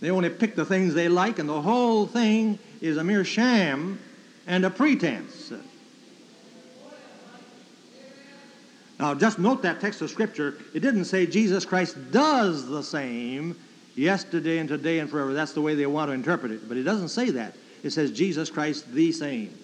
They 0.00 0.10
only 0.10 0.30
pick 0.30 0.56
the 0.56 0.64
things 0.64 0.94
they 0.94 1.08
like, 1.08 1.38
and 1.38 1.48
the 1.48 1.60
whole 1.60 2.06
thing 2.06 2.58
is 2.80 2.96
a 2.96 3.04
mere 3.04 3.24
sham 3.24 3.98
and 4.46 4.64
a 4.64 4.70
pretense. 4.70 5.52
Now, 8.98 9.14
just 9.14 9.38
note 9.38 9.62
that 9.62 9.80
text 9.80 10.00
of 10.00 10.10
Scripture. 10.10 10.58
It 10.72 10.80
didn't 10.80 11.04
say 11.04 11.26
Jesus 11.26 11.64
Christ 11.64 11.96
does 12.10 12.66
the 12.66 12.82
same 12.82 13.56
yesterday 13.94 14.58
and 14.58 14.68
today 14.68 15.00
and 15.00 15.10
forever. 15.10 15.34
That's 15.34 15.52
the 15.52 15.60
way 15.60 15.74
they 15.74 15.86
want 15.86 16.08
to 16.08 16.12
interpret 16.12 16.52
it. 16.52 16.68
But 16.68 16.76
it 16.76 16.84
doesn't 16.84 17.08
say 17.08 17.30
that. 17.30 17.54
It 17.82 17.90
says 17.90 18.10
Jesus 18.10 18.48
Christ 18.50 18.92
the 18.92 19.12
same. 19.12 19.56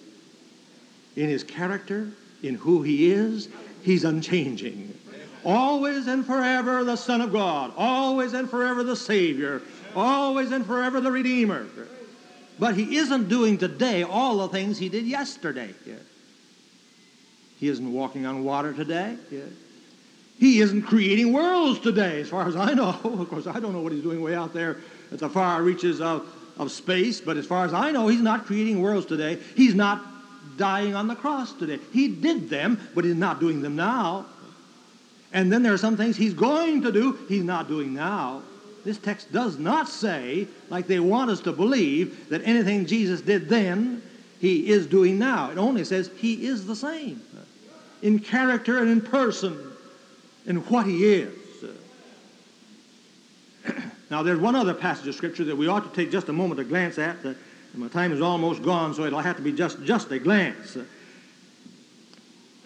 In 1.15 1.29
his 1.29 1.43
character, 1.43 2.09
in 2.41 2.55
who 2.55 2.83
he 2.83 3.11
is, 3.11 3.49
he's 3.81 4.03
unchanging. 4.03 4.97
Always 5.43 6.07
and 6.07 6.25
forever 6.25 6.83
the 6.83 6.95
Son 6.95 7.21
of 7.21 7.31
God. 7.31 7.73
Always 7.75 8.33
and 8.33 8.49
forever 8.49 8.83
the 8.83 8.95
Savior 8.95 9.61
always 9.95 10.51
and 10.51 10.65
forever 10.65 11.01
the 11.01 11.11
Redeemer. 11.11 11.65
But 12.59 12.75
he 12.75 12.97
isn't 12.97 13.29
doing 13.29 13.57
today 13.57 14.03
all 14.03 14.37
the 14.37 14.47
things 14.49 14.77
he 14.77 14.89
did 14.89 15.05
yesterday. 15.05 15.73
He 17.63 17.69
isn't 17.69 17.93
walking 17.93 18.25
on 18.25 18.43
water 18.43 18.73
today. 18.73 19.15
He 20.37 20.59
isn't 20.59 20.81
creating 20.81 21.31
worlds 21.31 21.79
today, 21.79 22.19
as 22.19 22.27
far 22.27 22.45
as 22.45 22.57
I 22.57 22.73
know. 22.73 22.89
Of 23.21 23.29
course, 23.29 23.47
I 23.47 23.61
don't 23.61 23.71
know 23.71 23.79
what 23.79 23.93
he's 23.93 24.03
doing 24.03 24.21
way 24.21 24.35
out 24.35 24.53
there 24.53 24.79
at 25.13 25.19
the 25.19 25.29
far 25.29 25.63
reaches 25.63 26.01
of, 26.01 26.27
of 26.57 26.73
space, 26.73 27.21
but 27.21 27.37
as 27.37 27.45
far 27.45 27.63
as 27.63 27.73
I 27.73 27.91
know, 27.91 28.09
he's 28.09 28.19
not 28.19 28.47
creating 28.47 28.81
worlds 28.81 29.05
today. 29.05 29.39
He's 29.55 29.75
not 29.75 30.05
dying 30.57 30.93
on 30.93 31.07
the 31.07 31.15
cross 31.15 31.53
today. 31.53 31.79
He 31.93 32.09
did 32.09 32.49
them, 32.49 32.81
but 32.93 33.05
he's 33.05 33.15
not 33.15 33.39
doing 33.39 33.61
them 33.61 33.77
now. 33.77 34.25
And 35.31 35.49
then 35.49 35.63
there 35.63 35.71
are 35.71 35.77
some 35.77 35.95
things 35.95 36.17
he's 36.17 36.33
going 36.33 36.81
to 36.81 36.91
do, 36.91 37.17
he's 37.29 37.45
not 37.45 37.69
doing 37.69 37.93
now. 37.93 38.43
This 38.83 38.97
text 38.97 39.31
does 39.31 39.57
not 39.57 39.87
say, 39.87 40.49
like 40.69 40.87
they 40.87 40.99
want 40.99 41.31
us 41.31 41.39
to 41.39 41.53
believe, 41.53 42.27
that 42.27 42.41
anything 42.43 42.87
Jesus 42.87 43.21
did 43.21 43.47
then, 43.47 44.01
he 44.41 44.69
is 44.69 44.85
doing 44.85 45.17
now. 45.17 45.49
It 45.49 45.57
only 45.57 45.85
says 45.85 46.11
he 46.17 46.45
is 46.45 46.67
the 46.67 46.75
same 46.75 47.21
in 48.03 48.19
character 48.19 48.77
and 48.77 48.91
in 48.91 49.01
person 49.01 49.57
in 50.45 50.57
what 50.57 50.85
he 50.85 51.05
is. 51.05 51.33
now, 54.11 54.21
there's 54.21 54.39
one 54.39 54.55
other 54.55 54.75
passage 54.75 55.07
of 55.07 55.15
Scripture 55.15 55.45
that 55.45 55.55
we 55.55 55.67
ought 55.67 55.89
to 55.89 55.95
take 55.95 56.11
just 56.11 56.29
a 56.29 56.33
moment 56.33 56.59
to 56.59 56.65
glance 56.65 56.99
at. 56.99 57.17
my 57.73 57.87
time 57.87 58.11
is 58.11 58.21
almost 58.21 58.61
gone, 58.61 58.93
so 58.93 59.05
it'll 59.05 59.21
have 59.21 59.37
to 59.37 59.41
be 59.41 59.51
just, 59.51 59.81
just 59.83 60.11
a 60.11 60.19
glance. 60.19 60.77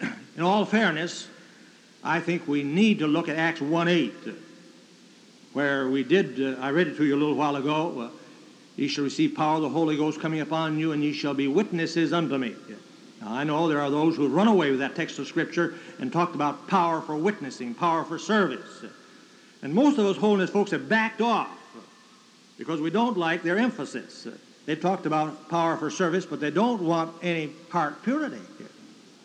in 0.00 0.42
all 0.42 0.66
fairness, 0.66 1.28
I 2.04 2.20
think 2.20 2.46
we 2.46 2.62
need 2.62 2.98
to 2.98 3.06
look 3.06 3.30
at 3.30 3.38
Acts 3.38 3.62
1 3.62 3.88
8 3.88 4.12
where 5.54 5.88
we 5.88 6.04
did, 6.04 6.40
uh, 6.40 6.60
I 6.60 6.70
read 6.70 6.88
it 6.88 6.96
to 6.98 7.04
you 7.04 7.16
a 7.16 7.18
little 7.18 7.34
while 7.34 7.56
ago. 7.56 8.00
Uh, 8.00 8.10
Ye 8.76 8.86
shall 8.86 9.02
receive 9.02 9.34
power 9.34 9.56
of 9.56 9.62
the 9.62 9.68
Holy 9.68 9.96
Ghost 9.96 10.20
coming 10.20 10.38
upon 10.38 10.78
you, 10.78 10.92
and 10.92 11.02
ye 11.02 11.12
shall 11.12 11.34
be 11.34 11.48
witnesses 11.48 12.12
unto 12.12 12.38
me. 12.38 12.54
Now, 13.20 13.32
I 13.32 13.44
know 13.44 13.68
there 13.68 13.80
are 13.80 13.90
those 13.90 14.16
who 14.16 14.28
run 14.28 14.48
away 14.48 14.70
with 14.70 14.80
that 14.80 14.94
text 14.94 15.18
of 15.18 15.26
Scripture 15.26 15.74
and 15.98 16.12
talked 16.12 16.34
about 16.34 16.68
power 16.68 17.00
for 17.00 17.16
witnessing, 17.16 17.74
power 17.74 18.04
for 18.04 18.18
service. 18.18 18.84
And 19.62 19.74
most 19.74 19.98
of 19.98 20.04
those 20.04 20.16
holiness 20.16 20.50
folks 20.50 20.70
have 20.70 20.88
backed 20.88 21.20
off 21.20 21.50
because 22.56 22.80
we 22.80 22.90
don't 22.90 23.16
like 23.16 23.42
their 23.42 23.58
emphasis. 23.58 24.28
They've 24.66 24.80
talked 24.80 25.06
about 25.06 25.48
power 25.48 25.76
for 25.76 25.90
service, 25.90 26.26
but 26.26 26.40
they 26.40 26.50
don't 26.50 26.82
want 26.82 27.14
any 27.22 27.48
part 27.48 28.02
purity. 28.02 28.40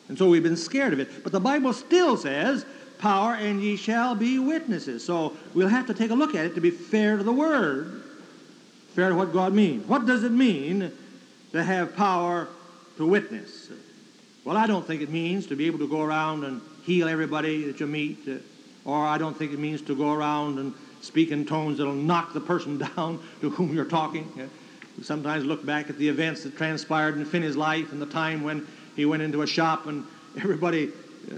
And 0.08 0.18
so 0.18 0.30
we've 0.30 0.44
been 0.44 0.58
scared 0.58 0.94
of 0.94 1.00
it. 1.00 1.24
But 1.24 1.32
the 1.32 1.40
Bible 1.40 1.74
still 1.74 2.18
says, 2.18 2.66
power 2.98 3.36
and 3.36 3.62
ye 3.62 3.76
shall 3.76 4.16
be 4.16 4.40
witnesses. 4.40 5.04
So 5.04 5.36
we'll 5.54 5.68
have 5.68 5.86
to 5.88 5.94
take 5.94 6.12
a 6.12 6.16
look 6.16 6.36
at 6.36 6.46
it 6.46 6.56
to 6.56 6.62
be 6.62 6.72
fair 6.72 7.18
to 7.18 7.24
the 7.24 7.34
Word, 7.34 8.04
fair 8.96 9.10
to 9.10 9.16
what 9.16 9.34
God 9.34 9.54
means. 9.54 9.88
What 9.88 10.06
does 10.06 10.24
it 10.24 10.32
mean 10.32 10.92
to 11.52 11.64
have 11.64 11.96
power 11.96 12.48
to 12.98 13.06
witness? 13.06 13.70
Well, 14.46 14.58
I 14.58 14.68
don't 14.68 14.86
think 14.86 15.02
it 15.02 15.10
means 15.10 15.48
to 15.48 15.56
be 15.56 15.68
able 15.68 15.80
to 15.80 15.88
go 15.88 16.02
around 16.02 16.44
and 16.44 16.62
heal 16.84 17.08
everybody 17.08 17.64
that 17.66 17.80
you 17.80 17.88
meet, 17.88 18.28
uh, 18.28 18.36
or 18.84 19.06
I 19.06 19.18
don't 19.18 19.38
think 19.38 19.54
it 19.54 19.60
means 19.60 19.82
to 19.84 19.96
go 19.96 20.12
around 20.12 20.60
and 20.60 20.74
speak 21.02 21.32
in 21.32 21.46
tones 21.46 21.78
that'll 21.78 21.94
knock 21.94 22.34
the 22.34 22.42
person 22.42 22.78
down 22.96 23.20
to 23.42 23.50
whom 23.50 23.74
you're 23.74 23.86
talking. 23.86 24.30
Uh, 24.38 24.48
we 24.98 25.04
sometimes 25.04 25.46
look 25.46 25.66
back 25.66 25.90
at 25.90 25.98
the 25.98 26.08
events 26.08 26.44
that 26.44 26.58
transpired 26.58 27.16
in 27.18 27.26
Finney's 27.26 27.56
life 27.56 27.92
and 27.94 28.02
the 28.02 28.06
time 28.06 28.44
when 28.44 28.68
he 28.96 29.06
went 29.06 29.24
into 29.24 29.42
a 29.42 29.48
shop 29.48 29.88
and 29.88 30.06
everybody 30.38 30.92
uh, 31.32 31.36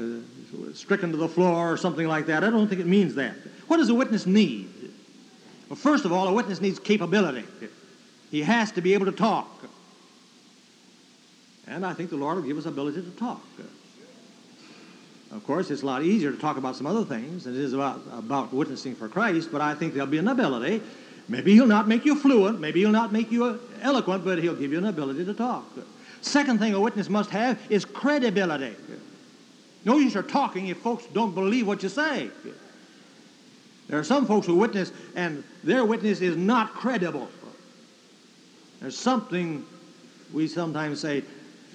was 0.57 0.79
stricken 0.79 1.11
to 1.11 1.17
the 1.17 1.27
floor 1.27 1.71
or 1.71 1.77
something 1.77 2.07
like 2.07 2.25
that. 2.25 2.43
I 2.43 2.49
don't 2.49 2.67
think 2.67 2.81
it 2.81 2.87
means 2.87 3.15
that. 3.15 3.35
What 3.67 3.77
does 3.77 3.89
a 3.89 3.95
witness 3.95 4.25
need? 4.25 4.69
Well, 5.69 5.75
first 5.75 6.05
of 6.05 6.11
all, 6.11 6.27
a 6.27 6.33
witness 6.33 6.59
needs 6.59 6.79
capability. 6.79 7.43
He 8.31 8.41
has 8.43 8.71
to 8.73 8.81
be 8.81 8.93
able 8.93 9.05
to 9.05 9.11
talk. 9.11 9.54
And 11.67 11.85
I 11.85 11.93
think 11.93 12.09
the 12.09 12.17
Lord 12.17 12.37
will 12.37 12.43
give 12.43 12.57
us 12.57 12.65
ability 12.65 13.01
to 13.01 13.11
talk. 13.11 13.41
Of 15.31 15.43
course, 15.45 15.71
it's 15.71 15.81
a 15.81 15.85
lot 15.85 16.03
easier 16.03 16.31
to 16.31 16.37
talk 16.37 16.57
about 16.57 16.75
some 16.75 16.85
other 16.85 17.03
things 17.03 17.43
than 17.43 17.55
it 17.55 17.59
is 17.59 17.73
about, 17.73 18.01
about 18.13 18.53
witnessing 18.53 18.95
for 18.95 19.09
Christ, 19.09 19.51
but 19.51 19.59
I 19.59 19.75
think 19.75 19.93
there'll 19.93 20.07
be 20.07 20.19
an 20.19 20.27
ability. 20.27 20.81
Maybe 21.27 21.53
he'll 21.53 21.65
not 21.65 21.87
make 21.87 22.05
you 22.05 22.15
fluent, 22.15 22.59
maybe 22.59 22.81
he'll 22.81 22.91
not 22.91 23.11
make 23.11 23.31
you 23.31 23.45
uh, 23.45 23.57
eloquent, 23.81 24.23
but 24.23 24.37
he'll 24.37 24.55
give 24.55 24.71
you 24.71 24.77
an 24.77 24.85
ability 24.85 25.25
to 25.25 25.33
talk. 25.33 25.65
Second 26.21 26.59
thing 26.59 26.73
a 26.73 26.79
witness 26.79 27.09
must 27.09 27.31
have 27.31 27.59
is 27.69 27.83
credibility. 27.83 28.75
No 29.83 29.97
use 29.97 30.15
are 30.15 30.23
talking 30.23 30.67
if 30.67 30.77
folks 30.77 31.05
don't 31.13 31.33
believe 31.33 31.67
what 31.67 31.83
you 31.83 31.89
say. 31.89 32.29
There 33.87 33.99
are 33.99 34.03
some 34.03 34.25
folks 34.25 34.47
who 34.47 34.55
witness 34.55 34.91
and 35.15 35.43
their 35.63 35.85
witness 35.85 36.21
is 36.21 36.35
not 36.35 36.73
credible. 36.73 37.29
There's 38.79 38.97
something 38.97 39.65
we 40.33 40.47
sometimes 40.47 40.99
say 41.01 41.23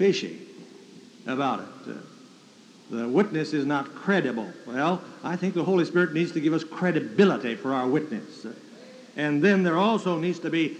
fishy 0.00 0.40
about 1.26 1.60
it. 1.60 1.90
Uh, 1.90 1.94
the 2.90 3.06
witness 3.06 3.52
is 3.52 3.66
not 3.66 3.94
credible. 3.94 4.50
Well, 4.66 5.02
I 5.22 5.36
think 5.36 5.52
the 5.52 5.62
Holy 5.62 5.84
Spirit 5.84 6.14
needs 6.14 6.32
to 6.32 6.40
give 6.40 6.54
us 6.54 6.64
credibility 6.64 7.54
for 7.54 7.74
our 7.74 7.86
witness. 7.86 8.46
Uh, 8.46 8.54
and 9.16 9.44
then 9.44 9.62
there 9.62 9.76
also 9.76 10.18
needs 10.18 10.38
to 10.38 10.48
be 10.48 10.78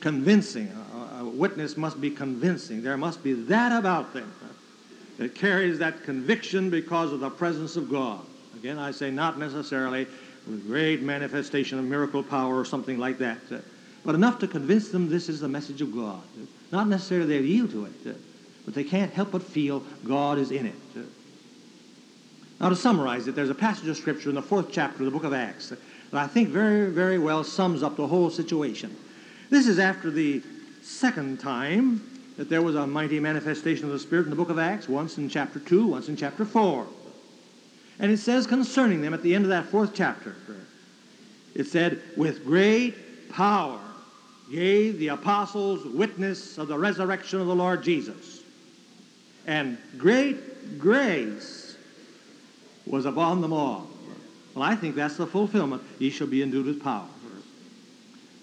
convincing. 0.00 0.68
A, 1.16 1.24
witness 1.24 1.76
must 1.76 2.00
be 2.00 2.10
convincing. 2.10 2.82
There 2.82 2.96
must 2.96 3.22
be 3.22 3.34
that 3.34 3.70
about 3.70 4.12
them 4.12 4.32
uh, 4.42 4.48
that 5.18 5.36
carries 5.36 5.78
that 5.78 6.02
conviction 6.02 6.68
because 6.68 7.12
of 7.12 7.20
the 7.20 7.30
presence 7.30 7.76
of 7.76 7.88
God. 7.88 8.20
Again, 8.56 8.80
I 8.80 8.90
say 8.90 9.12
not 9.12 9.38
necessarily 9.38 10.08
with 10.48 10.66
great 10.66 11.02
manifestation 11.02 11.78
of 11.78 11.84
miracle 11.84 12.24
power 12.24 12.58
or 12.58 12.64
something 12.64 12.98
like 12.98 13.18
that, 13.18 13.38
but 14.04 14.16
enough 14.16 14.40
to 14.40 14.48
convince 14.48 14.88
them 14.88 15.08
this 15.08 15.28
is 15.28 15.38
the 15.38 15.48
message 15.48 15.80
of 15.82 15.94
God. 15.94 16.22
Not 16.72 16.88
necessarily 16.88 17.28
they'll 17.28 17.44
yield 17.44 17.70
to 17.70 17.84
it 17.84 18.16
but 18.66 18.74
they 18.74 18.84
can't 18.84 19.12
help 19.12 19.30
but 19.30 19.42
feel 19.42 19.80
God 20.04 20.38
is 20.38 20.50
in 20.50 20.66
it. 20.66 20.74
Now, 22.60 22.68
to 22.68 22.76
summarize 22.76 23.28
it, 23.28 23.34
there's 23.34 23.50
a 23.50 23.54
passage 23.54 23.88
of 23.88 23.96
Scripture 23.96 24.28
in 24.28 24.34
the 24.34 24.42
fourth 24.42 24.72
chapter 24.72 24.98
of 24.98 25.04
the 25.06 25.10
book 25.10 25.24
of 25.24 25.32
Acts 25.32 25.68
that 25.68 25.78
I 26.12 26.26
think 26.26 26.48
very, 26.48 26.90
very 26.90 27.18
well 27.18 27.44
sums 27.44 27.82
up 27.82 27.96
the 27.96 28.06
whole 28.06 28.28
situation. 28.28 28.94
This 29.50 29.68
is 29.68 29.78
after 29.78 30.10
the 30.10 30.42
second 30.82 31.38
time 31.38 32.02
that 32.36 32.48
there 32.48 32.62
was 32.62 32.74
a 32.74 32.86
mighty 32.86 33.20
manifestation 33.20 33.86
of 33.86 33.92
the 33.92 33.98
Spirit 33.98 34.24
in 34.24 34.30
the 34.30 34.36
book 34.36 34.50
of 34.50 34.58
Acts, 34.58 34.88
once 34.88 35.16
in 35.16 35.28
chapter 35.28 35.60
2, 35.60 35.86
once 35.86 36.08
in 36.08 36.16
chapter 36.16 36.44
4. 36.44 36.86
And 37.98 38.10
it 38.10 38.18
says 38.18 38.46
concerning 38.46 39.00
them 39.00 39.14
at 39.14 39.22
the 39.22 39.34
end 39.34 39.44
of 39.44 39.50
that 39.50 39.66
fourth 39.66 39.92
chapter, 39.94 40.34
it 41.54 41.66
said, 41.66 42.02
with 42.16 42.44
great 42.44 43.30
power 43.30 43.80
gave 44.50 44.98
the 44.98 45.08
apostles 45.08 45.84
witness 45.84 46.58
of 46.58 46.68
the 46.68 46.78
resurrection 46.78 47.40
of 47.40 47.46
the 47.46 47.54
Lord 47.54 47.82
Jesus 47.82 48.35
and 49.46 49.78
great 49.96 50.78
grace 50.78 51.76
was 52.86 53.06
upon 53.06 53.40
them 53.40 53.52
all. 53.52 53.88
Well, 54.54 54.64
I 54.64 54.74
think 54.74 54.94
that's 54.94 55.16
the 55.16 55.26
fulfillment. 55.26 55.82
Ye 55.98 56.10
shall 56.10 56.26
be 56.26 56.42
endued 56.42 56.66
with 56.66 56.82
power. 56.82 57.06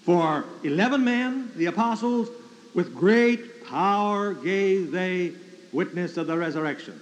For 0.02 0.44
eleven 0.62 1.04
men, 1.04 1.50
the 1.56 1.66
apostles, 1.66 2.28
with 2.74 2.94
great 2.94 3.64
power 3.66 4.34
gave 4.34 4.90
they 4.90 5.32
witness 5.72 6.16
of 6.16 6.26
the 6.26 6.36
resurrection. 6.36 7.00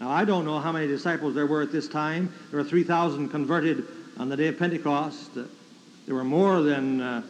Now, 0.00 0.10
I 0.10 0.24
don't 0.24 0.44
know 0.44 0.60
how 0.60 0.72
many 0.72 0.86
disciples 0.86 1.34
there 1.34 1.46
were 1.46 1.62
at 1.62 1.72
this 1.72 1.88
time. 1.88 2.32
There 2.50 2.60
were 2.60 2.68
3,000 2.68 3.30
converted 3.30 3.84
on 4.18 4.28
the 4.28 4.36
day 4.36 4.48
of 4.48 4.58
Pentecost. 4.58 5.30
there 5.34 6.14
were 6.14 6.24
more 6.24 6.62
than, 6.62 7.00
uh, 7.00 7.22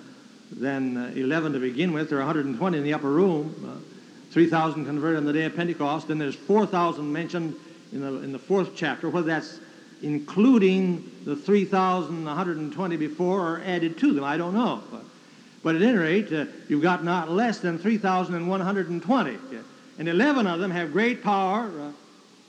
than 0.50 0.96
uh, 0.96 1.12
11 1.14 1.54
to 1.54 1.60
begin 1.60 1.92
with. 1.92 2.10
There 2.10 2.18
were 2.18 2.24
120 2.24 2.76
in 2.76 2.84
the 2.84 2.92
upper 2.92 3.10
room. 3.10 3.54
Uh, 3.64 3.97
3,000 4.38 4.86
converted 4.86 5.16
on 5.16 5.24
the 5.24 5.32
day 5.32 5.46
of 5.46 5.56
Pentecost. 5.56 6.06
Then 6.06 6.18
there's 6.18 6.36
4,000 6.36 7.12
mentioned 7.12 7.56
in 7.92 8.02
the, 8.02 8.22
in 8.22 8.30
the 8.30 8.38
fourth 8.38 8.70
chapter, 8.76 9.10
whether 9.10 9.26
that's 9.26 9.58
including 10.00 11.10
the 11.24 11.34
3,120 11.34 12.96
before 12.96 13.40
or 13.40 13.60
added 13.64 13.98
to 13.98 14.12
them, 14.12 14.22
I 14.22 14.36
don't 14.36 14.54
know. 14.54 14.80
But, 14.92 15.02
but 15.64 15.74
at 15.74 15.82
any 15.82 15.98
rate, 15.98 16.32
uh, 16.32 16.44
you've 16.68 16.82
got 16.82 17.02
not 17.02 17.32
less 17.32 17.58
than 17.58 17.80
3,120. 17.80 19.38
And 19.98 20.08
11 20.08 20.46
of 20.46 20.60
them 20.60 20.70
have 20.70 20.92
great 20.92 21.20
power, 21.20 21.68
uh, 21.68 21.90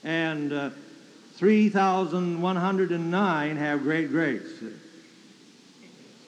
and 0.04 0.54
uh, 0.54 0.70
3,109 1.38 3.58
have 3.58 3.82
great 3.82 4.12
grace. 4.12 4.64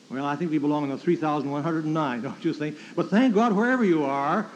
Well, 0.10 0.26
I 0.26 0.36
think 0.36 0.50
we 0.50 0.58
belong 0.58 0.86
in 0.86 0.90
the 0.90 0.98
3,109, 0.98 2.22
don't 2.24 2.44
you 2.44 2.52
think? 2.52 2.78
But 2.96 3.12
thank 3.12 3.36
God, 3.36 3.54
wherever 3.54 3.86
you 3.86 4.06
are, 4.06 4.50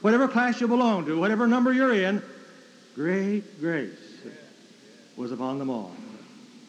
whatever 0.00 0.28
class 0.28 0.60
you 0.60 0.68
belong 0.68 1.06
to, 1.06 1.18
whatever 1.18 1.46
number 1.46 1.72
you're 1.72 1.94
in, 1.94 2.22
great 2.94 3.60
grace 3.60 3.96
was 5.16 5.32
upon 5.32 5.58
them 5.58 5.70
all. 5.70 5.92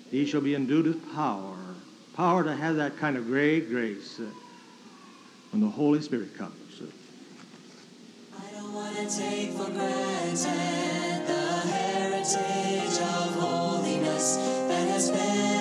He 0.09 0.25
shall 0.25 0.41
be 0.41 0.55
endued 0.55 0.87
with 0.87 1.13
power, 1.13 1.57
power 2.15 2.43
to 2.43 2.53
have 2.55 2.75
that 2.75 2.97
kind 2.97 3.15
of 3.17 3.27
great 3.27 3.69
grace 3.69 4.19
when 5.51 5.61
the 5.61 5.67
Holy 5.67 6.01
Spirit 6.01 6.37
comes. 6.37 6.81
I 8.37 8.51
don't 8.53 8.73
want 8.73 8.95
to 8.95 9.03
take 9.03 9.51
for 9.51 9.69
granted 9.71 11.27
the 11.27 11.69
heritage 11.71 12.99
of 12.99 13.35
holiness 13.35 14.35
that 14.67 14.89
has 14.89 15.09
been 15.11 15.60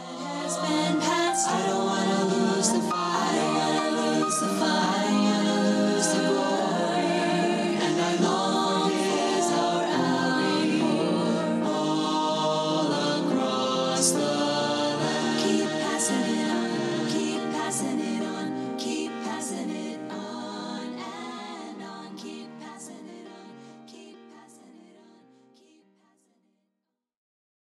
has 0.41 0.57
been 0.57 0.99
passed. 0.99 1.47
I 1.47 1.67
don't 1.67 1.85
wanna 1.85 2.10